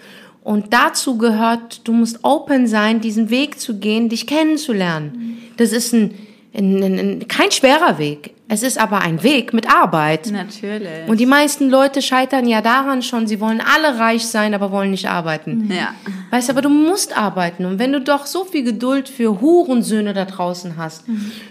Und 0.46 0.74
dazu 0.74 1.18
gehört, 1.18 1.88
du 1.88 1.92
musst 1.92 2.20
open 2.22 2.68
sein, 2.68 3.02
diesen 3.02 3.32
Weg 3.32 3.60
zu 3.60 3.80
gehen, 3.80 4.10
dich 4.10 4.28
kennenzulernen. 4.28 5.40
Das 5.58 5.72
ist 5.72 5.92
ein, 5.92 6.14
ein, 6.54 6.84
ein, 6.84 7.00
ein 7.00 7.28
kein 7.28 7.50
schwerer 7.50 7.98
Weg. 7.98 8.36
Es 8.48 8.62
ist 8.62 8.78
aber 8.78 9.00
ein 9.00 9.24
Weg 9.24 9.54
mit 9.54 9.74
Arbeit. 9.74 10.30
Natürlich. 10.32 11.08
Und 11.08 11.20
die 11.20 11.26
meisten 11.26 11.72
Leute 11.72 12.04
scheitern 12.04 12.48
ja 12.48 12.62
daran 12.62 13.02
schon, 13.02 13.26
sie 13.26 13.40
wollen 13.40 13.60
alle 13.60 13.98
reich 13.98 14.28
sein, 14.28 14.54
aber 14.54 14.72
wollen 14.72 14.92
nicht 14.92 15.10
arbeiten. 15.10 15.72
ja. 15.72 15.96
Weißt 16.30 16.50
du, 16.50 16.54
aber 16.54 16.62
du 16.62 16.70
musst 16.70 17.18
arbeiten. 17.18 17.66
Und 17.66 17.80
wenn 17.80 17.92
du 17.92 18.00
doch 18.00 18.28
so 18.28 18.46
viel 18.46 18.64
Geduld 18.64 19.10
für 19.10 19.42
Hurensöhne 19.42 20.14
da 20.14 20.26
draußen 20.26 20.78
hast, 20.78 21.06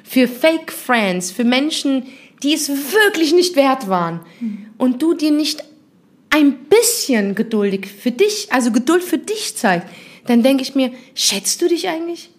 für 0.04 0.28
Fake 0.28 0.70
Friends, 0.70 1.32
für 1.32 1.42
Menschen, 1.42 2.04
die 2.44 2.54
es 2.54 2.68
wirklich 2.68 3.34
nicht 3.34 3.56
wert 3.56 3.88
waren, 3.88 4.20
und 4.78 5.02
du 5.02 5.14
dir 5.14 5.32
nicht 5.32 5.64
ein 6.34 6.64
bisschen 6.64 7.36
geduldig 7.36 7.86
für 7.86 8.10
dich, 8.10 8.48
also 8.50 8.72
Geduld 8.72 9.04
für 9.04 9.18
dich 9.18 9.56
zeigst, 9.56 9.86
dann 10.26 10.42
denke 10.42 10.62
ich 10.62 10.74
mir, 10.74 10.90
schätzt 11.14 11.62
du 11.62 11.68
dich 11.68 11.88
eigentlich? 11.88 12.30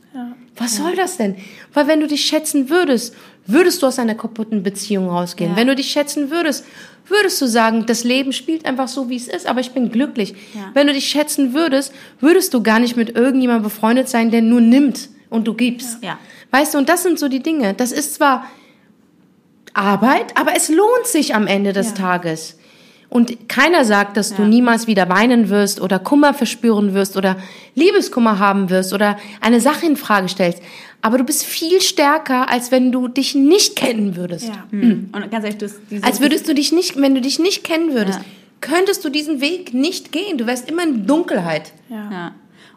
Was 0.57 0.77
soll 0.77 0.95
das 0.95 1.17
denn? 1.17 1.35
Weil 1.73 1.87
wenn 1.87 2.01
du 2.01 2.07
dich 2.07 2.25
schätzen 2.25 2.69
würdest, 2.69 3.15
würdest 3.47 3.81
du 3.81 3.87
aus 3.87 3.99
einer 3.99 4.15
kaputten 4.15 4.63
Beziehung 4.63 5.09
rausgehen. 5.09 5.51
Ja. 5.51 5.57
Wenn 5.57 5.67
du 5.67 5.75
dich 5.75 5.91
schätzen 5.91 6.29
würdest, 6.29 6.65
würdest 7.07 7.41
du 7.41 7.45
sagen, 7.45 7.85
das 7.85 8.03
Leben 8.03 8.33
spielt 8.33 8.65
einfach 8.65 8.87
so, 8.87 9.09
wie 9.09 9.15
es 9.15 9.27
ist, 9.27 9.45
aber 9.45 9.59
ich 9.61 9.71
bin 9.71 9.91
glücklich. 9.91 10.33
Ja. 10.53 10.71
Wenn 10.73 10.87
du 10.87 10.93
dich 10.93 11.07
schätzen 11.07 11.53
würdest, 11.53 11.93
würdest 12.19 12.53
du 12.53 12.63
gar 12.63 12.79
nicht 12.79 12.97
mit 12.97 13.15
irgendjemandem 13.15 13.63
befreundet 13.63 14.09
sein, 14.09 14.31
der 14.31 14.41
nur 14.41 14.61
nimmt 14.61 15.09
und 15.29 15.47
du 15.47 15.53
gibst. 15.53 15.99
Ja. 16.01 16.17
Weißt 16.51 16.73
du, 16.73 16.79
und 16.79 16.89
das 16.89 17.03
sind 17.03 17.19
so 17.19 17.27
die 17.27 17.43
Dinge. 17.43 17.73
Das 17.73 17.91
ist 17.91 18.15
zwar 18.15 18.49
Arbeit, 19.73 20.37
aber 20.37 20.55
es 20.55 20.69
lohnt 20.69 21.05
sich 21.05 21.35
am 21.35 21.47
Ende 21.47 21.73
des 21.73 21.89
Ja. 21.89 21.95
Tages. 21.95 22.57
Und 23.15 23.47
keiner 23.47 23.85
sagt, 23.85 24.17
dass 24.17 24.35
du 24.35 24.41
Ja. 24.41 24.47
niemals 24.49 24.87
wieder 24.87 25.07
weinen 25.07 25.49
wirst 25.49 25.79
oder 25.79 25.99
Kummer 25.99 26.33
verspüren 26.33 26.93
wirst 26.93 27.15
oder 27.15 27.37
Liebeskummer 27.73 28.39
haben 28.39 28.69
wirst 28.69 28.93
oder 28.93 29.17
eine 29.41 29.61
Sache 29.61 29.85
in 29.85 29.95
Frage 29.95 30.27
stellst. 30.27 30.61
Aber 31.01 31.17
du 31.17 31.23
bist 31.23 31.43
viel 31.45 31.81
stärker, 31.81 32.49
als 32.49 32.71
wenn 32.71 32.91
du 32.91 33.07
dich 33.07 33.33
nicht 33.35 33.75
kennen 33.77 34.15
würdest. 34.17 34.47
Ja. 34.49 34.65
Und 34.71 35.11
ganz 35.31 35.45
ehrlich, 35.45 35.57
du 35.57 35.65
hast 35.65 35.79
diese 35.89 36.03
Als 36.03 36.19
würdest 36.19 36.47
du 36.49 36.53
dich 36.53 36.71
nicht, 36.73 36.99
wenn 36.99 37.15
du 37.15 37.21
dich 37.21 37.39
nicht 37.39 37.63
kennen 37.63 37.93
würdest, 37.93 38.19
Ja. 38.19 38.25
könntest 38.59 39.05
du 39.05 39.09
diesen 39.09 39.39
Weg 39.39 39.73
nicht 39.73 40.11
gehen. 40.11 40.37
Du 40.37 40.45
wärst 40.45 40.69
immer 40.69 40.83
in 40.83 41.05
Dunkelheit. 41.07 41.71
Ja. 41.89 42.09
Ja. 42.11 42.31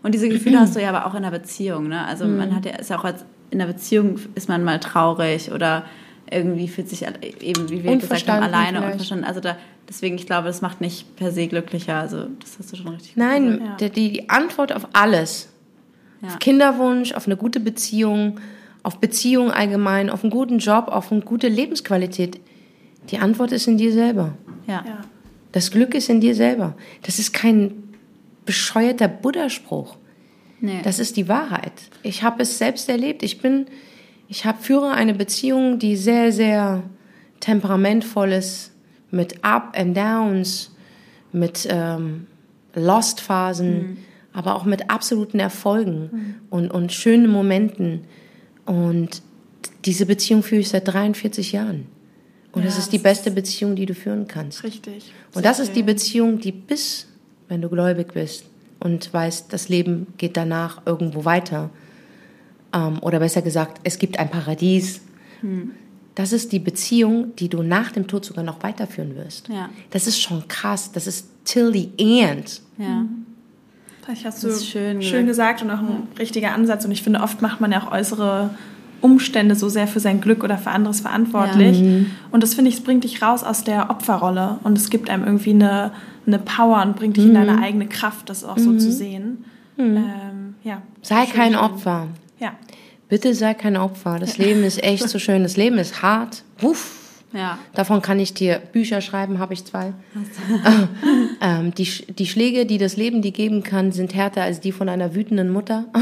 Und 0.04 0.14
diese 0.14 0.28
Gefühle 0.28 0.60
hast 0.60 0.76
du 0.76 0.80
ja 0.80 0.90
aber 0.90 1.06
auch 1.06 1.12
in 1.14 1.24
einer 1.24 1.30
Beziehung, 1.36 1.88
ne? 1.88 2.04
Also 2.06 2.24
Mhm. 2.26 2.36
man 2.36 2.54
hat 2.54 2.64
ja, 2.64 2.76
ist 2.76 2.90
ja 2.90 2.98
auch 2.98 3.04
als, 3.04 3.24
in 3.50 3.60
einer 3.60 3.72
Beziehung 3.72 4.20
ist 4.36 4.48
man 4.48 4.62
mal 4.62 4.78
traurig 4.78 5.50
oder 5.52 5.84
irgendwie 6.30 6.68
fühlt 6.68 6.88
sich 6.88 7.06
alle- 7.06 7.18
eben, 7.40 7.70
wie 7.70 7.82
wir 7.82 7.96
gesagt 7.96 8.28
haben, 8.28 8.42
alleine 8.42 8.76
vielleicht. 8.78 8.92
unverstanden. 8.92 9.24
Also 9.24 9.40
da, 9.40 9.56
deswegen, 9.88 10.16
ich 10.16 10.26
glaube, 10.26 10.46
das 10.48 10.60
macht 10.60 10.80
nicht 10.80 11.16
per 11.16 11.32
se 11.32 11.46
glücklicher. 11.46 11.96
Also 11.96 12.26
das 12.40 12.58
hast 12.58 12.72
du 12.72 12.76
schon 12.76 12.88
richtig 12.88 13.16
Nein, 13.16 13.58
gesagt. 13.58 13.80
die, 13.80 13.90
die 13.90 14.28
Antwort 14.30 14.72
auf 14.72 14.88
alles, 14.92 15.48
Ja. 16.22 16.28
auf 16.28 16.38
Kinderwunsch, 16.38 17.12
auf 17.12 17.26
eine 17.26 17.36
gute 17.36 17.60
Beziehung, 17.60 18.38
auf 18.82 18.98
Beziehung 18.98 19.50
allgemein, 19.50 20.10
auf 20.10 20.22
einen 20.22 20.30
guten 20.30 20.58
Job, 20.58 20.88
auf 20.88 21.10
eine 21.12 21.20
gute 21.22 21.48
Lebensqualität, 21.48 22.40
die 23.10 23.18
Antwort 23.18 23.52
ist 23.52 23.66
in 23.66 23.76
dir 23.78 23.92
selber. 23.92 24.34
Ja. 24.66 24.84
Ja. 24.86 25.00
Das 25.52 25.70
Glück 25.70 25.94
ist 25.94 26.08
in 26.10 26.20
dir 26.20 26.34
selber. 26.34 26.74
Das 27.02 27.18
ist 27.18 27.32
kein 27.32 27.72
bescheuerter 28.44 29.08
Buddha-Spruch. 29.08 29.96
Nee. 30.60 30.80
Das 30.82 30.98
ist 30.98 31.16
die 31.16 31.28
Wahrheit. 31.28 31.72
Ich 32.02 32.22
habe 32.22 32.42
es 32.42 32.58
selbst 32.58 32.88
erlebt. 32.88 33.22
Ich 33.22 33.40
bin, 33.40 33.66
ich 34.28 34.44
habe 34.44 34.58
führe 34.60 34.90
eine 34.90 35.14
Beziehung, 35.14 35.78
die 35.78 35.96
sehr, 35.96 36.32
sehr 36.32 36.82
temperamentvoll 37.40 38.32
ist, 38.32 38.72
mit 39.10 39.44
Up 39.44 39.74
and 39.76 39.96
Downs, 39.96 40.74
mit 41.32 41.66
ähm, 41.70 42.26
Lost-Phasen, 42.74 43.98
aber 44.32 44.54
auch 44.54 44.64
mit 44.64 44.90
absoluten 44.90 45.40
Erfolgen 45.40 46.36
und, 46.50 46.70
und 46.70 46.92
schönen 46.92 47.30
Momenten. 47.30 48.02
Und 48.66 49.22
diese 49.84 50.06
Beziehung 50.06 50.42
führe 50.42 50.60
ich 50.60 50.68
seit 50.68 50.86
43 50.86 51.52
Jahren. 51.52 51.86
Und 52.52 52.62
Ja, 52.62 52.68
das 52.68 52.78
ist 52.78 52.92
die 52.92 52.98
das 52.98 53.04
beste 53.04 53.30
Beziehung, 53.30 53.76
die 53.76 53.86
du 53.86 53.94
führen 53.94 54.26
kannst. 54.26 54.64
Richtig. 54.64 55.12
Und 55.34 55.44
das 55.44 55.58
ist 55.58 55.74
die 55.74 55.82
Beziehung, 55.82 56.40
die 56.40 56.52
bis, 56.52 57.06
wenn 57.48 57.62
du 57.62 57.68
gläubig 57.68 58.12
bist 58.12 58.44
und 58.80 59.12
weißt, 59.12 59.52
das 59.52 59.68
Leben 59.68 60.06
geht 60.18 60.36
danach 60.36 60.82
irgendwo 60.86 61.24
weiter, 61.24 61.70
ähm, 62.72 62.98
oder 63.00 63.18
besser 63.18 63.42
gesagt, 63.42 63.80
es 63.84 63.98
gibt 63.98 64.18
ein 64.18 64.30
Paradies, 64.30 65.00
das 66.18 66.32
ist 66.32 66.50
die 66.50 66.58
Beziehung, 66.58 67.36
die 67.36 67.48
du 67.48 67.62
nach 67.62 67.92
dem 67.92 68.08
Tod 68.08 68.24
sogar 68.24 68.42
noch 68.42 68.60
weiterführen 68.64 69.14
wirst. 69.14 69.48
Ja. 69.48 69.68
Das 69.90 70.08
ist 70.08 70.20
schon 70.20 70.48
krass, 70.48 70.90
das 70.90 71.06
ist 71.06 71.28
till 71.44 71.72
the 71.72 71.90
end. 71.96 72.60
ja. 72.76 73.04
Vielleicht 74.02 74.24
hast 74.24 74.36
Das 74.36 74.40
du 74.42 74.48
ist 74.48 74.66
schön 74.66 75.02
schön, 75.02 75.26
gesagt. 75.26 75.60
und 75.62 75.70
auch 75.70 75.80
ein 75.80 76.08
richtiger 76.18 76.54
Ansatz. 76.54 76.84
Und 76.86 76.92
ich 76.92 77.02
finde, 77.02 77.20
oft 77.20 77.42
macht 77.42 77.60
man 77.60 77.70
ja 77.72 77.82
auch 77.82 77.92
äußere 77.92 78.48
Umstände 79.02 79.54
so 79.54 79.68
sehr 79.68 79.86
für 79.86 80.00
sein 80.00 80.22
Glück 80.22 80.42
oder 80.42 80.56
für 80.56 80.70
anderes 80.70 81.00
verantwortlich. 81.00 82.06
Und 82.32 82.42
das 82.42 82.54
finde 82.54 82.70
ich, 82.70 82.76
es 82.78 82.80
bringt 82.82 83.04
dich 83.04 83.20
raus 83.22 83.44
aus 83.44 83.64
der 83.64 83.90
Opferrolle 83.90 84.58
und 84.64 84.78
es 84.78 84.88
gibt 84.88 85.10
einem 85.10 85.24
irgendwie 85.24 85.50
eine, 85.50 85.92
eine 86.26 86.38
Power 86.38 86.82
und 86.82 86.96
bringt 86.96 87.18
dich 87.18 87.26
in 87.26 87.34
deine 87.34 87.60
eigene 87.60 87.86
Kraft, 87.86 88.30
das 88.30 88.44
auch 88.44 88.56
so 88.58 88.76
zu 88.78 88.90
sehen. 88.90 89.44
Ähm, 89.78 90.54
ja. 90.64 90.80
Sei 91.02 91.26
Schön, 91.26 91.34
kein 91.34 91.52
schön. 91.52 91.60
Opfer. 91.60 92.06
Bitte 93.08 93.34
sei 93.34 93.54
kein 93.54 93.76
Opfer. 93.76 94.18
Das 94.18 94.38
Leben 94.38 94.64
ist 94.64 94.82
echt 94.82 95.08
so 95.08 95.18
schön. 95.18 95.42
Das 95.42 95.56
Leben 95.56 95.78
ist 95.78 96.02
hart. 96.02 96.42
Uff. 96.62 96.94
Ja. 97.32 97.58
Davon 97.74 98.00
kann 98.00 98.18
ich 98.18 98.32
dir 98.32 98.60
Bücher 98.72 99.00
schreiben, 99.00 99.38
habe 99.38 99.52
ich 99.52 99.64
zwei. 99.64 99.92
ähm, 101.42 101.74
die, 101.74 101.84
die 101.84 102.26
Schläge, 102.26 102.64
die 102.64 102.78
das 102.78 102.96
Leben 102.96 103.20
dir 103.20 103.32
geben 103.32 103.62
kann, 103.62 103.92
sind 103.92 104.14
härter 104.14 104.42
als 104.42 104.60
die 104.60 104.72
von 104.72 104.88
einer 104.88 105.14
wütenden 105.14 105.50
Mutter. 105.50 105.84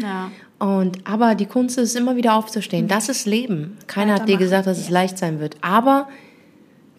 Ja. 0.00 0.30
Und, 0.58 0.98
aber 1.08 1.34
die 1.34 1.46
Kunst 1.46 1.76
ist 1.76 1.96
immer 1.96 2.14
wieder 2.14 2.34
aufzustehen. 2.34 2.86
Das 2.86 3.08
ist 3.08 3.26
Leben. 3.26 3.76
Keiner 3.88 4.14
hat 4.14 4.28
dir 4.28 4.36
gesagt, 4.36 4.68
dass 4.68 4.78
es 4.78 4.90
leicht 4.90 5.18
sein 5.18 5.40
wird. 5.40 5.56
Aber 5.60 6.08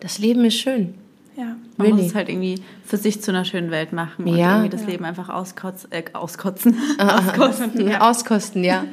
das 0.02 0.20
Leben 0.20 0.44
ist 0.44 0.56
schön. 0.56 0.96
Ja. 1.36 1.46
Man 1.78 1.88
Really? 1.88 1.94
muss 1.94 2.06
es 2.08 2.16
halt 2.16 2.30
irgendwie 2.30 2.56
für 2.86 2.98
sich 2.98 3.22
zu 3.22 3.32
einer 3.32 3.44
schönen 3.44 3.72
Welt 3.72 3.92
machen 3.92 4.26
und 4.26 4.36
Ja. 4.38 4.52
irgendwie 4.58 4.70
das 4.70 4.86
Leben 4.86 5.04
einfach 5.04 5.30
auskotz, 5.30 5.88
äh, 5.90 6.04
auskotzen. 6.14 6.76
auskosten. 7.00 7.88
Ja. 7.90 8.02
Auskosten, 8.10 8.64
ja. 8.64 8.86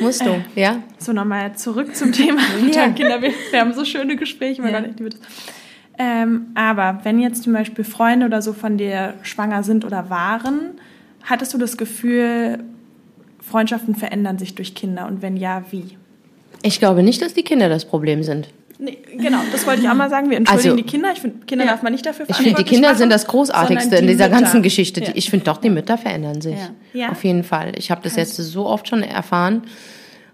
Musst 0.00 0.24
du, 0.24 0.40
ja. 0.54 0.76
So, 0.98 1.12
nochmal 1.12 1.56
zurück 1.56 1.96
zum 1.96 2.12
Thema 2.12 2.40
und 2.60 2.70
Kinder. 2.70 3.20
Wir, 3.20 3.32
wir 3.50 3.60
haben 3.60 3.72
so 3.74 3.84
schöne 3.84 4.14
Gespräche, 4.16 4.62
mein 4.62 4.72
Ja. 4.72 4.78
Liebe 4.80 5.10
das. 5.10 5.18
Ähm, 5.98 6.46
aber 6.54 7.00
wenn 7.02 7.18
jetzt 7.18 7.42
zum 7.42 7.52
Beispiel 7.52 7.82
Freunde 7.84 8.26
oder 8.26 8.40
so 8.42 8.52
von 8.52 8.78
dir 8.78 9.14
schwanger 9.22 9.64
sind 9.64 9.84
oder 9.84 10.08
waren, 10.10 10.78
hattest 11.24 11.52
du 11.54 11.58
das 11.58 11.76
Gefühl, 11.76 12.60
Freundschaften 13.40 13.96
verändern 13.96 14.38
sich 14.38 14.54
durch 14.54 14.76
Kinder 14.76 15.06
und 15.08 15.22
wenn 15.22 15.36
ja, 15.36 15.64
wie? 15.72 15.96
Ich 16.62 16.78
glaube 16.78 17.02
nicht, 17.02 17.20
dass 17.22 17.34
die 17.34 17.42
Kinder 17.42 17.68
das 17.68 17.84
Problem 17.84 18.22
sind. 18.22 18.48
Nee, 18.80 18.98
genau, 19.16 19.38
das 19.50 19.66
wollte 19.66 19.82
ich 19.82 19.88
auch 19.88 19.94
mal 19.94 20.08
sagen. 20.08 20.30
Wir 20.30 20.36
entschuldigen 20.36 20.70
Also, 20.70 20.76
die 20.76 20.88
Kinder. 20.88 21.10
Ich 21.12 21.20
finde, 21.20 21.44
Kinder 21.46 21.64
darf 21.66 21.82
man 21.82 21.92
nicht 21.92 22.06
dafür 22.06 22.26
Ich 22.28 22.36
finde, 22.36 22.54
die 22.54 22.64
Kinder 22.64 22.88
machen, 22.88 22.98
sind 22.98 23.10
das 23.10 23.26
Großartigste 23.26 23.96
in 23.96 24.02
die 24.06 24.12
dieser 24.12 24.28
Mütter. 24.28 24.40
ganzen 24.40 24.62
Geschichte. 24.62 25.02
Ja. 25.02 25.10
Ich 25.14 25.30
finde 25.30 25.46
doch, 25.46 25.56
die 25.56 25.70
Mütter 25.70 25.98
verändern 25.98 26.40
sich. 26.40 26.54
Ja. 26.92 27.00
Ja. 27.00 27.08
Auf 27.10 27.24
jeden 27.24 27.42
Fall. 27.42 27.72
Ich 27.76 27.90
habe 27.90 28.02
das 28.04 28.14
jetzt 28.14 28.36
so 28.36 28.66
oft 28.66 28.86
schon 28.88 29.02
erfahren. 29.02 29.62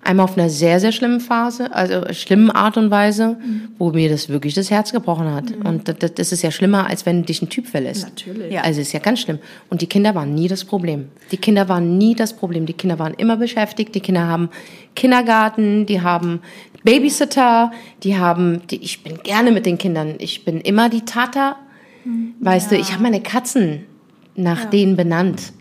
Einmal 0.06 0.24
auf 0.24 0.36
einer 0.36 0.50
sehr, 0.50 0.80
sehr 0.80 0.92
schlimmen 0.92 1.18
Phase, 1.18 1.72
also 1.74 2.02
schlimmen 2.12 2.50
Art 2.50 2.76
und 2.76 2.90
Weise, 2.90 3.38
Mhm. 3.40 3.68
wo 3.78 3.90
mir 3.90 4.10
das 4.10 4.28
wirklich 4.28 4.52
das 4.52 4.70
Herz 4.70 4.92
gebrochen 4.92 5.32
hat. 5.32 5.44
Und 5.64 5.88
das, 5.88 6.12
das 6.12 6.30
ist 6.30 6.42
ja 6.42 6.50
schlimmer, 6.50 6.86
als 6.86 7.06
wenn 7.06 7.22
dich 7.24 7.40
ein 7.40 7.48
Typ 7.48 7.66
verlässt. 7.66 8.08
Natürlich. 8.10 8.52
Ja. 8.52 8.60
Also 8.60 8.82
ist 8.82 8.92
ja 8.92 9.00
ganz 9.00 9.20
schlimm. 9.20 9.38
Und 9.70 9.80
die 9.80 9.86
Kinder 9.86 10.14
waren 10.14 10.34
nie 10.34 10.46
das 10.48 10.66
Problem. 10.66 11.08
Die 11.32 11.38
Kinder 11.38 11.70
waren 11.70 11.96
nie 11.96 12.14
das 12.14 12.34
Problem. 12.34 12.66
Die 12.66 12.74
Kinder 12.74 12.98
waren 12.98 13.14
immer 13.14 13.38
beschäftigt. 13.38 13.94
Die 13.94 14.00
Kinder 14.00 14.26
haben 14.28 14.50
Kindergarten, 14.94 15.86
die 15.86 16.02
haben 16.02 16.40
Babysitter, 16.84 17.72
die 18.02 18.16
haben, 18.16 18.62
die, 18.68 18.76
ich 18.76 19.02
bin 19.02 19.18
gerne 19.22 19.50
mit 19.50 19.66
den 19.66 19.78
Kindern. 19.78 20.14
Ich 20.18 20.44
bin 20.44 20.60
immer 20.60 20.88
die 20.88 21.04
Tata. 21.04 21.56
Weißt 22.40 22.70
du, 22.70 22.76
ich 22.76 22.92
habe 22.92 23.02
meine 23.02 23.22
Katzen 23.22 23.86
nach 24.36 24.66
denen 24.66 24.96
benannt. 24.96 25.52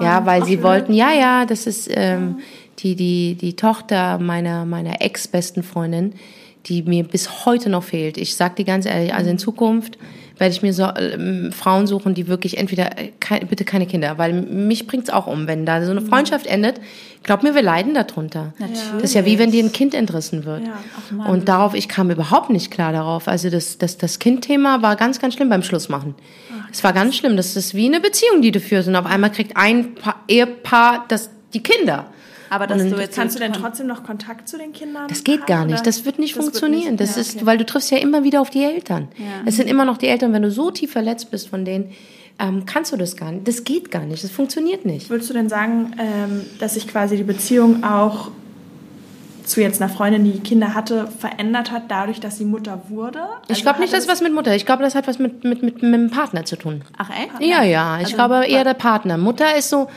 ja, 0.00 0.24
weil 0.26 0.44
sie 0.44 0.62
wollten, 0.62 0.92
ja, 0.92 1.12
ja, 1.12 1.46
das 1.46 1.66
ist 1.66 1.88
ähm, 1.92 2.38
die, 2.78 2.94
die, 2.94 3.34
die 3.34 3.54
Tochter 3.56 4.18
meiner, 4.18 4.64
meiner 4.64 5.00
ex-besten 5.02 5.62
Freundin, 5.62 6.14
die 6.66 6.82
mir 6.82 7.04
bis 7.04 7.44
heute 7.44 7.70
noch 7.70 7.84
fehlt. 7.84 8.18
Ich 8.18 8.36
sag 8.36 8.56
dir 8.56 8.64
ganz 8.64 8.86
ehrlich, 8.86 9.14
also 9.14 9.30
in 9.30 9.38
Zukunft 9.38 9.98
werde 10.40 10.54
ich 10.54 10.62
mir 10.62 10.72
so 10.72 10.88
ähm, 10.96 11.52
Frauen 11.52 11.86
suchen, 11.86 12.14
die 12.14 12.26
wirklich 12.26 12.56
entweder, 12.56 12.98
äh, 12.98 13.12
kein, 13.20 13.46
bitte 13.46 13.64
keine 13.64 13.86
Kinder, 13.86 14.16
weil 14.16 14.32
mich 14.32 14.86
bringt's 14.86 15.10
auch 15.10 15.26
um, 15.26 15.46
wenn 15.46 15.66
da 15.66 15.84
so 15.84 15.90
eine 15.90 16.00
Freundschaft 16.00 16.46
endet. 16.46 16.80
Glaub 17.22 17.42
mir, 17.42 17.54
wir 17.54 17.62
leiden 17.62 17.92
darunter. 17.92 18.54
Natürlich. 18.58 18.80
Das 18.94 19.02
ist 19.04 19.14
ja 19.14 19.26
wie 19.26 19.38
wenn 19.38 19.50
dir 19.50 19.62
ein 19.62 19.72
Kind 19.72 19.94
entrissen 19.94 20.46
wird. 20.46 20.66
Ja, 20.66 20.78
ach 21.20 21.28
Und 21.28 21.48
darauf, 21.48 21.74
ich 21.74 21.88
kam 21.88 22.10
überhaupt 22.10 22.48
nicht 22.48 22.70
klar 22.70 22.92
darauf. 22.92 23.28
Also 23.28 23.50
das, 23.50 23.76
das, 23.76 23.98
das 23.98 24.18
Kindthema 24.18 24.80
war 24.80 24.96
ganz, 24.96 25.20
ganz 25.20 25.34
schlimm 25.34 25.50
beim 25.50 25.62
Schlussmachen. 25.62 26.14
Es 26.72 26.82
war 26.82 26.94
ganz 26.94 27.16
schlimm. 27.16 27.36
Das 27.36 27.54
ist 27.56 27.74
wie 27.74 27.86
eine 27.86 28.00
Beziehung, 28.00 28.40
die 28.40 28.50
du 28.50 28.60
führst. 28.60 28.88
Und 28.88 28.96
auf 28.96 29.06
einmal 29.06 29.30
kriegt 29.30 29.56
ein 29.56 29.94
pa 29.94 30.16
Ehepaar 30.26 31.04
das, 31.08 31.30
die 31.52 31.62
Kinder. 31.62 32.06
Aber 32.50 32.66
dass 32.66 32.82
du 32.82 32.96
jetzt 33.00 33.14
Kannst 33.16 33.36
du 33.36 33.40
denn 33.40 33.52
trotzdem 33.52 33.86
noch 33.86 34.02
Kontakt 34.04 34.48
zu 34.48 34.58
den 34.58 34.72
Kindern 34.72 35.06
Das 35.08 35.24
geht 35.24 35.40
haben, 35.40 35.46
gar 35.46 35.64
nicht. 35.64 35.74
oder? 35.76 35.82
Das 35.84 36.04
wird 36.04 36.18
nicht 36.18 36.36
Das 36.36 36.44
wird 36.44 36.56
funktionieren. 36.56 36.90
nicht- 36.96 37.00
das 37.00 37.14
ja, 37.16 37.22
ist, 37.22 37.36
okay. 37.36 37.46
weil 37.46 37.58
du 37.58 37.64
triffst 37.64 37.90
ja 37.90 37.98
immer 37.98 38.24
wieder 38.24 38.40
auf 38.40 38.50
die 38.50 38.64
Eltern. 38.64 39.08
Ja. 39.16 39.24
Es 39.46 39.56
sind 39.56 39.68
immer 39.68 39.84
noch 39.84 39.96
die 39.98 40.08
Eltern. 40.08 40.32
Wenn 40.32 40.42
du 40.42 40.50
so 40.50 40.70
tief 40.70 40.92
verletzt 40.92 41.30
bist 41.30 41.48
von 41.48 41.64
denen, 41.64 41.92
ähm, 42.38 42.64
kannst 42.66 42.92
du 42.92 42.96
das 42.96 43.16
gar 43.16 43.32
nicht. 43.32 43.46
Das 43.46 43.64
geht 43.64 43.90
gar 43.90 44.02
nicht. 44.04 44.24
Das 44.24 44.30
funktioniert 44.30 44.84
nicht. 44.84 45.08
Würdest 45.10 45.30
du 45.30 45.34
denn 45.34 45.48
sagen, 45.48 45.92
ähm, 45.98 46.42
dass 46.58 46.74
sich 46.74 46.88
quasi 46.88 47.16
die 47.16 47.22
Beziehung 47.22 47.84
auch 47.84 48.30
zu 49.44 49.60
jetzt 49.60 49.82
einer 49.82 49.90
Freundin, 49.90 50.24
die 50.24 50.38
Kinder 50.40 50.74
hatte, 50.74 51.08
verändert 51.18 51.72
hat, 51.72 51.84
dadurch, 51.88 52.20
dass 52.20 52.38
sie 52.38 52.44
Mutter 52.44 52.82
wurde? 52.88 53.18
Ich 53.44 53.50
Also 53.50 53.62
glaube 53.62 53.74
hat 53.74 53.80
nicht, 53.80 53.92
das 53.92 54.00
es- 54.00 54.04
ist 54.06 54.10
was 54.10 54.20
mit 54.22 54.32
Mutter. 54.32 54.54
Ich 54.54 54.64
glaube, 54.64 54.82
das 54.82 54.94
hat 54.94 55.06
was 55.08 55.18
mit, 55.18 55.42
mit, 55.44 55.62
mit, 55.62 55.82
mit 55.82 55.92
dem 55.92 56.10
Partner 56.10 56.44
zu 56.44 56.56
tun. 56.56 56.82
Ach 56.98 57.10
echt? 57.10 57.40
Ja, 57.46 57.62
ja. 57.62 57.96
Ich 57.98 58.04
Also, 58.06 58.16
glaube 58.16 58.46
eher 58.46 58.64
der 58.64 58.74
Partner. 58.74 59.16
Mutter 59.18 59.56
ist 59.56 59.70
so, 59.70 59.88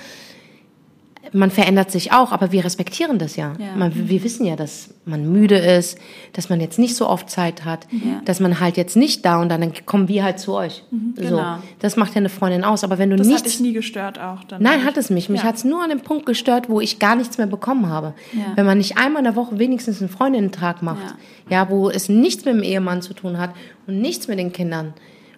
man 1.34 1.50
verändert 1.52 1.90
sich 1.92 2.12
auch, 2.12 2.32
aber 2.32 2.52
wir 2.52 2.64
respektieren 2.64 3.18
das 3.18 3.36
ja. 3.36 3.54
Ja. 3.60 3.76
Man, 3.76 4.08
wir 4.10 4.24
wissen 4.24 4.46
ja, 4.46 4.56
dass 4.56 4.94
man 5.06 5.32
müde 5.32 5.58
ist, 5.58 5.98
dass 6.34 6.50
man 6.50 6.62
jetzt 6.62 6.78
nicht 6.80 6.96
so 6.96 7.10
oft 7.10 7.30
Zeit 7.30 7.66
hat, 7.66 7.88
Ja. 7.92 8.22
dass 8.26 8.40
man 8.40 8.60
halt 8.60 8.78
jetzt 8.78 8.96
nicht 8.96 9.26
da 9.26 9.42
und 9.42 9.50
dann, 9.50 9.62
dann 9.62 9.74
kommen 9.86 10.08
wir 10.08 10.24
halt 10.24 10.40
zu 10.40 10.54
euch. 10.54 10.84
So, 11.16 11.22
genau. 11.24 11.58
das 11.80 11.96
macht 11.98 12.12
ja 12.12 12.18
eine 12.18 12.30
Freundin 12.30 12.64
aus. 12.64 12.84
Aber 12.84 12.98
wenn 13.00 13.10
du 13.10 13.16
Das 13.16 13.26
hat 13.28 13.34
nichts 13.34 13.52
dich 13.52 13.60
nie 13.62 13.74
gestört 13.74 14.20
auch 14.20 14.44
dann? 14.44 14.62
Nein, 14.62 14.86
hat 14.86 14.96
es 14.98 15.10
mich. 15.10 15.28
Mich 15.30 15.42
Ja. 15.42 15.48
hat 15.48 15.56
es 15.56 15.64
nur 15.64 15.84
an 15.84 15.90
dem 15.90 16.02
Punkt 16.02 16.26
gestört, 16.26 16.70
wo 16.70 16.80
ich 16.80 17.00
gar 17.00 17.16
nichts 17.16 17.38
mehr 17.38 17.48
bekommen 17.48 17.88
habe. 17.90 18.14
Wenn 18.56 18.66
man 18.66 18.78
nicht 18.78 18.98
einmal 18.98 19.20
in 19.22 19.26
der 19.26 19.36
Woche 19.36 19.60
wenigstens 19.60 20.00
einen 20.02 20.10
Freundinnen-Tag 20.10 20.82
macht, 20.84 21.16
ja. 21.50 21.70
wo 21.70 21.90
es 21.90 22.10
nichts 22.10 22.46
mit 22.46 22.54
dem 22.54 22.64
Ehemann 22.64 23.02
zu 23.02 23.14
tun 23.14 23.38
hat 23.40 23.52
und 23.88 24.00
nichts 24.02 24.28
mit 24.28 24.40
den 24.40 24.52
Kindern, 24.54 24.94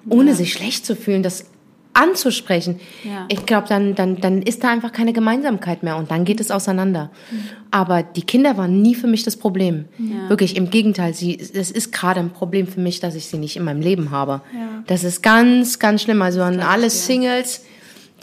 ohne 0.09 0.35
sich 0.35 0.53
schlecht 0.53 0.85
zu 0.85 0.95
fühlen, 0.95 1.23
das 1.23 1.45
anzusprechen. 1.95 2.79
Ja. 3.03 3.25
Ich 3.29 3.45
glaube, 3.45 3.67
dann, 3.67 3.95
dann, 3.95 4.17
dann 4.17 4.41
ist 4.41 4.63
da 4.63 4.69
einfach 4.69 4.91
keine 4.91 5.13
Gemeinsamkeit 5.13 5.81
mehr 5.81 5.97
und 5.97 6.11
dann 6.11 6.25
geht 6.25 6.39
es 6.39 6.51
auseinander. 6.51 7.09
Aber 7.71 8.03
die 8.03 8.21
Kinder 8.21 8.57
waren 8.57 8.81
nie 8.81 8.95
für 8.95 9.07
mich 9.07 9.23
das 9.23 9.37
Problem. 9.37 9.85
Wirklich, 10.27 10.55
im 10.55 10.69
Gegenteil, 10.69 11.13
sie, 11.13 11.37
es 11.39 11.71
ist 11.71 11.91
gerade 11.91 12.19
ein 12.19 12.31
Problem 12.31 12.67
für 12.67 12.79
mich, 12.79 12.99
dass 12.99 13.15
ich 13.15 13.27
sie 13.27 13.37
nicht 13.37 13.55
in 13.55 13.63
meinem 13.63 13.81
Leben 13.81 14.11
habe. 14.11 14.41
Ja. 14.53 14.83
Das 14.87 15.03
ist 15.03 15.23
ganz, 15.23 15.79
ganz 15.79 16.03
schlimm. 16.03 16.21
Also 16.21 16.41
an 16.41 16.59
alle 16.59 16.89
Singles, 16.89 17.65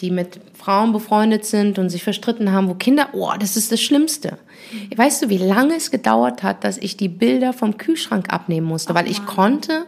die 0.01 0.11
mit 0.11 0.41
Frauen 0.55 0.93
befreundet 0.93 1.45
sind 1.45 1.79
und 1.79 1.91
sich 1.91 2.05
verstritten 2.05 2.53
haben, 2.53 2.69
wo 2.69 2.75
Kinder, 2.75 3.09
oh, 3.13 3.33
das 3.39 3.57
ist 3.57 3.73
das 3.73 3.81
Schlimmste. 3.81 4.39
Weißt 4.95 5.23
du, 5.23 5.29
wie 5.29 5.39
lange 5.39 5.77
es 5.77 5.91
gedauert 5.91 6.43
hat, 6.43 6.65
dass 6.65 6.79
ich 6.79 6.97
die 6.97 7.09
Bilder 7.09 7.53
vom 7.53 7.79
Kühlschrank 7.79 8.33
abnehmen 8.33 8.67
musste, 8.67 8.95
weil 8.95 9.11
ich 9.11 9.25
konnte 9.27 9.87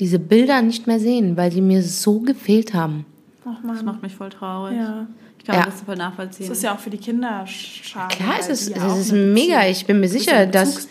diese 0.00 0.18
Bilder 0.18 0.62
nicht 0.62 0.86
mehr 0.86 0.98
sehen, 1.00 1.36
weil 1.36 1.52
sie 1.52 1.60
mir 1.60 1.82
so 1.82 2.20
gefehlt 2.20 2.74
haben. 2.74 3.06
Ach 3.46 3.56
Das 3.62 3.62
Mann. 3.64 3.84
macht 3.84 4.02
mich 4.02 4.14
voll 4.14 4.30
traurig. 4.30 4.76
Ja. 4.76 5.06
Ich 5.38 5.44
kann 5.44 5.56
Ja. 5.58 5.66
das 5.66 5.82
voll 5.82 5.96
nachvollziehen. 5.96 6.48
Das 6.48 6.56
ist 6.56 6.64
ja 6.64 6.74
auch 6.74 6.78
für 6.78 6.88
die 6.90 6.96
Kinder 6.96 7.46
schade. 7.46 8.16
Klar, 8.16 8.36
es 8.40 8.48
ist, 8.48 8.70
es 8.70 8.76
ja 8.76 8.96
ist 8.96 9.12
mega. 9.12 9.56
Beziehung- 9.58 9.70
Ich 9.72 9.86
bin 9.86 10.00
mir 10.00 10.08
sicher, 10.08 10.46
dass, 10.46 10.88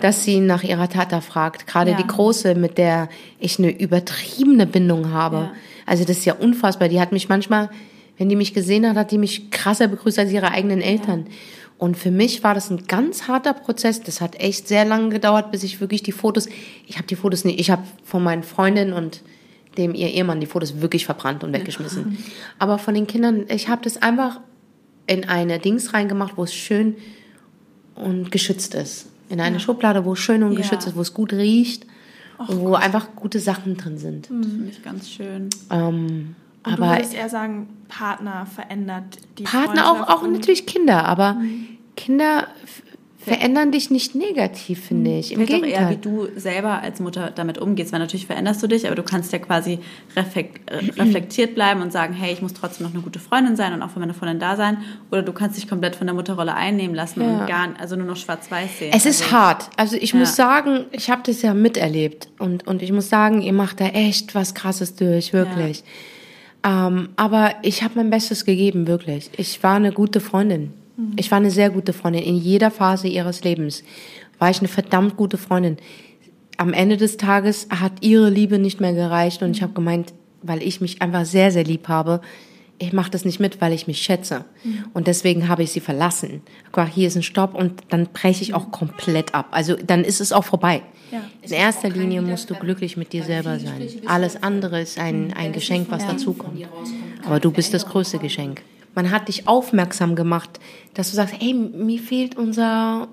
dass 0.00 0.24
sie 0.24 0.40
nach 0.40 0.62
ihrer 0.62 0.88
Tata 0.90 1.22
fragt. 1.22 1.66
Gerade 1.66 1.92
Ja. 1.92 1.96
die 1.96 2.06
Große, 2.06 2.54
mit 2.54 2.76
der 2.76 3.08
ich 3.40 3.58
eine 3.58 3.70
übertriebene 3.70 4.66
Bindung 4.66 5.10
habe. 5.10 5.36
Ja. 5.36 5.52
Also 5.86 6.04
das 6.04 6.18
ist 6.18 6.24
ja 6.26 6.34
unfassbar. 6.34 6.88
Die 6.88 7.00
hat 7.00 7.12
mich 7.12 7.30
manchmal, 7.30 7.70
wenn 8.18 8.28
die 8.28 8.36
mich 8.36 8.52
gesehen 8.52 8.86
hat, 8.86 8.96
hat 8.96 9.10
die 9.10 9.18
mich 9.18 9.50
krasser 9.50 9.88
begrüßt 9.88 10.18
als 10.18 10.30
ihre 10.30 10.50
eigenen 10.50 10.82
Eltern. 10.82 11.26
Und 11.78 11.96
für 11.96 12.10
mich 12.10 12.42
war 12.44 12.54
das 12.54 12.70
ein 12.70 12.86
ganz 12.86 13.26
harter 13.28 13.52
Prozess. 13.52 14.00
Das 14.02 14.20
hat 14.20 14.36
echt 14.40 14.68
sehr 14.68 14.84
lange 14.84 15.08
gedauert, 15.08 15.50
bis 15.50 15.62
ich 15.64 15.80
wirklich 15.80 16.02
die 16.02 16.12
Fotos, 16.12 16.48
ich 16.86 16.96
habe 16.96 17.06
die 17.06 17.16
Fotos 17.16 17.44
nicht, 17.44 17.58
ich 17.58 17.70
habe 17.70 17.82
von 18.04 18.22
meinen 18.22 18.42
Freundinnen 18.42 18.92
und 18.92 19.22
dem 19.76 19.92
ihr 19.94 20.08
Ehemann 20.12 20.40
die 20.40 20.46
Fotos 20.46 20.80
wirklich 20.80 21.04
verbrannt 21.04 21.42
und 21.42 21.52
weggeschmissen. 21.52 22.16
Aber 22.60 22.78
von 22.78 22.94
den 22.94 23.06
Kindern, 23.08 23.44
ich 23.48 23.68
habe 23.68 23.82
das 23.82 24.00
einfach 24.00 24.40
in 25.08 25.28
eine 25.28 25.58
Dings 25.58 25.92
reingemacht, 25.92 26.36
wo 26.36 26.44
es 26.44 26.54
schön 26.54 26.94
und 27.96 28.30
geschützt 28.30 28.74
ist. 28.74 29.06
In 29.28 29.40
eine 29.40 29.58
Schublade, 29.58 30.04
wo 30.04 30.12
es 30.12 30.20
schön 30.20 30.42
und 30.44 30.52
Ja. 30.52 30.58
geschützt 30.58 30.86
ist, 30.86 30.96
wo 30.96 31.00
es 31.00 31.12
gut 31.12 31.32
riecht 31.32 31.86
und 32.38 32.60
wo 32.60 32.74
einfach 32.74 33.08
gute 33.16 33.40
Sachen 33.40 33.76
drin 33.76 33.98
sind. 33.98 34.26
Das 34.30 34.46
finde 34.46 34.70
ich 34.70 34.82
ganz 34.82 35.10
schön. 35.10 35.50
Ähm, 35.70 36.36
Und 36.62 36.78
du 36.78 36.82
aber 36.82 36.92
würdest 36.96 37.14
eher 37.14 37.28
sagen, 37.28 37.68
Partner 37.88 38.46
verändert 38.46 39.18
die 39.38 39.42
Partner 39.42 39.90
auch, 39.90 40.08
auch 40.08 40.22
natürlich 40.28 40.66
Kinder, 40.66 41.04
aber 41.04 41.34
Mhm. 41.34 41.68
Kinder 41.96 42.48
verändern 43.16 43.72
dich 43.72 43.90
nicht 43.90 44.14
negativ, 44.14 44.84
finde 44.84 45.18
ich. 45.18 45.32
Im. 45.32 45.40
Vielleicht 45.46 45.62
auch 45.64 45.66
eher, 45.66 45.88
Gegenteil. 45.88 45.96
wie 46.28 46.32
du 46.34 46.38
selber 46.38 46.82
als 46.82 47.00
Mutter 47.00 47.30
damit 47.34 47.56
umgehst, 47.56 47.90
weil 47.90 47.98
natürlich 48.00 48.26
veränderst 48.26 48.62
du 48.62 48.66
dich, 48.66 48.86
aber 48.86 48.96
du 48.96 49.02
kannst 49.02 49.32
ja 49.32 49.38
quasi 49.38 49.78
äh, 50.14 50.20
reflektiert 51.00 51.54
bleiben 51.54 51.80
und 51.80 51.90
sagen, 51.90 52.12
hey, 52.12 52.34
ich 52.34 52.42
muss 52.42 52.52
trotzdem 52.52 52.86
noch 52.86 52.92
eine 52.92 53.02
gute 53.02 53.18
Freundin 53.18 53.56
sein 53.56 53.72
und 53.72 53.80
auch 53.82 53.88
für 53.88 53.98
meine 53.98 54.12
Freundin 54.12 54.40
da 54.40 54.56
sein. 54.56 54.76
Oder 55.10 55.22
du 55.22 55.32
kannst 55.32 55.56
dich 55.56 55.66
komplett 55.66 55.96
von 55.96 56.06
der 56.06 56.12
Mutterrolle 56.14 56.54
einnehmen 56.54 56.94
lassen 56.94 57.22
Ja. 57.22 57.40
und 57.40 57.46
gar, 57.46 57.68
also 57.80 57.96
nur 57.96 58.06
noch 58.06 58.16
schwarz-weiß 58.18 58.78
sehen. 58.80 58.92
Es 58.94 59.06
ist 59.06 59.22
also, 59.22 59.32
hart. 59.34 59.70
Also 59.78 59.96
ich 59.96 60.12
Ja. 60.12 60.18
muss 60.18 60.36
sagen, 60.36 60.84
ich 60.92 61.08
habe 61.08 61.22
das 61.24 61.40
ja 61.40 61.54
miterlebt 61.54 62.28
und, 62.38 62.66
und 62.66 62.82
ich 62.82 62.92
muss 62.92 63.08
sagen, 63.08 63.40
ihr 63.40 63.54
macht 63.54 63.80
da 63.80 63.86
echt 63.86 64.34
was 64.34 64.54
Krasses 64.54 64.96
durch, 64.96 65.32
wirklich. 65.32 65.82
Ähm, 66.62 67.08
aber 67.16 67.54
ich 67.62 67.82
habe 67.82 67.94
mein 67.96 68.10
Bestes 68.10 68.44
gegeben, 68.44 68.86
wirklich. 68.86 69.30
Ich 69.38 69.62
war 69.62 69.76
eine 69.76 69.92
gute 69.92 70.20
Freundin. 70.20 70.74
Ich 71.16 71.30
war 71.30 71.38
eine 71.38 71.50
sehr 71.50 71.70
gute 71.70 71.92
Freundin. 71.92 72.22
In 72.22 72.36
jeder 72.36 72.70
Phase 72.70 73.08
ihres 73.08 73.42
Lebens 73.42 73.82
war 74.38 74.50
ich 74.50 74.58
eine 74.58 74.68
verdammt 74.68 75.16
gute 75.16 75.38
Freundin. 75.38 75.76
Am 76.56 76.72
Ende 76.72 76.96
des 76.96 77.16
Tages 77.16 77.66
hat 77.70 77.92
ihre 78.00 78.30
Liebe 78.30 78.58
nicht 78.58 78.80
mehr 78.80 78.92
gereicht 78.92 79.42
und 79.42 79.56
ich 79.56 79.62
habe 79.62 79.72
gemeint, 79.72 80.14
weil 80.42 80.62
ich 80.62 80.80
mich 80.80 81.02
einfach 81.02 81.24
sehr, 81.24 81.50
sehr 81.50 81.64
lieb 81.64 81.88
habe, 81.88 82.20
ich 82.78 82.92
mache 82.92 83.10
das 83.10 83.24
nicht 83.24 83.40
mit, 83.40 83.60
weil 83.60 83.72
ich 83.72 83.86
mich 83.86 84.02
schätze. 84.02 84.44
Und 84.92 85.06
deswegen 85.06 85.48
habe 85.48 85.62
ich 85.62 85.70
sie 85.70 85.80
verlassen. 85.80 86.42
Guck, 86.72 86.88
hier 86.88 87.08
ist 87.08 87.16
ein 87.16 87.22
Stopp 87.22 87.54
und 87.54 87.82
dann 87.90 88.08
breche 88.12 88.42
ich 88.42 88.54
auch 88.54 88.70
komplett 88.70 89.34
ab. 89.34 89.48
Also 89.52 89.76
dann 89.76 90.04
ist 90.04 90.20
es 90.20 90.32
auch 90.32 90.44
vorbei. 90.44 90.82
In 91.42 91.52
erster 91.52 91.88
Linie 91.88 92.20
musst 92.20 92.50
du 92.50 92.54
glücklich 92.54 92.96
mit 92.96 93.12
dir 93.12 93.22
selber 93.22 93.58
sein. 93.60 93.88
Alles 94.06 94.42
andere 94.42 94.80
ist 94.80 94.98
ein, 94.98 95.32
ein 95.34 95.52
Geschenk, 95.52 95.90
was 95.90 96.06
dazukommt. 96.06 96.66
Aber 97.24 97.38
du 97.38 97.50
bist 97.52 97.72
das 97.74 97.86
größte 97.86 98.18
Geschenk. 98.18 98.62
Man 98.94 99.10
hat 99.10 99.28
dich 99.28 99.48
aufmerksam 99.48 100.14
gemacht, 100.14 100.60
dass 100.94 101.10
du 101.10 101.16
sagst, 101.16 101.34
hey, 101.38 101.54
mir 101.54 101.98
fehlt 101.98 102.36
unser 102.36 103.08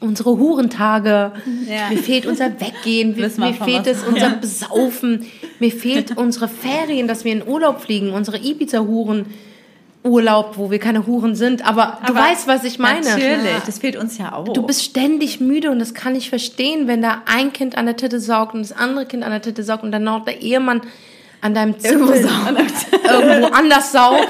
unsere 0.00 0.36
Hurentage, 0.38 1.32
Ja. 1.66 1.88
mir 1.88 1.96
fehlt 1.98 2.26
unser 2.26 2.50
Weggehen, 2.60 3.16
mir, 3.16 3.54
fehlt 3.54 3.86
es 3.86 4.02
unser 4.04 4.30
Besaufen, 4.30 5.24
mir 5.60 5.70
fehlt 5.72 6.16
unsere 6.18 6.48
Ferien, 6.48 7.08
dass 7.08 7.24
wir 7.24 7.32
in 7.32 7.46
Urlaub 7.46 7.80
fliegen, 7.80 8.12
unsere 8.12 8.38
Ibiza-Huren. 8.38 9.26
Urlaub, 10.06 10.58
wo 10.58 10.70
wir 10.70 10.78
keine 10.78 11.06
Huren 11.06 11.34
sind, 11.34 11.66
aber, 11.66 11.96
du 12.04 12.12
Aber 12.12 12.20
weißt, 12.20 12.46
was 12.46 12.62
ich 12.64 12.78
meine. 12.78 13.00
Natürlich, 13.08 13.62
das 13.64 13.78
fehlt 13.78 13.96
uns 13.96 14.18
ja 14.18 14.34
auch. 14.34 14.44
Du 14.52 14.60
bist 14.62 14.82
ständig 14.84 15.40
müde 15.40 15.70
und 15.70 15.78
das 15.78 15.94
kann 15.94 16.14
ich 16.14 16.28
verstehen, 16.28 16.86
wenn 16.86 17.00
da 17.00 17.22
ein 17.24 17.54
Kind 17.54 17.78
an 17.78 17.86
der 17.86 17.96
Titte 17.96 18.20
saugt 18.20 18.52
und 18.52 18.60
das 18.60 18.72
andere 18.76 19.06
Kind 19.06 19.24
an 19.24 19.30
der 19.30 19.40
Titte 19.40 19.62
saugt 19.62 19.82
und 19.82 19.92
dann 19.92 20.04
noch 20.04 20.22
der 20.26 20.42
Ehemann 20.42 20.82
an 21.40 21.54
deinem 21.54 21.78
Zipfel 21.78 22.00
irgendwo 22.00 23.46
anders 23.54 23.92
saugt. 23.92 24.28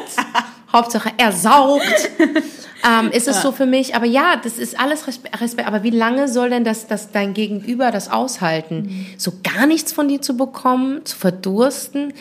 Hauptsache 0.74 1.10
er 1.16 1.32
saugt. 1.32 2.10
Ähm, 2.86 3.10
ist 3.12 3.28
es 3.28 3.40
so 3.40 3.50
für 3.50 3.64
mich, 3.64 3.94
aber 3.94 4.04
ja, 4.04 4.36
das 4.36 4.58
ist 4.58 4.78
alles 4.78 5.06
Respekt, 5.06 5.40
Respekt. 5.40 5.66
Aber 5.66 5.82
wie 5.84 5.90
lange 5.90 6.28
soll 6.28 6.50
denn 6.50 6.64
das, 6.64 6.86
das 6.86 7.12
dein 7.12 7.32
Gegenüber 7.32 7.90
das 7.90 8.10
aushalten? 8.10 9.06
So 9.16 9.32
gar 9.42 9.66
nichts 9.66 9.90
von 9.90 10.06
dir 10.06 10.20
zu 10.20 10.36
bekommen, 10.36 11.02
zu 11.06 11.16
verdursten, 11.16 12.12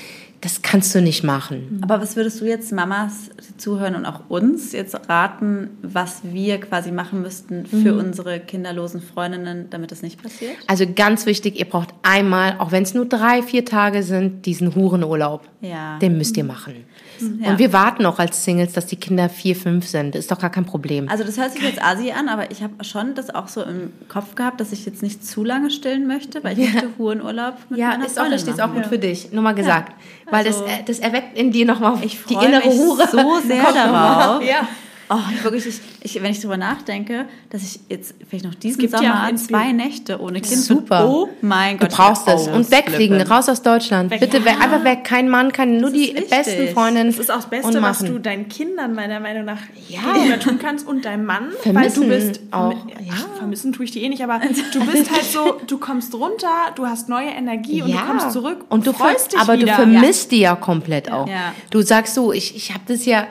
das 0.44 0.62
kannst 0.62 0.94
du 0.94 1.02
nicht 1.02 1.24
machen. 1.24 1.80
Aber 1.82 2.02
was 2.02 2.18
würdest 2.18 2.42
du 2.42 2.46
jetzt 2.46 2.74
Mamas 2.74 3.30
zuhören 3.58 3.96
und 3.96 4.06
auch 4.06 4.30
uns 4.30 4.74
jetzt 4.74 4.94
raten, 5.08 5.70
was 5.82 6.20
wir 6.24 6.60
quasi 6.60 6.92
machen 6.92 7.22
müssten 7.22 7.66
für 7.66 7.96
unsere 7.96 8.42
kinderlosen 8.42 9.02
Freundinnen, 9.02 9.68
damit 9.70 9.92
das 9.92 10.02
nicht 10.02 10.22
passiert? 10.22 10.52
Also 10.68 10.86
ganz 10.94 11.26
wichtig, 11.26 11.58
ihr 11.58 11.66
braucht 11.66 11.94
einmal, 12.04 12.58
auch 12.60 12.74
wenn 12.74 12.84
es 12.84 12.94
nur 12.94 13.06
drei, 13.06 13.42
vier 13.42 13.64
Tage 13.64 14.04
sind, 14.04 14.46
diesen 14.46 14.76
Hurenurlaub. 14.76 15.48
Ja. 15.62 15.98
Den 16.00 16.18
müsst 16.18 16.36
ihr 16.36 16.44
machen. 16.44 16.74
Ja. 17.20 17.52
Und 17.52 17.60
wir 17.60 17.74
warten 17.74 18.06
auch 18.06 18.20
als 18.20 18.44
Singles, 18.44 18.74
dass 18.74 18.86
die 18.86 18.96
Kinder 18.96 19.30
vier, 19.30 19.56
fünf 19.56 19.88
sind. 19.88 20.16
Ist 20.16 20.32
doch 20.32 20.40
gar 20.40 20.50
kein 20.50 20.66
Problem. 20.66 21.10
Also 21.10 21.24
das 21.24 21.38
hört 21.38 21.52
sich 21.52 21.62
jetzt 21.62 21.82
asi 21.84 22.12
an, 22.12 22.30
aber 22.30 22.52
ich 22.52 22.62
habe 22.64 22.84
schon 22.84 23.16
das 23.16 23.34
auch 23.34 23.48
so 23.48 23.64
im 23.64 23.92
Kopf 24.10 24.36
gehabt, 24.36 24.60
dass 24.60 24.72
ich 24.72 24.86
jetzt 24.86 25.02
nicht 25.02 25.26
zu 25.26 25.44
lange 25.44 25.72
stillen 25.72 26.08
möchte, 26.08 26.44
weil 26.44 26.58
ich 26.60 26.74
möchte 26.74 26.90
Hurenurlaub 26.98 27.56
mit 27.70 27.80
ja, 27.80 27.94
ist 27.94 28.20
auch 28.20 28.30
richtig, 28.30 28.54
ist 28.54 28.62
auch 28.62 28.74
gut 28.74 28.86
für 28.88 29.00
dich. 29.00 29.32
Nur 29.32 29.44
mal 29.44 29.54
gesagt. 29.54 29.94
Weil 30.30 30.46
Also- 30.46 30.62
das, 30.64 30.72
äh, 30.80 30.84
das 30.86 31.00
erweckt 31.00 31.38
in 31.38 31.52
dir 31.52 31.66
nochmal 31.66 31.98
die 31.98 32.34
innere 32.34 32.68
mich 32.68 32.78
Hure. 32.78 33.08
so 33.12 33.40
sehr 33.48 33.64
darauf. 33.72 34.44
Ja. 34.44 34.68
Oh, 35.16 35.44
wirklich, 35.44 35.66
ich, 35.68 35.80
ich, 36.02 36.24
wenn 36.24 36.32
ich 36.32 36.40
darüber 36.40 36.58
nachdenke, 36.58 37.26
dass 37.52 37.62
ich 37.62 37.80
jetzt 37.90 38.16
vielleicht 38.28 38.46
noch 38.46 38.56
diesen 38.56 38.80
gibt 38.80 38.94
ja 38.94 39.00
Sommer 39.00 39.30
Inspir- 39.30 39.48
zwei 39.50 39.72
Nächte 39.72 40.20
ohne 40.20 40.42
Kind 40.42 40.60
Super. 40.60 41.04
bin. 41.06 41.08
Oh 41.14 41.30
mein 41.42 41.78
Du 41.78 41.86
Gott. 41.86 41.96
brauchst 41.96 42.28
ich 42.28 42.34
es. 42.34 42.48
Und 42.48 42.72
wegfliegen, 42.72 43.22
raus 43.22 43.48
aus 43.48 43.62
Deutschland. 43.62 44.10
Bitte 44.10 44.44
weg, 44.44 44.56
einfach 44.60 44.84
weg. 44.84 45.04
Kein 45.04 45.30
Mann, 45.30 45.52
kein, 45.52 45.78
nur 45.78 45.92
die 45.92 46.16
wichtig. 46.16 46.30
besten 46.30 46.68
Freundinnen. 46.70 47.12
Das 47.12 47.20
ist 47.20 47.30
auch 47.30 47.36
das 47.36 47.50
Beste, 47.50 47.68
und 47.78 47.82
was 47.84 48.00
du 48.00 48.18
deinen 48.18 48.48
Kindern 48.50 48.96
meiner 48.96 49.20
Meinung 49.20 49.46
nach 49.46 49.60
Ja. 49.88 50.02
tun 50.40 50.58
kannst 50.60 50.88
und 50.88 51.06
deinem 51.06 51.26
Mann. 51.26 51.52
Vermissen 51.62 52.10
weil 52.10 52.20
du 52.20 52.26
bist 52.26 52.42
auch, 52.52 52.72
ja. 52.72 53.14
Ach, 53.14 53.38
vermissen 53.38 53.72
tue 53.74 53.86
ich 53.86 53.92
die 53.92 54.02
eh 54.04 54.10
nicht, 54.10 54.24
aber 54.24 54.40
du 54.74 54.86
bist 54.86 55.12
halt 55.12 55.24
so, 55.26 55.60
du 55.68 55.78
kommst 55.78 56.14
runter, 56.16 56.48
du 56.76 56.88
hast 56.88 57.08
neue 57.10 57.30
Energie 57.30 57.82
und 57.84 57.92
du 57.92 57.98
kommst 57.98 58.32
zurück 58.32 58.66
und 58.70 58.88
du 58.88 58.94
freust 58.94 59.34
dich 59.34 59.40
aber 59.40 59.54
wieder. 59.58 59.68
du 59.68 59.74
vermisst 59.74 60.32
die 60.32 60.40
ja 60.40 60.56
komplett 60.56 61.12
auch. 61.12 61.28
Ja. 61.28 61.54
Du 61.70 61.82
sagst 61.82 62.16
so, 62.16 62.34
ich, 62.34 62.56
ich 62.56 62.72
habe 62.74 62.82
das 62.88 63.06
ja, 63.06 63.28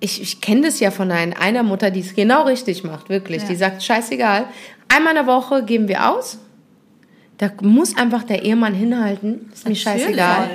ich, 0.00 0.20
ich 0.20 0.40
kenne 0.40 0.62
das 0.62 0.80
ja 0.80 0.90
von 0.90 1.10
ein, 1.10 1.32
einer 1.32 1.62
Mutter, 1.62 1.90
die 1.90 2.00
es 2.00 2.14
genau 2.14 2.44
richtig 2.44 2.84
macht, 2.84 3.08
wirklich. 3.08 3.44
Die 3.44 3.56
sagt, 3.56 3.82
scheißegal, 3.82 4.46
einmal 4.88 5.16
in 5.16 5.24
der 5.24 5.26
Woche 5.26 5.64
geben 5.64 5.88
wir 5.88 6.10
aus. 6.10 6.38
Da 7.38 7.50
muss 7.62 7.96
einfach 7.96 8.22
der 8.22 8.42
Ehemann 8.44 8.74
hinhalten, 8.74 9.50
ist 9.52 9.64
mir 9.64 9.74
Natürlich. 9.74 9.82
scheißegal. 9.82 10.50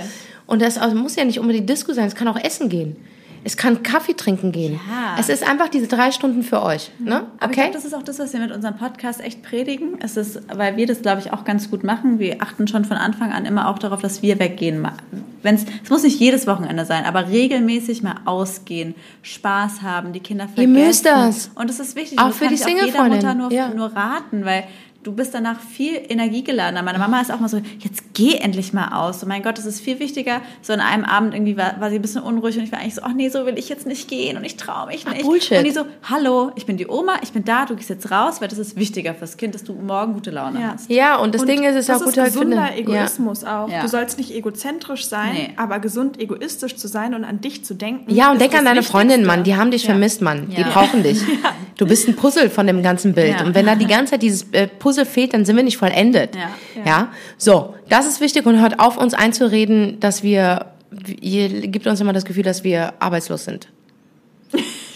Und 0.48 0.62
das 0.62 0.78
also 0.78 0.96
muss 0.96 1.16
ja 1.16 1.26
nicht 1.26 1.40
unbedingt 1.40 1.70
Disco 1.70 1.94
sein, 1.94 2.08
es 2.08 2.16
kann 2.16 2.28
auch 2.28 2.38
Essen 2.38 2.70
gehen. 2.70 2.96
Es 3.44 3.58
kann 3.58 3.82
Kaffee 3.82 4.14
trinken 4.14 4.52
gehen. 4.52 4.74
Ja. 4.74 5.16
Es 5.20 5.28
ist 5.30 5.48
einfach 5.48 5.68
diese 5.70 5.88
drei 5.88 6.12
Stunden 6.12 6.44
für 6.44 6.62
euch. 6.62 6.92
Ne? 7.00 7.26
Aber 7.40 7.52
ich 7.52 7.58
Okay? 7.58 7.62
glaube, 7.62 7.74
das 7.74 7.86
ist 7.86 7.94
auch 7.96 8.04
das, 8.04 8.20
was 8.20 8.34
wir 8.34 8.40
mit 8.40 8.52
unserem 8.52 8.78
Podcast 8.78 9.20
echt 9.20 9.42
predigen. 9.42 9.96
Es 10.00 10.16
ist, 10.16 10.40
weil 10.54 10.78
wir 10.78 10.86
das, 10.86 11.02
glaube 11.02 11.22
ich, 11.22 11.34
auch 11.34 11.44
ganz 11.44 11.72
gut 11.72 11.84
machen. 11.84 12.20
Wir 12.20 12.42
achten 12.42 12.68
schon 12.68 12.86
von 12.86 12.98
Anfang 12.98 13.32
an 13.32 13.46
immer 13.46 13.68
auch 13.70 13.80
darauf, 13.80 14.02
dass 14.02 14.22
wir 14.22 14.38
weggehen. 14.40 14.88
Wenn's, 15.42 15.66
es 15.84 15.90
muss 15.90 16.04
nicht 16.04 16.20
jedes 16.20 16.46
Wochenende 16.46 16.86
sein, 16.86 17.04
aber 17.06 17.30
regelmäßig 17.30 18.04
mal 18.04 18.16
ausgehen, 18.26 18.94
Spaß 19.24 19.82
haben, 19.82 20.14
die 20.14 20.20
Kinder 20.20 20.44
Ihr 20.44 20.50
vergessen. 20.68 20.74
müsst 20.74 21.06
das. 21.08 21.50
Und 21.56 21.68
das 21.70 21.80
ist 21.80 21.96
wichtig. 21.96 22.20
Auch 22.20 22.28
das 22.28 22.38
für 22.38 22.48
die 22.48 22.54
ich 22.54 22.60
jeder 22.60 22.80
Single-Freundin. 22.82 23.18
Mutter 23.22 23.34
nur, 23.34 23.52
Ja. 23.52 23.70
nur 23.70 23.88
raten, 23.96 24.46
weil 24.46 24.66
du 25.04 25.12
bist 25.14 25.34
danach 25.34 25.60
viel 25.60 26.00
energiegeladener. 26.10 26.84
Meine 26.84 27.00
Mama 27.00 27.22
ist 27.22 27.32
auch 27.32 27.40
mal 27.40 27.48
so, 27.48 27.62
jetzt 27.80 28.14
geh 28.14 28.36
endlich 28.36 28.72
mal 28.74 28.90
aus. 28.90 29.24
Oh 29.24 29.28
mein 29.28 29.42
Gott, 29.44 29.58
das 29.58 29.66
ist 29.66 29.82
viel 29.82 30.00
wichtiger. 30.00 30.42
So 30.62 30.74
an 30.74 30.80
einem 30.80 31.04
Abend 31.06 31.34
irgendwie 31.34 31.58
war, 31.58 31.80
war 31.80 31.90
sie 31.90 31.96
ein 31.98 32.02
bisschen 32.02 32.22
unruhig 32.24 32.58
und 32.58 32.64
ich 32.64 32.72
war 32.72 32.80
eigentlich 32.80 32.96
so, 32.96 33.02
ach 33.04 33.14
nee, 33.14 33.30
so 33.30 33.46
will 33.46 33.58
ich 33.58 33.70
jetzt 33.70 33.88
nicht 33.88 34.08
gehen 34.10 34.38
und 34.38 34.44
ich 34.44 34.58
traue 34.58 34.88
mich 34.88 35.06
nicht. 35.08 35.24
Bullshit. 35.24 35.58
Und 35.58 35.64
die 35.66 35.72
so, 35.72 35.86
hallo, 36.04 36.52
ich 36.56 36.66
bin 36.66 36.78
die 36.78 36.88
Oma, 36.88 37.14
ich 37.24 37.32
bin 37.32 37.44
da, 37.44 37.66
du 37.66 37.76
gehst 37.76 37.90
jetzt 37.90 38.12
raus, 38.12 38.42
weil 38.42 38.48
das 38.48 38.60
ist 38.60 38.76
wichtiger 38.76 39.14
fürs 39.16 39.38
Kind, 39.38 39.56
dass 39.56 39.64
du 39.64 39.74
morgen 39.74 40.14
gute 40.14 40.32
Laune 40.32 40.60
Ja. 40.60 40.72
hast. 40.74 40.90
Ja, 40.90 41.18
und 41.18 41.34
das 41.34 41.42
Und 41.42 41.48
Ding 41.50 41.64
ist, 41.64 41.76
es 41.76 41.90
ist 41.90 41.96
auch 41.96 42.00
gut 42.00 42.10
ist 42.10 42.18
halt 42.20 42.34
gesunder 42.34 42.78
Egoismus 42.78 43.44
auch. 43.44 43.70
Ja. 43.70 43.82
Du 43.82 43.88
sollst 43.88 44.18
nicht 44.18 44.32
egozentrisch 44.36 45.08
sein, 45.08 45.34
Nee. 45.34 45.50
aber 45.58 45.80
gesund 45.80 46.20
egoistisch 46.20 46.76
zu 46.76 46.88
sein 46.88 47.14
und 47.16 47.24
an 47.24 47.42
dich 47.42 47.66
zu 47.66 47.74
denken. 47.74 48.14
Ja, 48.14 48.32
und 48.32 48.40
denk 48.40 48.54
an 48.56 48.66
deine. 48.66 48.84
Freundin, 48.84 49.26
Mann. 49.26 49.44
Die 49.44 49.56
haben 49.56 49.72
dich 49.72 49.84
Ja. 49.84 49.92
vermisst, 49.92 50.22
Mann. 50.22 50.50
Die 50.56 50.62
Ja. 50.62 50.70
brauchen 50.70 51.04
dich. 51.04 51.22
Du 51.78 51.88
bist 51.88 52.08
ein 52.08 52.16
Puzzle 52.16 52.52
von 52.52 52.68
dem 52.68 52.84
ganzen 52.84 53.14
Bild. 53.14 53.40
Ja. 53.40 53.46
Und 53.46 53.56
wenn 53.56 53.66
da 53.66 53.74
die 53.74 53.88
ganze 53.88 54.12
Zeit 54.12 54.22
dieses 54.22 54.46
äh, 54.52 54.68
Puzzle 54.92 55.06
fehlt, 55.06 55.34
dann 55.34 55.46
sind 55.46 55.56
wir 55.56 55.64
nicht 55.64 55.78
vollendet. 55.78 56.36
Ja. 56.36 56.50
ja. 56.86 57.12
So, 57.38 57.76
das 57.88 58.06
ist 58.08 58.20
wichtig 58.20 58.46
und 58.46 58.60
hört 58.60 58.80
auf, 58.80 58.98
uns 58.98 59.14
einzureden, 59.14 60.00
dass 60.02 60.22
wir, 60.22 60.66
ihr 61.22 61.68
gibt 61.68 61.88
uns 61.88 62.02
immer 62.02 62.14
das 62.14 62.26
Gefühl, 62.26 62.44
dass 62.44 62.64
wir 62.64 62.94
arbeitslos 63.00 63.46
sind. 63.46 63.70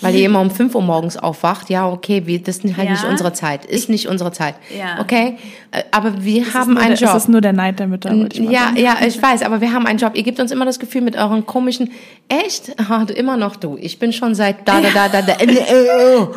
Weil 0.06 0.16
ihr 0.16 0.26
immer 0.26 0.42
um 0.42 0.52
5 0.52 0.74
Uhr 0.76 0.82
morgens 0.82 1.18
aufwacht. 1.18 1.70
Ja, 1.70 1.88
okay, 1.90 2.24
wir, 2.26 2.42
das 2.42 2.58
ist 2.60 2.78
halt 2.78 2.88
Ja. 2.88 2.92
nicht 2.94 3.04
unsere 3.06 3.34
Zeit. 3.34 3.66
Ist 3.66 3.90
nicht 3.90 4.08
unsere 4.08 4.32
Zeit. 4.32 4.56
Ja. 4.78 5.00
Okay? 5.02 5.38
Äh, 5.72 5.84
Aber 5.92 6.24
wir 6.24 6.44
ist 6.44 6.54
haben 6.54 6.78
einen 6.78 6.96
der, 6.96 6.98
Job. 7.08 7.10
Es 7.16 7.24
ist 7.24 7.30
nur 7.30 7.42
der 7.42 7.54
Neid 7.54 7.80
der 7.80 7.88
Mütter, 7.88 8.14
Ja, 8.34 8.72
ja, 8.76 8.98
ich 9.06 9.22
weiß, 9.22 9.44
aber 9.44 9.62
wir 9.62 9.74
haben 9.74 9.86
einen 9.86 10.00
Job. 10.00 10.12
Ihr 10.16 10.24
gebt 10.24 10.40
uns 10.40 10.52
immer 10.52 10.66
das 10.66 10.80
Gefühl 10.80 11.02
mit 11.02 11.18
euren 11.18 11.46
komischen, 11.46 11.92
echt, 12.28 12.74
ah, 12.90 13.06
du, 13.06 13.14
immer 13.14 13.38
noch 13.38 13.56
du. 13.56 13.78
Ich 13.80 14.00
bin 14.00 14.12
schon 14.14 14.36
seit 14.36 14.68
da, 14.68 14.82
da, 14.82 14.90
da, 14.94 15.08
da, 15.10 15.22
da. 15.22 15.34
Äh, 15.46 15.46
äh, 15.46 16.18
äh. 16.18 16.28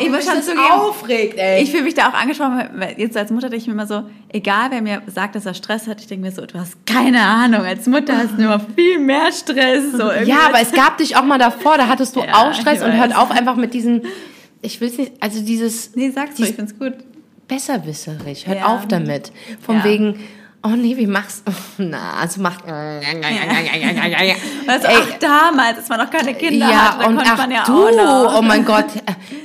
ich 0.00 0.10
muss 0.10 0.24
schon 0.24 0.36
das 0.36 0.46
zugeben, 0.46 0.60
aufregt, 0.70 1.38
ey. 1.38 1.62
ich 1.62 1.70
fühle 1.70 1.84
mich 1.84 1.94
da 1.94 2.08
auch 2.08 2.14
angesprochen, 2.14 2.68
weil 2.74 2.94
jetzt 2.98 3.16
als 3.16 3.30
Mutter 3.30 3.48
denke 3.48 3.62
ich 3.62 3.66
mir 3.66 3.72
immer 3.74 3.86
so, 3.86 4.02
egal 4.30 4.70
wer 4.70 4.82
mir 4.82 5.02
sagt, 5.06 5.34
dass 5.36 5.46
er 5.46 5.54
Stress 5.54 5.86
hat, 5.86 6.00
ich 6.00 6.06
denke 6.06 6.26
mir 6.26 6.32
so, 6.32 6.44
du 6.44 6.58
hast 6.58 6.74
keine 6.86 7.20
Ahnung, 7.22 7.62
als 7.64 7.86
Mutter 7.86 8.16
hast 8.16 8.36
du 8.36 8.42
immer 8.42 8.60
viel 8.74 8.98
mehr 8.98 9.32
Stress. 9.32 9.92
So 9.92 10.10
ja, 10.10 10.46
aber 10.48 10.60
es 10.60 10.72
gab 10.72 10.98
dich 10.98 11.16
auch 11.16 11.24
mal 11.24 11.38
davor, 11.38 11.78
da 11.78 11.88
hattest 11.88 12.03
du 12.12 12.20
Ja, 12.20 12.34
auch 12.48 12.54
Stress 12.54 12.82
und 12.82 12.92
hört 12.92 13.14
auf 13.16 13.30
einfach 13.30 13.56
mit 13.56 13.74
diesen, 13.74 14.02
ich 14.62 14.80
will's 14.80 14.98
nicht, 14.98 15.12
also 15.20 15.40
dieses 15.42 15.94
Nee, 15.96 16.10
sag's 16.10 16.36
dies- 16.36 16.40
ruhig, 16.40 16.50
ich 16.50 16.56
find's 16.56 16.78
gut. 16.78 16.94
besserwisserig. 17.48 18.46
Hört 18.46 18.58
Ja. 18.58 18.66
auf 18.66 18.86
damit. 18.88 19.32
Von 19.60 19.76
Ja. 19.78 19.84
wegen, 19.84 20.20
oh 20.64 20.68
nee, 20.76 20.96
wie 20.96 21.06
machst 21.06 21.44
du? 21.46 21.52
Na, 21.84 22.14
also 22.20 22.40
macht. 22.40 22.64
Also, 22.66 22.88
Ey. 24.86 24.96
ach, 24.96 25.18
damals, 25.20 25.78
als 25.78 25.88
man 25.88 26.00
noch 26.00 26.10
keine 26.10 26.34
Kinder 26.34 26.68
ja, 26.68 26.92
hatte, 26.92 26.98
da 27.00 27.06
und 27.06 27.16
konnte 27.16 27.30
ach 27.32 27.36
man 27.38 27.50
ja 27.50 27.64
du, 27.64 27.86
auch 27.86 27.92
noch. 27.92 28.38
oh 28.38 28.42
mein 28.42 28.64
Gott, 28.72 28.86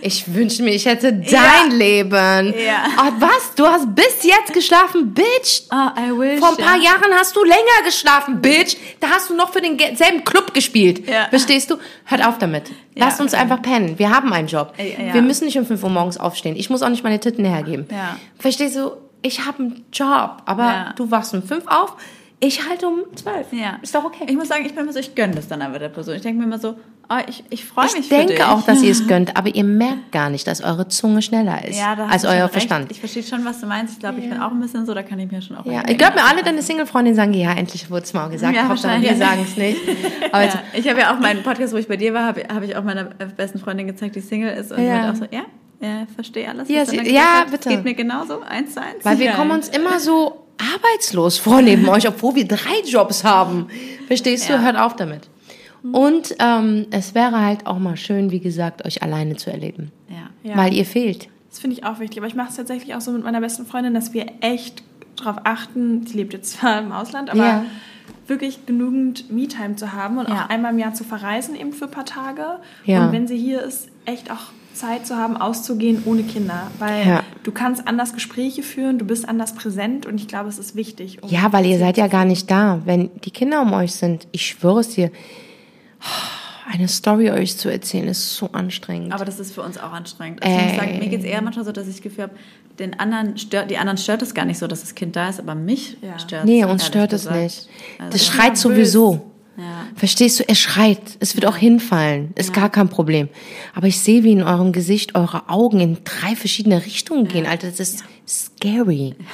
ich 0.01 0.33
wünsche 0.33 0.63
mir, 0.63 0.71
ich 0.71 0.85
hätte 0.85 1.13
dein 1.13 1.25
Ja. 1.27 1.63
Leben. 1.69 2.53
Ja. 2.65 2.85
Oh, 2.97 3.11
was? 3.19 3.53
Du 3.55 3.65
hast 3.65 3.93
bis 3.93 4.23
jetzt 4.23 4.53
geschlafen, 4.53 5.13
Bitch? 5.13 5.63
Ah, 5.69 5.93
I 5.97 6.11
wish. 6.17 6.39
Vor 6.39 6.49
ein 6.49 6.57
paar 6.57 6.77
ja. 6.77 6.83
Jahren 6.91 7.13
hast 7.13 7.35
du 7.35 7.43
länger 7.43 7.83
geschlafen, 7.85 8.41
Bitch. 8.41 8.75
Da 8.99 9.09
hast 9.09 9.29
du 9.29 9.35
noch 9.35 9.51
für 9.51 9.61
denselben 9.61 10.23
Club 10.23 10.53
gespielt. 10.53 11.07
Ja. 11.07 11.27
Verstehst 11.29 11.69
du? 11.69 11.77
Hört 12.05 12.25
auf 12.25 12.37
damit. 12.37 12.69
Ja. 12.95 13.05
Lasst 13.05 13.19
uns 13.21 13.33
einfach 13.33 13.61
pennen. 13.61 13.99
Wir 13.99 14.09
haben 14.09 14.31
einen 14.33 14.47
Job. 14.47 14.73
Ja. 14.77 15.13
Wir 15.13 15.21
müssen 15.21 15.45
nicht 15.45 15.57
um 15.57 15.65
5 15.65 15.83
Uhr 15.83 15.89
morgens 15.89 16.17
aufstehen. 16.17 16.55
Ich 16.55 16.69
muss 16.69 16.81
auch 16.81 16.89
nicht 16.89 17.03
meine 17.03 17.19
Titten 17.19 17.45
hergeben. 17.45 17.87
Ja. 17.91 18.17
Verstehst 18.37 18.75
du? 18.75 18.91
Ich 19.21 19.45
habe 19.45 19.59
einen 19.59 19.85
Job, 19.91 20.41
aber 20.45 20.63
Ja. 20.63 20.93
du 20.95 21.09
wachst 21.11 21.33
um 21.33 21.43
5 21.43 21.65
auf. 21.67 21.95
Ich 22.41 22.69
halte 22.69 22.87
um 22.87 22.99
zwölf. 23.15 23.47
Ja. 23.51 23.79
Ist 23.81 23.93
doch 23.93 24.05
okay. 24.05 24.23
Ich 24.27 24.35
muss 24.37 24.47
sagen, 24.47 24.63
ich 24.65 24.73
bin 24.73 24.83
immer 24.83 24.93
so, 24.93 24.99
ich 24.99 25.13
gönne 25.13 25.35
das 25.35 25.49
dann 25.49 25.61
aber 25.61 25.77
der 25.77 25.89
Person. 25.89 26.15
Ich 26.15 26.21
denke 26.21 26.39
mir 26.39 26.45
immer 26.45 26.57
so, 26.57 26.79
oh, 27.09 27.15
ich, 27.27 27.43
ich 27.49 27.65
freue 27.65 27.83
mich 27.87 27.95
Ich 27.95 28.07
für 28.07 28.15
dich. 28.15 28.27
denke 28.27 28.47
auch, 28.47 28.61
dass 28.65 28.81
ihr 28.81 28.91
es 28.93 29.05
gönnt, 29.09 29.35
aber 29.35 29.53
ihr 29.53 29.65
merkt 29.65 30.13
gar 30.13 30.29
nicht, 30.29 30.47
dass 30.47 30.61
eure 30.61 30.87
Zunge 30.87 31.21
schneller 31.21 31.67
ist 31.67 31.77
ja, 31.77 31.95
als 32.09 32.23
euer. 32.23 32.47
Verstand. 32.47 32.89
Ich 32.91 33.01
verstehe 33.01 33.23
schon, 33.23 33.43
was 33.43 33.59
du 33.59 33.65
meinst. 33.65 33.95
Ich 33.95 33.99
glaube, 33.99 34.21
ich 34.21 34.29
bin 34.29 34.39
auch 34.41 34.51
ein 34.51 34.61
bisschen 34.61 34.85
so, 34.85 34.93
da 34.93 35.03
kann 35.03 35.19
ich 35.19 35.29
mir 35.29 35.41
schon 35.41 35.57
auch 35.57 35.65
Ja, 35.65 35.83
ich 35.89 35.97
glaube 35.97 36.13
mir, 36.15 36.23
alle 36.23 36.41
deine 36.41 36.61
Single-Freundinnen 36.61 37.17
sagen, 37.17 37.33
ja, 37.33 37.51
endlich 37.51 37.91
wurde 37.91 38.03
es 38.03 38.13
mal 38.13 38.29
gesagt. 38.29 38.55
Ja, 38.55 38.69
Hauptsache, 38.69 39.01
wir 39.01 39.17
sagen 39.17 39.41
es 39.43 39.57
nicht. 39.57 39.77
Aber 40.31 40.43
jetzt, 40.43 40.57
ich 40.71 40.87
habe 40.87 41.01
ja 41.01 41.13
auch 41.13 41.19
meinen 41.19 41.43
Podcast, 41.43 41.73
wo 41.73 41.77
ich 41.77 41.89
bei 41.89 41.97
dir 41.97 42.13
war, 42.13 42.23
habe 42.23 42.43
hab 42.47 42.63
ich 42.63 42.73
auch 42.77 42.83
meiner 42.85 43.03
besten 43.03 43.59
Freundin 43.59 43.87
gezeigt, 43.87 44.15
die 44.15 44.21
Single 44.21 44.53
ist. 44.55 44.71
Und 44.71 44.81
ja. 44.81 45.11
auch 45.11 45.15
so, 45.15 45.25
ja, 45.29 45.41
ja, 45.81 46.05
verstehe 46.15 46.47
alles. 46.49 46.67
Sie- 46.67 46.73
dann 46.75 47.05
ja, 47.05 47.41
hast. 47.43 47.51
bitte. 47.51 47.69
Geht 47.69 47.83
mir 47.83 47.93
genauso, 47.93 48.41
eins 48.41 48.73
zu 48.73 48.81
eins. 48.81 49.03
weil 49.03 49.17
wir 49.19 49.27
Ja. 49.27 49.35
kommen 49.35 49.51
uns 49.51 49.69
immer 49.69 49.99
so 49.99 50.45
arbeitslos 50.57 51.37
vor 51.37 51.61
neben 51.61 51.87
euch, 51.87 52.07
obwohl 52.07 52.35
wir 52.35 52.47
drei 52.47 52.81
Jobs 52.85 53.23
haben. 53.23 53.67
Verstehst 54.07 54.49
du? 54.49 54.53
Ja. 54.53 54.59
Hört 54.61 54.77
auf 54.77 54.95
damit. 54.95 55.29
Und 55.93 56.35
ähm, 56.39 56.87
es 56.91 57.15
wäre 57.15 57.39
halt 57.41 57.65
auch 57.65 57.79
mal 57.79 57.95
schön, 57.95 58.31
wie 58.31 58.39
gesagt, 58.41 58.85
euch 58.85 59.01
alleine 59.01 59.37
zu 59.37 59.49
erleben. 59.49 59.91
Ja. 60.09 60.51
Ja. 60.51 60.57
Weil 60.57 60.73
ihr 60.73 60.85
fehlt. 60.85 61.29
Das 61.49 61.59
finde 61.59 61.77
ich 61.77 61.85
auch 61.85 61.99
wichtig. 61.99 62.17
Aber 62.19 62.27
ich 62.27 62.35
mache 62.35 62.49
es 62.49 62.55
tatsächlich 62.57 62.93
auch 62.95 63.01
so 63.01 63.11
mit 63.11 63.23
meiner 63.23 63.39
besten 63.39 63.65
Freundin, 63.65 63.93
dass 63.93 64.13
wir 64.13 64.25
echt 64.41 64.83
darauf 65.15 65.37
achten, 65.45 66.03
die 66.03 66.13
lebt 66.17 66.33
jetzt 66.33 66.51
zwar 66.59 66.79
im 66.79 66.91
Ausland, 66.91 67.29
aber 67.29 67.45
Ja. 67.45 67.65
wirklich 68.27 68.65
genügend 68.65 69.31
Me-Time 69.31 69.77
zu 69.77 69.93
haben 69.93 70.17
und 70.17 70.27
Ja. 70.27 70.45
auch 70.45 70.49
einmal 70.49 70.73
im 70.73 70.79
Jahr 70.79 70.93
zu 70.93 71.03
verreisen, 71.05 71.55
eben 71.55 71.71
für 71.71 71.85
ein 71.85 71.91
paar 71.91 72.05
Tage. 72.05 72.59
Ja. 72.83 73.05
Und 73.05 73.13
wenn 73.13 73.27
sie 73.27 73.37
hier 73.37 73.61
ist, 73.63 73.87
echt 74.05 74.29
auch 74.31 74.51
Zeit 74.79 75.05
zu 75.05 75.15
haben, 75.17 75.37
auszugehen 75.37 76.03
ohne 76.05 76.23
Kinder. 76.23 76.67
Weil 76.79 77.05
Ja. 77.07 77.23
du 77.43 77.51
kannst 77.51 77.87
anders 77.87 78.13
Gespräche 78.13 78.63
führen, 78.63 78.97
du 78.97 79.05
bist 79.05 79.27
anders 79.27 79.53
präsent 79.53 80.05
und 80.05 80.19
ich 80.19 80.27
glaube, 80.27 80.49
es 80.49 80.57
ist 80.59 80.75
wichtig. 80.75 81.21
um 81.21 81.29
Ja, 81.29 81.51
weil 81.53 81.65
ihr 81.65 81.77
seid 81.77 81.97
ja 81.97 82.07
gar 82.07 82.25
nicht 82.25 82.49
da. 82.49 82.81
Wenn 82.85 83.09
die 83.23 83.31
Kinder 83.31 83.61
um 83.61 83.73
euch 83.73 83.93
sind, 83.93 84.27
ich 84.31 84.45
schwöre 84.45 84.79
es 84.79 84.89
dir, 84.89 85.11
eine 86.71 86.87
Story 86.87 87.31
euch 87.31 87.57
zu 87.57 87.69
erzählen, 87.69 88.07
ist 88.07 88.35
so 88.35 88.49
anstrengend. 88.51 89.11
Aber 89.13 89.25
das 89.25 89.39
ist 89.39 89.53
für 89.53 89.61
uns 89.63 89.77
auch 89.77 89.91
anstrengend. 89.91 90.43
Also 90.43 90.55
ich 90.57 90.65
muss 90.67 90.75
sagen, 90.75 90.99
mir 90.99 91.07
geht 91.09 91.19
es 91.21 91.25
eher 91.25 91.41
manchmal 91.41 91.65
so, 91.65 91.71
dass 91.71 91.87
ich 91.87 91.95
das 91.95 92.01
Gefühl 92.03 92.23
habe, 92.25 92.33
den 92.77 92.97
anderen 92.99 93.37
stört, 93.37 93.69
die 93.71 93.77
anderen 93.77 93.97
stört 93.97 94.21
es 94.21 94.33
gar 94.33 94.45
nicht 94.45 94.57
so, 94.59 94.67
dass 94.67 94.81
das 94.81 94.95
Kind 94.95 95.15
da 95.15 95.29
ist, 95.29 95.39
aber 95.39 95.55
mich 95.55 95.97
Ja. 96.01 96.17
stört 96.19 96.45
nee, 96.45 96.59
ehrlich 96.59 96.71
uns 96.73 96.85
stört 96.85 97.11
es 97.11 97.23
gesagt. 97.23 97.41
nicht. 97.43 97.67
Also- 97.97 98.11
Das 98.11 98.25
schreit 98.25 98.57
sowieso. 98.57 99.31
Ja. 99.59 99.87
Verstehst 99.95 100.39
du? 100.39 100.47
Er 100.47 100.55
schreit. 100.55 101.01
Es 101.19 101.35
wird 101.35 101.45
auch 101.45 101.57
hinfallen. 101.57 102.31
Ist 102.35 102.53
gar 102.53 102.69
kein 102.69 102.87
Problem. 102.89 103.27
Aber 103.75 103.87
ich 103.87 103.99
sehe, 103.99 104.23
wie 104.23 104.31
in 104.31 104.41
eurem 104.43 104.71
Gesicht 104.71 105.15
eure 105.15 105.49
Augen 105.49 105.79
in 105.81 105.97
drei 106.03 106.35
verschiedene 106.35 106.85
Richtungen 106.85 107.27
gehen. 107.27 107.45
Alter, 107.45 107.67
das 107.69 107.79
ist 107.79 108.03
scary. 108.27 109.15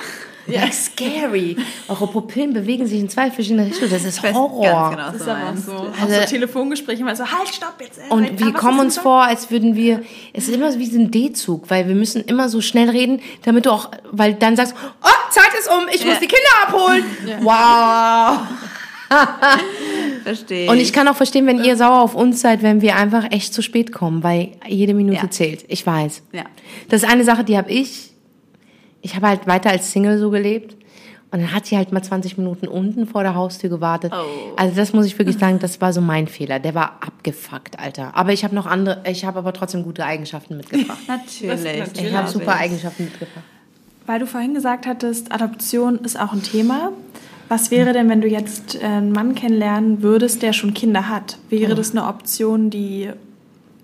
Ja, 0.47 0.71
scary. 0.71 1.57
Eure 1.87 2.05
Pupillen 2.05 2.53
bewegen 2.53 2.85
sich 2.85 2.99
in 2.99 3.09
zwei 3.09 3.31
verschiedene 3.31 3.65
Richtungen. 3.65 3.89
Das 3.89 4.03
ist 4.03 4.21
Horror. 4.21 4.91
ganz 4.91 4.95
genau, 4.95 5.11
Das 5.11 5.15
ist 5.21 5.27
aber 5.27 5.49
auch 5.49 5.55
so. 5.57 5.71
Auch 5.89 6.01
Also- 6.03 6.21
so 6.21 6.25
Telefongespräche, 6.27 7.01
immer 7.01 7.15
so, 7.15 7.23
halt, 7.25 7.47
stopp 7.49 7.73
jetzt. 7.79 7.97
äh, 7.97 8.01
Und 8.13 8.25
ah, 8.27 8.29
wir 8.45 8.53
kommen 8.53 8.79
uns 8.79 8.99
vor, 8.99 9.23
als 9.23 9.49
würden 9.49 9.75
wir, 9.75 10.03
es 10.33 10.47
ist 10.47 10.53
immer 10.53 10.71
so 10.71 10.77
wie 10.77 10.85
so 10.85 10.99
ein 10.99 11.09
D-Zug, 11.09 11.67
weil 11.71 11.87
wir 11.87 11.95
müssen 11.95 12.23
immer 12.25 12.47
so 12.49 12.61
schnell 12.61 12.91
reden, 12.91 13.21
damit 13.43 13.65
du 13.65 13.71
auch, 13.71 13.89
weil 14.11 14.35
dann 14.35 14.55
sagst, 14.55 14.75
oh, 15.03 15.31
Zeit 15.31 15.49
ist 15.59 15.67
um, 15.67 15.87
ich 15.91 16.05
muss 16.05 16.19
die 16.19 16.27
Kinder 16.27 16.67
abholen. 16.67 17.03
Wow. 17.41 18.45
Verstehe. 20.23 20.69
Und 20.69 20.77
ich 20.77 20.91
kann 20.91 21.07
auch 21.07 21.15
verstehen, 21.15 21.45
wenn 21.45 21.63
ihr 21.63 21.77
sauer 21.77 22.01
auf 22.01 22.15
uns 22.15 22.41
seid, 22.41 22.63
wenn 22.63 22.81
wir 22.81 22.95
einfach 22.95 23.31
echt 23.31 23.53
zu 23.53 23.61
spät 23.61 23.91
kommen, 23.91 24.23
weil 24.23 24.51
jede 24.67 24.93
Minute 24.93 25.23
Ja. 25.23 25.29
zählt. 25.29 25.65
Ich 25.67 25.85
weiß. 25.85 26.23
Ja. 26.31 26.43
Das 26.89 27.03
ist 27.03 27.09
eine 27.09 27.23
Sache, 27.23 27.43
die 27.43 27.57
habe 27.57 27.71
ich. 27.71 28.11
Ich 29.01 29.15
habe 29.15 29.27
halt 29.27 29.45
weiter 29.45 29.69
als 29.69 29.91
Single 29.91 30.17
so 30.17 30.31
gelebt. 30.31 30.75
Und 31.31 31.41
dann 31.41 31.53
hat 31.53 31.65
sie 31.65 31.75
halt 31.75 31.91
mal 31.91 32.01
20 32.01 32.37
Minuten 32.37 32.67
unten 32.67 33.07
vor 33.07 33.21
der 33.23 33.35
Haustür 33.35 33.69
gewartet. 33.69 34.13
Oh. 34.15 34.53
Also 34.55 34.75
das 34.75 34.93
muss 34.93 35.05
ich 35.05 35.17
wirklich 35.19 35.37
sagen, 35.39 35.59
das 35.59 35.81
war 35.81 35.91
so 35.91 35.99
mein 36.01 36.27
Fehler. 36.27 36.59
Der 36.59 36.73
war 36.73 36.97
abgefuckt, 37.01 37.77
Alter. 37.77 38.15
Aber 38.15 38.31
ich 38.31 38.43
habe 38.43 38.55
noch 38.55 38.65
andere, 38.65 39.03
ich 39.09 39.25
habe 39.25 39.39
aber 39.39 39.51
trotzdem 39.53 39.83
gute 39.83 40.05
Eigenschaften 40.05 40.57
mitgebracht. 40.57 40.99
Natürlich. 41.07 41.63
natürlich. 41.79 42.09
Ich 42.09 42.13
habe 42.15 42.29
super 42.29 42.55
Eigenschaften 42.55 43.05
mitgebracht. 43.05 43.43
Weil 44.05 44.19
du 44.19 44.27
vorhin 44.27 44.53
gesagt 44.53 44.85
hattest, 44.87 45.31
Adoption 45.31 45.99
ist 45.99 46.19
auch 46.19 46.31
ein 46.31 46.41
Thema. 46.43 46.91
Was 47.47 47.69
wäre 47.71 47.93
denn, 47.93 48.09
wenn 48.09 48.21
du 48.21 48.27
jetzt 48.27 48.75
äh, 48.75 48.85
einen 48.85 49.11
Mann 49.11 49.35
kennenlernen 49.35 50.01
würdest, 50.01 50.41
der 50.41 50.53
schon 50.53 50.73
Kinder 50.73 51.09
hat? 51.09 51.37
Wäre 51.49 51.75
das 51.75 51.91
eine 51.91 52.05
Option, 52.07 52.69
die 52.69 53.09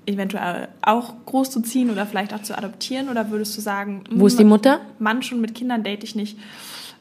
eventuell 0.05 0.67
auch 0.81 1.13
groß 1.25 1.51
zu 1.51 1.61
ziehen 1.61 1.91
oder 1.91 2.05
vielleicht 2.05 2.33
auch 2.33 2.41
zu 2.41 2.57
adoptieren? 2.57 3.09
Oder 3.09 3.29
würdest 3.29 3.55
du 3.57 3.61
sagen, 3.61 4.03
Wo 4.11 4.27
ist 4.27 4.39
die 4.39 4.43
Mutter? 4.43 4.79
Mann 4.99 5.21
schon 5.21 5.41
mit 5.41 5.53
Kindern 5.53 5.83
date 5.83 6.03
ich 6.03 6.15
nicht. 6.15 6.37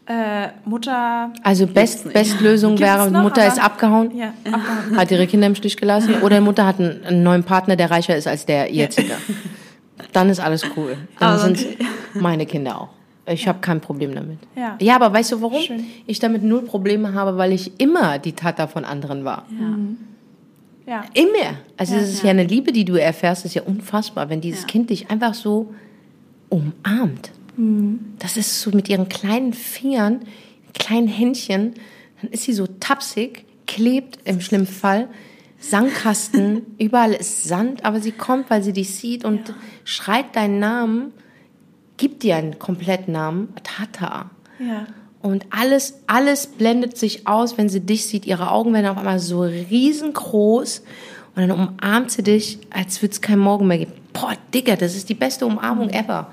Äh, 0.06 0.48
Mutter. 0.64 1.32
Also 1.42 1.66
Best, 1.66 2.12
Bestlösung 2.12 2.78
wäre, 2.78 3.10
noch, 3.10 3.22
Mutter 3.22 3.46
ist 3.46 3.62
abgehauen, 3.62 4.16
Ja, 4.16 4.32
abgehauen. 4.44 4.96
hat 4.96 5.10
ihre 5.10 5.26
Kinder 5.26 5.46
im 5.46 5.54
Stich 5.54 5.76
gelassen. 5.76 6.16
Oder 6.22 6.40
Mutter 6.40 6.66
hat 6.66 6.80
einen, 6.80 7.04
einen 7.04 7.22
neuen 7.22 7.44
Partner, 7.44 7.76
der 7.76 7.90
reicher 7.90 8.16
ist 8.16 8.26
als 8.26 8.44
der 8.44 8.72
jetzige. 8.72 9.14
Dann 10.12 10.28
ist 10.28 10.40
alles 10.40 10.64
cool. 10.76 10.96
Dann 11.18 11.38
sind 11.38 11.64
meine 12.14 12.44
Kinder 12.46 12.80
auch. 12.80 12.88
Ich 13.32 13.46
habe 13.46 13.60
kein 13.60 13.80
Problem 13.80 14.14
damit. 14.14 14.38
Ja. 14.56 14.76
ja, 14.80 14.96
aber 14.96 15.12
weißt 15.12 15.32
du 15.32 15.42
warum? 15.42 15.62
Schön. 15.62 15.84
Ich 16.06 16.18
damit 16.18 16.42
null 16.42 16.62
Probleme 16.62 17.14
habe, 17.14 17.36
weil 17.36 17.52
ich 17.52 17.78
immer 17.80 18.18
die 18.18 18.32
Tata 18.32 18.66
von 18.66 18.84
anderen 18.84 19.24
war. 19.24 19.46
ja. 20.86 21.04
Immer. 21.14 21.56
Also 21.76 21.94
Ja, 21.94 22.00
es 22.00 22.14
ist 22.14 22.22
ja. 22.24 22.30
eine 22.30 22.44
Liebe, 22.44 22.72
die 22.72 22.84
du 22.84 22.94
erfährst, 22.94 23.44
das 23.44 23.52
ist 23.52 23.54
ja 23.54 23.62
unfassbar, 23.62 24.28
wenn 24.28 24.40
dieses 24.40 24.62
Ja. 24.62 24.66
Kind 24.66 24.90
dich 24.90 25.10
einfach 25.10 25.34
so 25.34 25.72
umarmt. 26.48 27.30
Das 28.18 28.36
ist 28.36 28.60
so 28.62 28.70
mit 28.70 28.88
ihren 28.88 29.08
kleinen 29.08 29.52
Fingern, 29.52 30.20
kleinen 30.72 31.08
Händchen, 31.08 31.74
dann 32.20 32.30
ist 32.30 32.44
sie 32.44 32.52
so 32.54 32.66
tapsig, 32.66 33.44
klebt 33.66 34.18
im 34.24 34.40
schlimmsten 34.40 34.74
Fall, 34.74 35.08
Sandkasten, 35.58 36.62
überall 36.78 37.12
ist 37.12 37.44
Sand, 37.44 37.84
aber 37.84 38.00
sie 38.00 38.12
kommt, 38.12 38.48
weil 38.50 38.62
sie 38.62 38.72
dich 38.72 38.94
sieht 38.94 39.24
und 39.24 39.54
schreit 39.84 40.34
deinen 40.34 40.58
Namen, 40.58 41.12
gibt 42.00 42.22
dir 42.22 42.36
einen 42.36 42.58
kompletten 42.58 43.12
Namen, 43.12 43.54
Tata. 43.62 44.30
ja. 44.58 44.86
Und 45.22 45.44
alles, 45.50 46.00
alles 46.06 46.46
blendet 46.46 46.96
sich 46.96 47.26
aus, 47.26 47.58
wenn 47.58 47.68
sie 47.68 47.80
dich 47.80 48.06
sieht. 48.06 48.24
Ihre 48.24 48.50
Augen 48.50 48.72
werden 48.72 48.86
auf 48.86 48.96
einmal 48.96 49.18
so 49.18 49.42
riesengroß. 49.42 50.82
Und 51.36 51.48
dann 51.48 51.50
umarmt 51.50 52.10
sie 52.10 52.22
dich, 52.22 52.58
als 52.70 53.02
würde 53.02 53.12
es 53.12 53.20
keinen 53.20 53.40
Morgen 53.40 53.66
mehr 53.66 53.76
geben. 53.76 53.92
Boah, 54.14 54.32
Digga, 54.54 54.76
das 54.76 54.96
ist 54.96 55.10
die 55.10 55.14
beste 55.14 55.44
Umarmung 55.44 55.90
ever. 55.90 56.30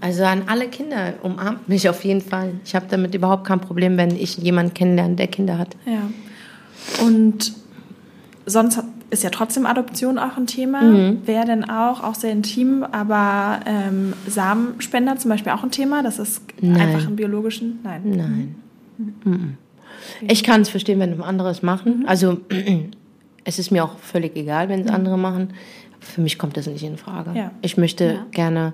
Also 0.00 0.24
an 0.24 0.42
alle 0.48 0.66
Kinder, 0.66 1.14
umarmt 1.22 1.68
mich 1.68 1.88
auf 1.88 2.04
jeden 2.04 2.20
Fall. 2.20 2.54
Ich 2.64 2.74
habe 2.74 2.86
damit 2.90 3.14
überhaupt 3.14 3.44
kein 3.46 3.60
Problem, 3.60 3.96
wenn 3.96 4.16
ich 4.16 4.36
jemanden 4.36 4.74
kennenlerne, 4.74 5.14
der 5.14 5.28
Kinder 5.28 5.56
hat. 5.56 5.76
Ja. 5.86 6.10
Und 7.04 7.52
sonst 8.46 8.82
ist 9.10 9.22
ja 9.22 9.30
trotzdem 9.30 9.64
Adoption 9.66 10.18
auch 10.18 10.36
ein 10.36 10.46
Thema. 10.46 10.82
Mhm. 10.82 11.26
Wäre 11.26 11.46
denn 11.46 11.68
auch, 11.68 12.02
auch 12.02 12.14
sehr 12.14 12.30
intim, 12.32 12.82
aber 12.84 13.60
ähm, 13.66 14.12
Samenspender 14.26 15.16
zum 15.16 15.30
Beispiel 15.30 15.52
auch 15.52 15.62
ein 15.62 15.70
Thema? 15.70 16.02
Das 16.02 16.18
ist 16.18 16.42
Nein. 16.60 16.80
einfach 16.80 17.08
im 17.08 17.16
biologischen? 17.16 17.78
Nein. 17.82 18.02
Nein. 18.04 18.54
Mhm. 19.24 19.56
Ich 20.26 20.42
kann 20.44 20.60
es 20.60 20.68
verstehen, 20.68 21.00
wenn 21.00 21.20
andere 21.22 21.50
es 21.50 21.62
machen. 21.62 22.04
Also 22.06 22.38
es 23.44 23.58
ist 23.58 23.70
mir 23.70 23.84
auch 23.84 23.98
völlig 23.98 24.36
egal, 24.36 24.68
wenn 24.68 24.80
es 24.80 24.90
andere 24.90 25.16
machen. 25.18 25.54
Für 26.00 26.20
mich 26.20 26.38
kommt 26.38 26.56
das 26.56 26.66
nicht 26.66 26.82
in 26.84 26.96
Frage. 26.98 27.32
Ja. 27.34 27.50
Ich 27.62 27.76
möchte 27.76 28.04
Ja. 28.04 28.26
gerne, 28.30 28.72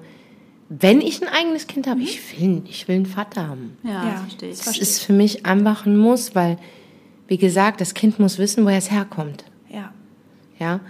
wenn 0.69 1.01
ich 1.01 1.23
ein 1.23 1.29
eigenes 1.29 1.67
Kind 1.69 1.87
habe, 1.87 2.01
ich 2.01 2.41
will, 2.41 2.63
ich 2.69 2.89
will 2.89 2.97
einen 2.97 3.07
Vater 3.07 3.47
haben. 3.49 3.77
Ja, 3.85 3.91
Ja. 3.91 4.11
das 4.11 4.21
verstehe 4.23 4.51
ich. 4.51 4.59
Das 4.59 4.79
ist 4.79 4.99
für 5.03 5.13
mich 5.13 5.47
einfach 5.47 5.87
ein 5.87 5.97
Muss, 5.97 6.35
weil, 6.35 6.59
wie 7.29 7.39
gesagt, 7.39 7.81
das 7.81 7.95
Kind 7.95 8.19
muss 8.19 8.39
wissen, 8.39 8.65
woher 8.65 8.79
es 8.79 8.91
herkommt. 8.91 9.45
Ja. 10.59 10.67
Ja? 10.67 10.81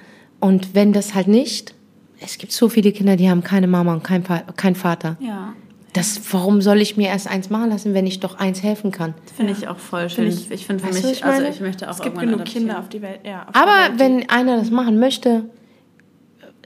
Und 0.41 0.75
wenn 0.75 0.93
das 0.93 1.15
halt 1.15 1.29
nicht, 1.29 1.75
es 2.21 2.39
gibt 2.39 2.53
so 2.53 2.69
viele 2.69 2.93
Kinder, 2.93 3.17
die 3.17 3.31
haben 3.31 3.43
keine 3.43 3.67
Mama 3.67 3.93
und 3.95 4.03
kein, 4.05 4.29
Va- 4.29 4.45
kein 4.57 4.75
Vater. 4.75 5.17
Ja, 5.21 5.55
Das, 5.95 6.21
warum 6.33 6.61
soll 6.61 6.81
ich 6.83 6.97
mir 6.97 7.09
erst 7.09 7.29
eins 7.29 7.49
machen 7.51 7.71
lassen, 7.71 7.95
wenn 7.95 8.07
ich 8.07 8.21
doch 8.21 8.39
eins 8.39 8.62
helfen 8.62 8.91
kann? 8.91 9.15
finde 9.37 9.53
ich 9.53 9.69
auch 9.69 9.79
voll 9.79 10.11
schön. 10.11 10.29
Ich, 10.29 10.51
ich 10.51 10.67
finde 10.67 10.85
für 10.85 10.93
mich, 10.93 11.05
ich 11.05 11.25
also 11.25 11.47
ich 11.47 11.61
möchte 11.61 11.89
auch 11.89 11.95
Es 11.95 12.03
gibt 12.03 12.19
genug. 12.19 12.45
Kinder 12.45 12.79
auf 12.79 12.89
die 12.89 13.01
Welt. 13.03 13.21
Ja, 13.25 13.47
Aber 13.53 13.91
Welt, 13.91 13.99
wenn 13.99 14.29
einer 14.29 14.57
das 14.59 14.71
machen 14.71 14.99
möchte, 14.99 15.45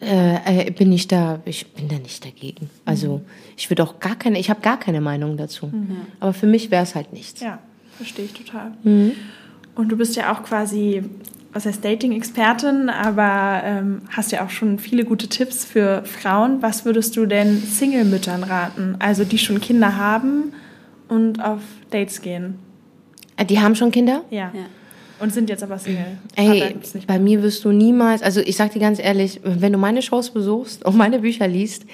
äh, 0.00 0.66
äh, 0.66 0.70
bin 0.70 0.92
ich 0.92 1.08
da, 1.08 1.40
ich 1.44 1.66
bin 1.72 1.88
da 1.88 1.96
nicht 1.98 2.24
dagegen. 2.24 2.70
Also 2.84 3.20
ich 3.56 3.68
würde 3.70 3.82
auch 3.82 3.98
gar 4.00 4.14
keine, 4.16 4.38
ich 4.38 4.48
habe 4.50 4.60
gar 4.60 4.78
keine 4.78 5.00
Meinung 5.00 5.36
dazu. 5.36 5.72
Aber 6.20 6.32
für 6.32 6.46
mich 6.46 6.70
wäre 6.70 6.82
es 6.84 6.94
halt 6.94 7.12
nichts. 7.12 7.40
Ja, 7.40 7.58
verstehe 7.96 8.24
ich 8.26 8.32
total. 8.32 8.72
Mhm. 8.84 9.12
Und 9.74 9.88
du 9.90 9.96
bist 9.96 10.14
ja 10.16 10.32
auch 10.32 10.42
quasi, 10.42 11.02
was 11.52 11.64
heißt 11.66 11.84
Dating-Expertin, 11.84 12.88
aber 12.90 13.62
ähm, 13.64 14.02
hast 14.10 14.32
ja 14.32 14.44
auch 14.44 14.50
schon 14.50 14.78
viele 14.78 15.04
gute 15.04 15.28
Tipps 15.28 15.64
für 15.64 16.04
Frauen. 16.04 16.60
Was 16.60 16.84
würdest 16.84 17.16
du 17.16 17.26
denn 17.26 17.58
Single-Müttern 17.62 18.42
raten? 18.44 18.96
Also 18.98 19.24
die 19.24 19.38
schon 19.38 19.60
Kinder 19.60 19.96
haben 19.96 20.52
und 21.08 21.42
auf 21.42 21.60
Dates 21.90 22.20
gehen. 22.20 22.58
Äh, 23.36 23.44
Die 23.46 23.60
haben 23.60 23.74
schon 23.74 23.90
Kinder? 23.90 24.24
Ja. 24.30 24.52
Ja. 24.54 24.66
Und 25.20 25.32
sind 25.32 25.48
jetzt 25.50 25.64
aber 25.64 25.78
Single. 25.78 26.18
Ey, 26.36 26.76
bei 27.06 27.18
mir 27.18 27.42
wirst 27.42 27.64
du 27.64 27.72
niemals, 27.72 28.22
also 28.22 28.40
ich 28.40 28.56
sag 28.56 28.72
dir 28.72 28.78
ganz 28.78 29.00
ehrlich, 29.00 29.40
wenn 29.42 29.72
du 29.72 29.78
meine 29.78 30.00
Shows 30.02 30.30
besuchst 30.30 30.84
und 30.84 30.96
meine 30.96 31.18
Bücher 31.18 31.48
liest, 31.48 31.86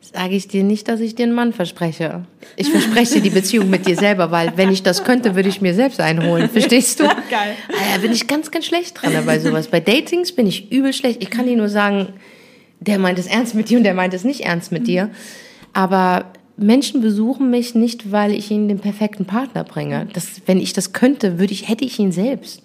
sage 0.00 0.34
ich 0.34 0.48
dir 0.48 0.64
nicht, 0.64 0.88
dass 0.88 1.00
ich 1.00 1.14
dir 1.14 1.24
einen 1.24 1.34
Mann 1.34 1.52
verspreche. 1.52 2.24
Ich 2.56 2.70
verspreche 2.70 3.14
dir 3.14 3.20
die 3.22 3.30
Beziehung 3.30 3.70
mit 3.70 3.86
dir 3.86 3.96
selber, 3.96 4.30
weil 4.30 4.52
wenn 4.56 4.72
ich 4.72 4.82
das 4.82 5.04
könnte, 5.04 5.34
würde 5.36 5.48
ich 5.48 5.60
mir 5.60 5.74
selbst 5.74 6.00
einholen. 6.00 6.48
Verstehst 6.48 7.00
du? 7.00 7.04
Geil. 7.30 7.54
Da 7.68 7.98
bin 8.00 8.12
ich 8.12 8.26
ganz, 8.26 8.50
ganz 8.50 8.66
schlecht 8.66 9.00
dran 9.00 9.12
bei 9.26 9.38
sowas. 9.38 9.68
Bei 9.68 9.80
Datings 9.80 10.32
bin 10.32 10.46
ich 10.46 10.72
übel 10.72 10.92
schlecht. 10.92 11.22
Ich 11.22 11.30
kann 11.30 11.46
dir 11.46 11.56
nur 11.56 11.68
sagen, 11.68 12.08
der 12.80 12.98
meint 12.98 13.18
es 13.18 13.26
ernst 13.26 13.54
mit 13.54 13.68
dir 13.68 13.78
und 13.78 13.84
der 13.84 13.94
meint 13.94 14.14
es 14.14 14.24
nicht 14.24 14.40
ernst 14.40 14.72
mit 14.72 14.86
dir. 14.86 15.10
Aber 15.72 16.24
Menschen 16.56 17.00
besuchen 17.00 17.50
mich 17.50 17.74
nicht, 17.74 18.10
weil 18.10 18.32
ich 18.32 18.50
ihnen 18.50 18.68
den 18.68 18.80
perfekten 18.80 19.26
Partner 19.26 19.64
bringe. 19.64 20.08
Das, 20.12 20.42
wenn 20.46 20.58
ich 20.58 20.72
das 20.72 20.92
könnte, 20.92 21.38
würde 21.38 21.52
ich, 21.52 21.68
hätte 21.68 21.84
ich 21.84 21.98
ihn 21.98 22.12
selbst. 22.12 22.62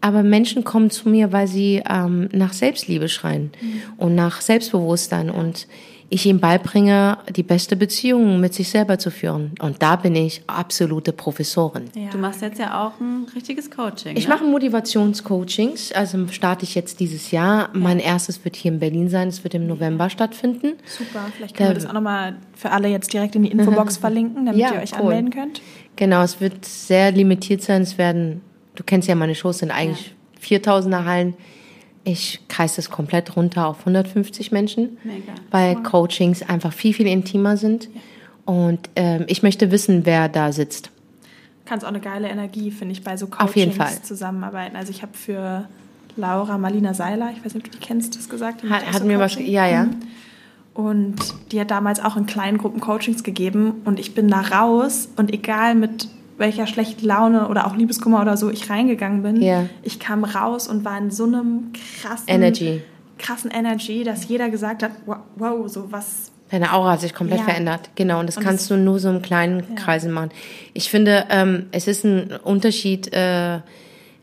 Aber 0.00 0.22
Menschen 0.22 0.64
kommen 0.64 0.90
zu 0.90 1.08
mir, 1.08 1.32
weil 1.32 1.48
sie 1.48 1.82
ähm, 1.88 2.28
nach 2.32 2.52
Selbstliebe 2.52 3.08
schreien 3.08 3.50
und 3.96 4.14
nach 4.14 4.40
Selbstbewusstsein 4.40 5.30
und 5.30 5.66
ich 6.08 6.24
ihnen 6.26 6.38
beibringe, 6.38 7.18
die 7.34 7.42
beste 7.42 7.74
Beziehung 7.76 8.40
mit 8.40 8.54
sich 8.54 8.68
selber 8.68 8.98
zu 8.98 9.10
führen. 9.10 9.52
Und 9.60 9.82
da 9.82 9.96
bin 9.96 10.14
ich 10.14 10.42
absolute 10.46 11.12
Professorin. 11.12 11.86
Ja. 11.94 12.10
Du 12.10 12.18
machst 12.18 12.42
jetzt 12.42 12.60
ja 12.60 12.86
auch 12.86 13.00
ein 13.00 13.26
richtiges 13.34 13.70
Coaching. 13.70 14.16
Ich 14.16 14.28
ne? 14.28 14.34
mache 14.34 14.44
Motivationscoachings, 14.44 15.92
also 15.92 16.28
starte 16.28 16.64
ich 16.64 16.74
jetzt 16.74 17.00
dieses 17.00 17.32
Jahr. 17.32 17.70
Mein 17.72 17.98
erstes 17.98 18.44
wird 18.44 18.54
hier 18.54 18.72
in 18.72 18.78
Berlin 18.78 19.08
sein, 19.08 19.28
es 19.28 19.42
wird 19.42 19.54
im 19.54 19.66
November 19.66 20.08
stattfinden. 20.08 20.74
Super, 20.86 21.26
vielleicht 21.36 21.56
können 21.56 21.70
wir 21.70 21.74
das 21.74 21.86
auch 21.86 21.92
nochmal 21.92 22.36
für 22.54 22.70
alle 22.70 22.88
jetzt 22.88 23.12
direkt 23.12 23.34
in 23.34 23.42
die 23.42 23.50
Infobox 23.50 23.96
verlinken, 23.98 24.46
damit 24.46 24.60
Ja, 24.60 24.74
ihr 24.74 24.82
euch 24.82 24.92
cool. 24.92 25.00
anmelden 25.00 25.30
könnt. 25.30 25.60
Genau, 25.96 26.22
es 26.22 26.40
wird 26.40 26.64
sehr 26.64 27.10
limitiert 27.10 27.62
sein. 27.62 27.82
Es 27.82 27.98
werden, 27.98 28.42
du 28.76 28.84
kennst 28.84 29.08
ja 29.08 29.14
meine 29.14 29.34
Shows, 29.34 29.58
sind 29.58 29.70
eigentlich 29.72 30.14
4000er 30.40 31.04
Hallen. 31.04 31.34
Ich 32.08 32.38
kreise 32.46 32.76
das 32.76 32.88
komplett 32.88 33.36
runter 33.36 33.66
auf 33.66 33.80
150 33.80 34.52
Menschen, 34.52 34.96
Mega. 35.02 35.32
weil 35.50 35.74
Coachings 35.82 36.40
einfach 36.48 36.72
viel, 36.72 36.94
viel 36.94 37.08
intimer 37.08 37.56
sind. 37.56 37.88
Und 38.44 38.78
ähm, 38.94 39.24
ich 39.26 39.42
möchte 39.42 39.72
wissen, 39.72 40.06
wer 40.06 40.28
da 40.28 40.52
sitzt. 40.52 40.90
Kannst 41.64 41.84
auch 41.84 41.88
eine 41.90 41.98
geile 41.98 42.28
Energie, 42.28 42.70
finde 42.70 42.92
ich, 42.92 43.02
bei 43.02 43.16
so 43.16 43.26
Auf 43.36 43.56
jeden 43.56 43.72
Coachings 43.72 43.94
Fall. 43.94 44.02
zusammenarbeiten. 44.04 44.76
Also 44.76 44.92
ich 44.92 45.02
habe 45.02 45.14
für 45.14 45.68
Laura 46.16 46.58
Marlina 46.58 46.94
Seiler, 46.94 47.32
ich 47.36 47.44
weiß 47.44 47.54
nicht, 47.54 47.66
ob 47.66 47.72
du 47.72 47.76
die 47.76 47.84
kennst, 47.84 48.16
das 48.16 48.28
gesagt. 48.28 48.62
Hat, 48.70 48.86
hat 48.92 49.04
mir 49.04 49.18
was, 49.18 49.34
ja, 49.34 49.66
ja. 49.66 49.88
Und 50.74 51.16
die 51.50 51.60
hat 51.60 51.72
damals 51.72 51.98
auch 51.98 52.16
in 52.16 52.26
kleinen 52.26 52.58
Gruppen 52.58 52.78
Coachings 52.80 53.24
gegeben 53.24 53.82
und 53.84 53.98
ich 53.98 54.14
bin 54.14 54.28
da 54.28 54.42
raus 54.42 55.08
und 55.16 55.34
egal 55.34 55.74
mit 55.74 56.06
welcher 56.38 56.66
schlechten 56.66 57.06
Laune 57.06 57.48
oder 57.48 57.66
auch 57.66 57.76
Liebeskummer 57.76 58.20
oder 58.22 58.36
so 58.36 58.50
ich 58.50 58.68
reingegangen 58.70 59.22
bin, 59.22 59.40
Ja. 59.42 59.66
ich 59.82 59.98
kam 60.00 60.24
raus 60.24 60.68
und 60.68 60.84
war 60.84 60.98
in 60.98 61.10
so 61.10 61.24
einem 61.24 61.72
krassen 62.00 62.28
Energy. 62.28 62.82
krassen 63.18 63.50
Energy, 63.50 64.04
dass 64.04 64.28
jeder 64.28 64.50
gesagt 64.50 64.82
hat, 64.82 64.90
wow, 65.36 65.66
so 65.68 65.90
was 65.92 66.30
Deine 66.48 66.72
Aura 66.74 66.92
hat 66.92 67.00
sich 67.00 67.12
komplett 67.12 67.40
Ja. 67.40 67.44
verändert. 67.44 67.90
Genau, 67.96 68.20
und 68.20 68.28
das 68.28 68.36
Und 68.36 68.44
kannst 68.44 68.70
du 68.70 68.76
nur 68.76 69.00
so 69.00 69.08
im 69.10 69.20
kleinen 69.20 69.74
Kreisen 69.74 70.12
machen. 70.12 70.30
Ich 70.74 70.90
finde, 70.90 71.24
ähm, 71.28 71.66
es 71.72 71.88
ist 71.88 72.04
ein 72.04 72.30
Unterschied, 72.44 73.12
äh, 73.12 73.58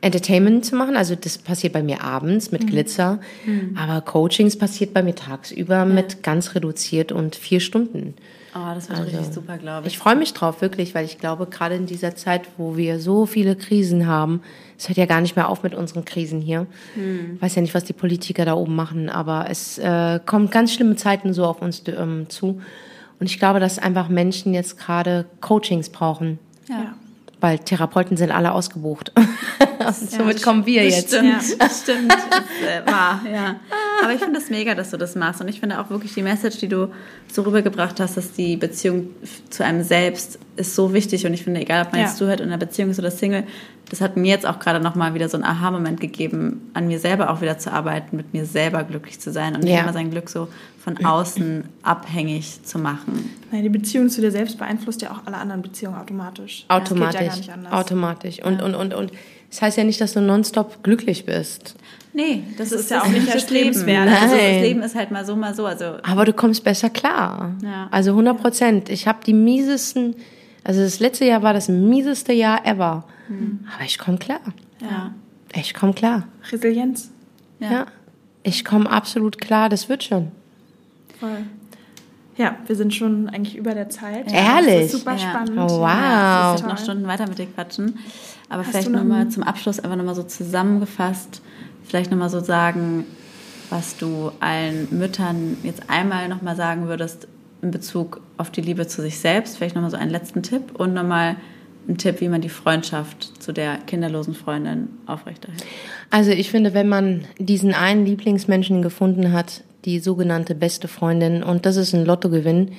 Entertainment 0.04 0.66
zu 0.66 0.76
machen. 0.76 0.95
Also 0.97 1.16
das 1.16 1.38
passiert 1.38 1.74
bei 1.74 1.82
mir 1.82 2.04
abends 2.04 2.51
Mhm. 2.51 2.58
mit 2.60 2.68
Glitzer. 2.68 3.20
Aber 3.76 4.01
Coachings 4.01 4.58
passiert 4.58 4.93
bei 4.93 5.01
mir 5.04 5.16
tagsüber 5.16 5.86
mit 5.86 6.24
ganz 6.24 6.56
reduziert 6.56 7.12
und 7.12 7.36
vier 7.36 7.60
Stunden. 7.60 8.14
Oh, 8.56 8.76
das 8.76 8.88
wird 8.88 8.99
richtig 9.08 9.34
super, 9.34 9.58
glaube 9.58 9.88
ich. 9.88 9.93
Ich 9.93 9.97
freue 9.99 10.16
mich 10.16 10.34
drauf, 10.34 10.62
wirklich, 10.62 10.93
weil 10.93 11.06
ich 11.06 11.18
glaube, 11.18 11.47
gerade 11.47 11.74
in 11.74 11.88
dieser 11.88 12.16
Zeit, 12.16 12.43
wo 12.58 12.78
wir 12.78 12.99
so 12.99 13.26
viele 13.26 13.56
Krisen 13.56 14.06
haben, 14.06 14.41
es 14.78 14.89
hört 14.89 14.97
ja 14.97 15.08
gar 15.08 15.22
nicht 15.22 15.36
mehr 15.36 15.49
auf 15.49 15.64
mit 15.64 15.74
unseren 15.74 16.06
Krisen 16.06 16.39
hier. 16.39 16.68
Ich 17.36 17.41
weiß 17.41 17.56
ja 17.56 17.64
nicht, 17.64 17.74
was 17.74 17.84
die 17.84 17.93
Politiker 17.93 18.45
da 18.45 18.54
oben 18.54 18.76
machen, 18.76 19.10
aber 19.10 19.47
es 19.49 19.80
äh, 19.80 20.20
kommen 20.24 20.51
ganz 20.51 20.72
schlimme 20.72 20.95
Zeiten 20.97 21.34
so 21.34 21.45
auf 21.45 21.64
uns 21.64 21.82
ähm, 21.88 22.28
zu. 22.30 22.62
Und 23.20 23.26
ich 23.26 23.39
glaube, 23.39 23.60
dass 23.60 23.80
einfach 23.80 24.08
Menschen 24.10 24.54
jetzt 24.54 24.78
gerade 24.78 25.26
Coachings 25.41 25.89
brauchen, 25.89 26.38
ja. 26.70 26.93
weil 27.39 27.58
Therapeuten 27.58 28.18
sind 28.18 28.30
alle 28.32 28.51
ausgebucht. 28.51 29.12
Und 29.88 30.12
somit 30.12 30.42
kommen 30.42 30.66
wir 30.66 30.84
Das 30.84 30.96
jetzt. 30.96 31.14
Stimmt, 31.16 31.62
das 31.62 31.82
stimmt. 31.82 32.12
Das 32.12 32.20
ist, 32.20 32.88
äh, 32.88 32.92
wahr, 32.92 33.22
ja. 33.32 33.56
Aber 34.04 34.14
ich 34.14 34.20
finde 34.22 34.40
es 34.40 34.50
mega, 34.50 34.76
dass 34.76 34.90
du 34.92 34.98
das 34.98 35.16
machst. 35.16 35.42
Und 35.42 35.48
ich 35.48 35.60
finde 35.60 35.80
auch 35.80 35.90
wirklich 35.90 36.14
die 36.14 36.22
Message, 36.24 36.58
die 36.58 36.68
du 36.68 36.90
so 37.32 37.42
rübergebracht 37.44 38.00
hast, 38.00 38.18
dass 38.18 38.32
die 38.34 38.58
Beziehung 38.58 39.10
zu 39.50 39.64
einem 39.64 39.84
selbst 39.84 40.40
ist 40.56 40.76
so 40.76 40.94
wichtig. 40.94 41.26
Und 41.26 41.34
ich 41.34 41.44
finde, 41.44 41.62
egal 41.62 41.86
ob 41.86 41.92
man 41.92 42.02
Ja. 42.02 42.08
jetzt 42.08 42.18
zuhört 42.18 42.40
in 42.42 42.48
einer 42.48 42.58
Beziehung 42.58 42.90
ist 42.92 43.00
oder 43.00 43.12
Single, 43.12 43.44
das 43.90 44.02
hat 44.02 44.18
mir 44.18 44.30
jetzt 44.30 44.46
auch 44.46 44.60
gerade 44.60 44.80
nochmal 44.80 45.14
wieder 45.14 45.30
so 45.30 45.38
einen 45.38 45.44
Aha-Moment 45.44 46.00
gegeben, 46.00 46.70
an 46.74 46.88
mir 46.88 47.00
selber 47.00 47.30
auch 47.30 47.42
wieder 47.42 47.58
zu 47.60 47.72
arbeiten, 47.72 48.18
mit 48.18 48.34
mir 48.34 48.46
selber 48.46 48.84
glücklich 48.84 49.20
zu 49.20 49.32
sein 49.32 49.54
und 49.56 49.64
nicht 49.64 49.74
Ja. 49.74 49.82
immer 49.82 49.94
sein 49.94 50.10
Glück 50.10 50.30
so 50.30 50.48
von 50.84 51.04
außen 51.06 51.66
abhängig 51.84 52.64
zu 52.64 52.80
machen. 52.80 53.30
Nein, 53.52 53.64
die 53.64 53.70
Beziehung 53.70 54.10
zu 54.10 54.22
dir 54.22 54.32
selbst 54.32 54.58
beeinflusst 54.58 55.02
ja 55.02 55.12
auch 55.12 55.22
alle 55.26 55.38
anderen 55.38 55.62
Beziehungen 55.62 55.96
automatisch. 55.98 56.66
Ja, 56.70 56.80
das 56.80 56.90
geht 56.90 56.98
Automatisch. 56.98 57.22
ja 57.22 57.28
gar 57.28 57.38
nicht 57.38 57.50
anders. 57.52 57.74
Automatisch. 57.74 58.44
Und, 58.44 58.62
und, 58.62 58.76
und, 58.76 58.94
und 58.94 59.12
es 59.54 59.62
heißt 59.62 59.78
ja 59.78 59.84
nicht, 59.84 60.01
dass 60.01 60.14
du 60.14 60.22
nonstop 60.22 60.82
glücklich 60.84 61.26
bist. 61.26 61.76
Nee, 62.12 62.43
das, 62.58 62.72
ist 62.72 62.82
ist, 62.82 62.91
ja 62.91 62.97
das 62.97 63.06
auch 63.08 63.12
nicht 63.12 63.34
das 63.34 63.49
Leben. 63.51 63.76
Also 63.76 64.36
das 64.36 64.62
Leben 64.62 64.82
ist 64.82 64.95
halt 64.95 65.12
mal 65.12 65.24
so, 65.26 65.36
mal 65.36 65.54
so. 65.56 65.66
Also 65.68 65.97
Aber 66.04 66.26
du 66.26 66.34
kommst 66.34 66.64
besser 66.64 66.89
klar. 66.89 67.56
Ja. 67.64 67.88
Also 67.91 68.12
100 68.12 68.39
Prozent. 68.41 68.89
Ich 68.89 69.08
habe 69.08 69.20
die 69.26 69.34
miesesten, 69.34 70.16
also 70.64 70.82
das 70.82 70.99
letzte 70.99 71.26
Jahr 71.26 71.43
war 71.43 71.54
das 71.54 71.70
mieseste 71.70 72.34
Jahr 72.34 72.66
ever. 72.66 73.06
Aber 73.76 73.86
ich 73.86 73.97
komme 73.99 74.18
klar. 74.18 74.39
ja. 74.82 75.14
Ich 75.56 75.76
komme 75.76 75.93
klar. 75.93 76.24
Resilienz. 76.51 77.12
Ja. 77.60 77.86
Ich 78.41 78.66
komme 78.66 78.89
absolut 78.89 79.39
klar. 79.39 79.70
Das 79.70 79.88
wird 79.88 80.04
schon. 80.04 80.32
Voll. 81.20 81.43
Ja, 82.38 82.58
wir 82.66 82.76
sind 82.76 82.91
schon 82.95 83.30
eigentlich 83.30 83.56
über 83.56 83.76
der 83.76 83.89
Zeit. 83.89 84.32
Ehrlich? 84.34 84.74
Das 84.74 84.84
ist 84.86 84.91
super 84.93 85.12
Ja. 85.12 85.18
spannend. 85.20 85.51
Oh, 85.58 85.80
wow. 85.80 85.82
Ja, 85.82 86.56
ich 86.56 86.62
Wow. 86.62 86.62
könnte 86.62 86.76
noch 86.76 86.84
Stunden 86.84 87.08
weiter 87.08 87.28
mit 87.28 87.38
dir 87.38 87.45
quatschen. 87.45 87.99
Aber 88.54 88.62
Hast 88.62 88.70
vielleicht 88.70 88.91
nochmal 88.91 89.30
zum 89.30 89.41
Abschluss 89.41 89.80
einfach 89.80 89.97
nochmal 89.97 90.14
so 90.14 90.22
zusammengefasst, 90.22 91.41
vielleicht 91.84 92.12
nochmal 92.12 92.30
so 92.30 92.39
sagen, 92.39 93.06
was 93.72 93.97
du 93.97 94.32
allen 94.41 94.88
Müttern 94.91 95.58
jetzt 95.64 95.89
einmal 95.89 96.30
nochmal 96.30 96.56
sagen 96.56 96.88
würdest 96.88 97.28
in 97.64 97.72
Bezug 97.72 98.22
auf 98.38 98.51
die 98.51 98.62
Liebe 98.62 98.86
zu 98.86 99.01
sich 99.01 99.18
selbst. 99.18 99.58
Vielleicht 99.58 99.74
nochmal 99.74 99.89
so 99.89 99.97
einen 99.97 100.12
letzten 100.12 100.43
Tipp 100.43 100.80
und 100.80 100.93
nochmal 100.93 101.36
einen 101.88 101.97
Tipp, 101.97 102.22
wie 102.22 102.30
man 102.30 102.41
die 102.41 102.49
Freundschaft 102.49 103.41
zu 103.41 103.54
der 103.54 103.78
kinderlosen 103.88 104.36
Freundin 104.36 104.89
aufrechterhält. 105.08 105.66
Also 106.12 106.30
ich 106.30 106.51
finde, 106.51 106.76
wenn 106.76 106.88
man 106.88 107.26
diesen 107.39 107.74
einen 107.74 108.06
Lieblingsmenschen 108.06 108.84
gefunden 108.84 109.32
hat, 109.32 109.64
die 109.86 109.97
sogenannte 109.97 110.54
beste 110.54 110.88
Freundin, 110.88 111.41
und 111.41 111.66
das 111.66 111.76
ist 111.76 111.95
ein 111.95 112.06
Lottogewinn, 112.06 112.74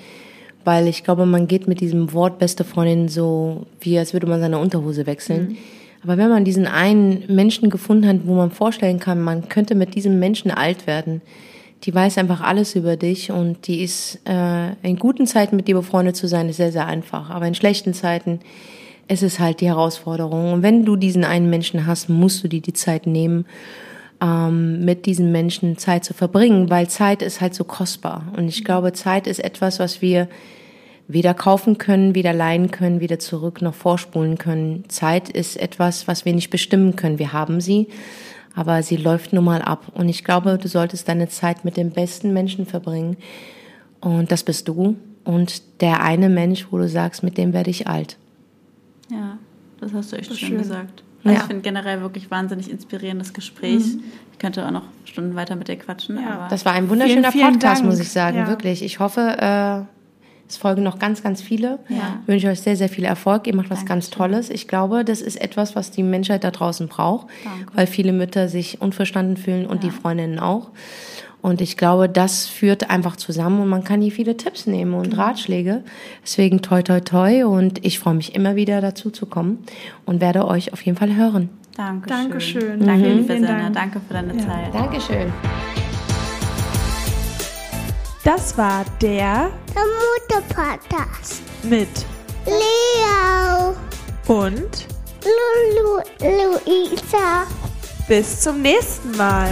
weil 0.65 0.89
ich 0.89 1.05
glaube, 1.05 1.27
man 1.27 1.47
geht 1.47 1.69
mit 1.69 1.81
diesem 1.81 2.13
Wort 2.13 2.39
beste 2.39 2.65
Freundin 2.65 3.09
so, 3.09 3.67
wie 3.81 3.99
als 3.99 4.13
würde 4.13 4.27
man 4.27 4.41
seine 4.41 4.59
Unterhose 4.59 5.07
wechseln. 5.07 5.57
Aber 6.03 6.19
wenn 6.19 6.29
man 6.29 6.45
diesen 6.45 6.67
einen 6.67 7.25
Menschen 7.29 7.71
gefunden 7.71 8.07
hat, 8.07 8.17
wo 8.25 8.35
man 8.35 8.51
vorstellen 8.51 8.99
kann, 8.99 9.23
man 9.23 9.49
könnte 9.49 9.75
mit 9.75 9.95
diesem 9.95 10.19
Menschen 10.19 10.51
alt 10.51 10.87
werden, 10.87 11.23
die 11.85 11.95
weiß 11.95 12.19
einfach 12.19 12.41
alles 12.41 12.77
über 12.77 12.97
dich 12.97 13.31
und 13.31 13.67
die 13.67 13.83
ist 13.83 14.21
äh, 14.27 14.73
in 14.83 14.99
guten 14.99 15.27
Zeiten 15.27 15.57
mit 15.57 15.69
dir 15.69 15.75
befreundet 15.75 16.17
zu 16.17 16.27
sein, 16.29 16.49
ist 16.49 16.57
sehr, 16.57 16.73
sehr 16.73 16.87
einfach. 16.87 17.31
Aber 17.31 17.47
in 17.47 17.55
schlechten 17.55 17.95
Zeiten 17.95 18.41
ist 19.09 19.23
es 19.23 19.39
halt 19.39 19.61
die 19.61 19.67
Herausforderung. 19.67 20.53
Und 20.53 20.63
wenn 20.63 20.85
du 20.85 20.97
diesen 20.97 21.25
einen 21.25 21.51
Menschen 21.51 21.87
hast, 21.87 22.09
musst 22.09 22.43
du 22.43 22.49
dir 22.49 22.63
die 22.63 22.73
Zeit 22.73 23.07
nehmen, 23.07 23.45
ähm, 24.25 24.85
mit 24.85 25.05
diesen 25.05 25.33
Menschen 25.33 25.77
Zeit 25.77 26.05
zu 26.05 26.15
verbringen, 26.15 26.71
weil 26.71 26.89
Zeit 26.89 27.21
ist 27.21 27.41
halt 27.43 27.55
so 27.55 27.65
kostbar. 27.65 28.33
Und 28.37 28.49
ich 28.49 28.65
glaube, 28.65 28.93
Zeit 28.95 29.27
ist 29.27 29.39
etwas, 29.39 29.79
was 29.79 30.01
wir 30.01 30.29
weder 31.07 31.35
kaufen 31.35 31.77
können, 31.77 32.15
weder 32.15 32.33
leihen 32.33 32.71
können, 32.71 33.01
weder 33.01 33.19
zurück 33.19 33.61
noch 33.61 33.75
vorspulen 33.75 34.39
können. 34.39 34.85
Zeit 34.89 35.29
ist 35.29 35.57
etwas, 35.57 36.09
was 36.09 36.25
wir 36.25 36.33
nicht 36.33 36.49
bestimmen 36.49 36.97
können. 36.97 37.19
Wir 37.19 37.35
haben 37.35 37.61
sie, 37.61 37.89
aber 38.55 38.83
sie 38.83 38.97
läuft 38.97 39.35
nun 39.35 39.45
mal 39.45 39.61
ab. 39.61 39.93
Und 39.93 40.09
ich 40.09 40.25
glaube, 40.25 40.57
du 40.57 40.69
solltest 40.69 41.07
deine 41.09 41.29
Zeit 41.29 41.67
mit 41.67 41.77
dem 41.77 41.91
besten 41.91 42.33
Menschen 42.33 42.65
verbringen. 42.65 43.19
Und 44.01 44.33
das 44.33 44.43
bist 44.43 44.69
du. 44.69 44.97
Und 45.25 45.83
der 45.83 46.03
eine 46.03 46.31
Mensch, 46.31 46.69
wo 46.71 46.79
du 46.79 46.89
sagst, 46.89 47.23
mit 47.23 47.37
dem 47.37 47.53
werde 47.53 47.71
ich 47.71 47.87
alt. 47.87 48.17
Ja, 49.11 49.39
das 49.81 49.93
hast 49.93 50.13
du 50.13 50.17
echt 50.17 50.29
schön, 50.29 50.49
schön. 50.49 50.59
gesagt. 50.59 51.03
Also 51.25 51.35
Ja. 51.37 51.41
Ich 51.43 51.47
finde 51.47 51.63
generell 51.63 52.01
wirklich 52.03 52.31
wahnsinnig 52.31 52.71
inspirierendes 52.71 53.33
Gespräch. 53.33 53.83
Ich 54.33 54.39
könnte 54.39 54.67
auch 54.67 54.71
noch 54.71 54.83
Stunden 55.05 55.35
weiter 55.37 55.57
mit 55.57 55.69
dir 55.69 55.77
quatschen. 55.77 56.17
Ja. 56.17 56.35
aber 56.41 56.49
Das 56.49 56.65
war 56.65 56.73
ein 56.73 56.89
wunderschöner 56.91 57.33
Vielen, 57.33 57.45
vielen 57.47 57.53
Podcast, 57.55 57.81
Dank. 57.81 57.91
muss 57.91 58.01
ich 58.01 58.11
sagen, 58.11 58.37
Ja. 58.39 58.49
wirklich. 58.49 58.83
Ich 58.83 58.99
hoffe, 58.99 59.21
äh, 59.39 59.95
es 60.47 60.59
folgen 60.59 60.83
noch 60.83 60.99
ganz, 60.99 61.23
ganz 61.23 61.41
viele. 61.41 61.79
Ja. 61.89 62.19
Ich 62.23 62.29
wünsche 62.29 62.49
euch 62.49 62.61
sehr, 62.61 62.77
sehr 62.77 62.91
viel 62.91 63.05
Erfolg. 63.05 63.47
Ihr 63.47 63.57
macht 63.57 63.71
was 63.71 63.87
ganz 63.87 64.11
Tolles. 64.11 64.51
Ich 64.51 64.69
glaube, 64.69 65.03
das 65.05 65.23
ist 65.23 65.41
etwas, 65.41 65.75
was 65.75 65.91
die 65.91 66.03
Menschheit 66.03 66.45
da 66.45 66.51
draußen 66.51 66.89
braucht, 66.89 67.29
Danke. 67.45 67.73
weil 67.75 67.87
viele 67.87 68.13
Mütter 68.13 68.49
sich 68.49 68.83
unverstanden 68.83 69.37
fühlen 69.39 69.67
und 69.67 69.83
die 69.83 69.91
Freundinnen 69.91 70.39
auch. 70.39 70.71
Und 71.45 71.61
ich 71.61 71.77
glaube, 71.77 72.09
das 72.09 72.47
führt 72.47 72.89
einfach 72.89 73.17
zusammen 73.17 73.61
und 73.61 73.69
man 73.69 73.85
kann 73.85 74.01
hier 74.01 74.13
viele 74.13 74.35
Tipps 74.39 74.67
nehmen 74.67 74.95
und 74.95 75.19
Ratschläge. 75.19 75.85
Deswegen 76.23 76.63
toi, 76.63 76.81
toi, 76.81 77.01
toi. 77.01 77.45
Und 77.45 77.85
ich 77.85 77.99
freue 77.99 78.15
mich 78.15 78.35
immer 78.35 78.57
wieder 78.57 78.81
dazu 78.81 79.11
zu 79.11 79.27
kommen 79.27 79.59
und 80.07 80.23
werde 80.23 80.49
euch 80.49 80.73
auf 80.73 80.81
jeden 80.81 80.97
Fall 80.97 81.15
hören. 81.15 81.51
Dankeschön. 81.77 82.17
Dankeschön. 82.31 82.81
Danke, 82.87 82.97
Mhm. 82.97 83.05
liebe 83.17 83.25
Vielen 83.27 83.45
Senna. 83.47 83.59
Dank. 83.71 83.75
Danke 83.75 84.01
für 84.09 84.15
deine 84.15 84.35
Ja. 84.37 84.41
Zeit. 84.47 84.75
Dankeschön. 84.75 85.33
Das 88.25 88.57
war 88.57 88.87
der 89.03 89.51
Der 89.75 89.85
Mutter-Podcast. 90.41 91.43
mit 91.63 91.89
Leo. 92.47 93.77
und 94.29 94.87
Lulu, 95.27 96.01
Luisa. 96.23 97.47
bis 98.09 98.41
zum 98.41 98.63
nächsten 98.63 99.15
Mal. 99.19 99.51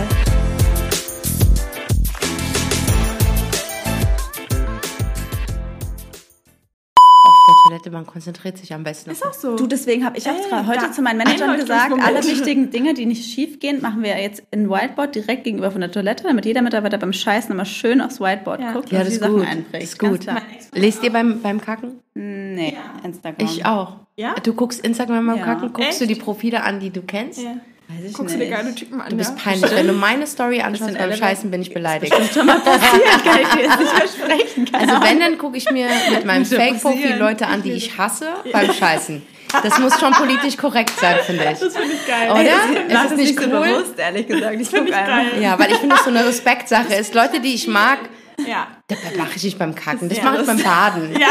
Toilette, 7.83 7.91
man 7.91 8.07
konzentriert 8.07 8.59
sich 8.59 8.73
am 8.73 8.85
besten. 8.85 9.11
Ist 9.11 9.25
auch 9.25 9.33
so. 9.33 9.57
Du, 9.57 9.67
deswegen 9.67 10.05
habe 10.05 10.17
ich 10.19 10.29
auch 10.29 10.35
Ey, 10.35 10.67
heute 10.67 10.87
da- 10.87 10.93
zu 10.93 11.03
meinen 11.03 11.19
Managern 11.19 11.57
gesagt, 11.57 11.93
alle 12.01 12.23
wichtigen 12.25 12.71
Dinge, 12.71 12.95
die 12.95 13.07
nicht 13.07 13.25
schief 13.33 13.59
gehen, 13.61 13.81
machen 13.83 14.03
wir 14.03 14.21
jetzt 14.21 14.43
in 14.51 14.69
Whiteboard 14.71 15.15
direkt 15.15 15.45
gegenüber 15.45 15.71
von 15.71 15.81
der 15.81 15.91
Toilette, 15.91 16.25
damit 16.25 16.45
jeder 16.47 16.63
Mitarbeiter 16.63 16.99
beim 16.99 17.13
Scheißen 17.13 17.51
immer 17.53 17.65
schön 17.65 18.01
aufs 18.01 18.21
Whiteboard 18.21 18.61
Ja. 18.61 18.73
guckt 18.73 18.91
ja, 18.91 18.99
und 18.99 19.05
das 19.07 19.09
die 19.09 19.15
ist 19.17 19.21
Sachen 19.21 19.35
gut. 19.37 19.47
einprägt. 19.47 19.75
Das 19.83 19.91
ist 19.93 19.99
gut. 19.99 20.27
Lest 20.75 21.03
ihr 21.05 21.13
beim, 21.13 21.41
beim 21.43 21.61
Kacken? 21.61 22.01
Nee, 22.15 22.77
Instagram. 23.05 23.47
Ich 23.47 23.65
auch. 23.67 23.97
Ja? 24.17 24.35
Du 24.43 24.55
guckst 24.55 24.81
Instagram 24.85 25.27
beim 25.27 25.39
Ja. 25.39 25.45
Kacken, 25.45 25.73
guckst 25.73 26.01
du 26.01 26.05
Echt? 26.05 26.17
die 26.17 26.21
Profile 26.21 26.63
an, 26.63 26.81
die 26.81 26.91
du 26.91 27.03
kennst? 27.03 27.43
Ja. 27.43 27.57
Weiß 27.95 28.11
ich 28.11 28.15
Guckst 28.15 28.35
du 28.35 28.39
nicht. 28.39 28.51
dir 28.51 28.57
geile 28.57 28.75
Typen 28.75 29.01
an? 29.01 29.11
Du 29.11 29.17
bist 29.17 29.37
peinlich. 29.37 29.71
Wenn 29.71 29.87
du 29.87 29.93
meine 29.93 30.27
Story 30.27 30.61
anschaust 30.61 30.97
beim. 30.97 31.13
Scheißen, 31.15 31.51
bin 31.51 31.63
ich 31.63 31.73
beleidigt. 31.75 32.15
schon 32.33 32.47
mal 32.47 32.59
passiert, 32.61 33.25
kann 33.25 33.41
ich 33.43 33.49
dir 33.49 33.63
jetzt 33.63 33.79
nicht 33.81 33.91
versprechen. 33.93 34.67
Also 34.73 35.03
wenn, 35.03 35.21
dann 35.21 35.39
gucke 35.39 35.57
ich 35.57 35.71
mir 35.71 35.89
mit 36.11 36.25
meinem 36.25 36.45
Fake-Profil. 36.47 37.17
Leute 37.17 37.47
an, 37.47 37.63
die 37.63 37.73
ich 37.73 37.97
hasse, 37.99 38.29
beim 38.53 38.73
Scheißen. 38.73 39.23
Das 39.63 39.79
muss 39.79 40.01
schon 40.01 40.13
politisch 40.15 40.57
korrekt 40.57 40.93
sein, 40.99 41.17
finde 41.27 41.45
ich. 41.53 41.59
Das 41.59 41.77
finde 41.77 41.93
ich 41.95 42.07
geil. 42.07 42.31
Oder? 42.31 42.43
Mach 42.91 43.05
Ist 43.05 43.05
es 43.05 43.09
das 43.11 43.19
nicht 43.19 43.39
so 43.39 43.45
cool? 43.45 43.51
bewusst, 43.69 43.99
ehrlich 43.99 44.27
gesagt. 44.27 44.57
Ich 44.59 44.69
Finde 44.69 44.91
geil. 44.91 45.27
Ja, 45.41 45.59
weil 45.59 45.71
ich 45.73 45.77
finde, 45.77 45.95
das 45.97 46.05
so 46.05 46.11
eine 46.11 46.25
Respektsache 46.27 46.95
ist. 46.95 47.15
Leute, 47.15 47.41
die 47.41 47.55
ich 47.55 47.69
mag, 47.69 47.99
Ja. 48.47 48.67
Das 49.05 49.17
mache 49.17 49.31
ich 49.37 49.43
nicht 49.45 49.59
beim 49.59 49.75
Kacken, 49.75 50.09
das 50.09 50.23
mache 50.23 50.41
ich 50.41 50.47
das- 50.47 50.57
beim 50.57 50.63
Baden. 50.65 51.13
Ja. 51.21 51.29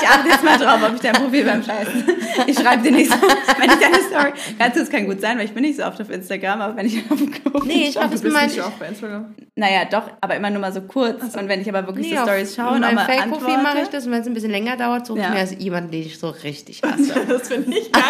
Ich 0.00 0.06
achte 0.08 0.28
jetzt 0.28 0.44
mal 0.44 0.56
drauf, 0.56 0.78
ob 0.88 0.94
ich 0.94 1.00
dein 1.00 1.14
Profil 1.14 1.44
beim 1.44 1.62
Scheißen. 1.64 2.04
Ich 2.46 2.56
schreibe 2.56 2.82
dir 2.82 2.92
nicht 2.92 3.10
so, 3.10 3.16
wenn 3.58 3.70
ich 3.70 3.76
deine 3.76 3.96
Story. 4.08 4.32
Ganz 4.56 4.76
das 4.76 4.88
kann 4.88 5.06
gut 5.06 5.20
sein, 5.20 5.36
weil 5.36 5.46
ich 5.46 5.52
bin 5.52 5.62
nicht 5.64 5.76
so 5.78 5.84
oft 5.84 6.00
auf 6.00 6.08
Instagram, 6.10 6.60
aber 6.60 6.76
wenn 6.76 6.86
ich 6.86 7.02
auf 7.10 7.18
dem 7.18 7.30
Klo 7.30 7.60
Nee, 7.64 7.88
ich 7.88 7.96
mache 7.96 8.06
Du 8.06 8.12
das 8.12 8.20
bist 8.22 8.36
nicht 8.36 8.60
oft 8.60 8.78
bei 8.78 8.86
Instagram. 8.86 9.34
Naja, 9.56 9.84
doch, 9.90 10.04
aber 10.20 10.36
immer 10.36 10.48
nur 10.50 10.60
mal 10.60 10.72
so 10.72 10.80
kurz. 10.82 11.34
Und 11.34 11.48
wenn 11.48 11.60
ich 11.60 11.68
aber 11.68 11.86
wirklich 11.88 12.08
Nee, 12.10 12.16
so 12.16 12.22
Stories 12.22 12.54
schaue 12.54 12.76
und 12.76 12.84
auch 12.84 12.92
mal 12.92 13.04
Fake-Profil 13.04 13.58
mache 13.58 13.80
ich 13.82 13.88
das 13.88 14.06
und 14.06 14.12
wenn 14.12 14.20
es 14.20 14.26
ein 14.28 14.34
bisschen 14.34 14.50
länger 14.52 14.76
dauert, 14.76 15.06
suche 15.06 15.18
Ja. 15.18 15.24
ich 15.26 15.30
mir 15.34 15.40
also 15.40 15.54
jemanden, 15.56 15.90
den 15.90 16.02
ich 16.02 16.18
so 16.18 16.30
richtig 16.30 16.82
hasse. 16.82 17.14
Das 17.28 17.48
finde 17.48 17.76
ich 17.76 17.90
geil. 17.90 18.02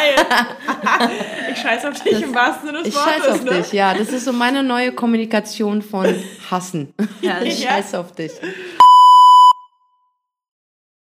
ich 1.53 1.59
scheiß 1.61 1.84
auf 1.86 2.03
dich 2.03 2.22
im 2.22 2.34
wahrsten 2.34 2.66
Sinne 2.68 2.78
des 2.80 2.88
Ich 2.88 2.95
Wortes. 2.95 3.14
scheiße 3.14 3.32
auf 3.32 3.45
ne? 3.45 3.51
dich, 3.53 3.72
ja. 3.72 3.95
Das 3.95 4.09
ist 4.11 4.24
so 4.26 4.32
meine 4.32 4.62
neue 4.62 4.93
Kommunikation 4.93 5.82
von 5.82 6.14
Hassen. 6.51 6.93
Ja, 7.22 7.41
ich 7.43 7.64
scheiße 7.64 7.99
auf 7.99 8.12
dich. 8.12 8.30
Wirklich. 8.39 8.89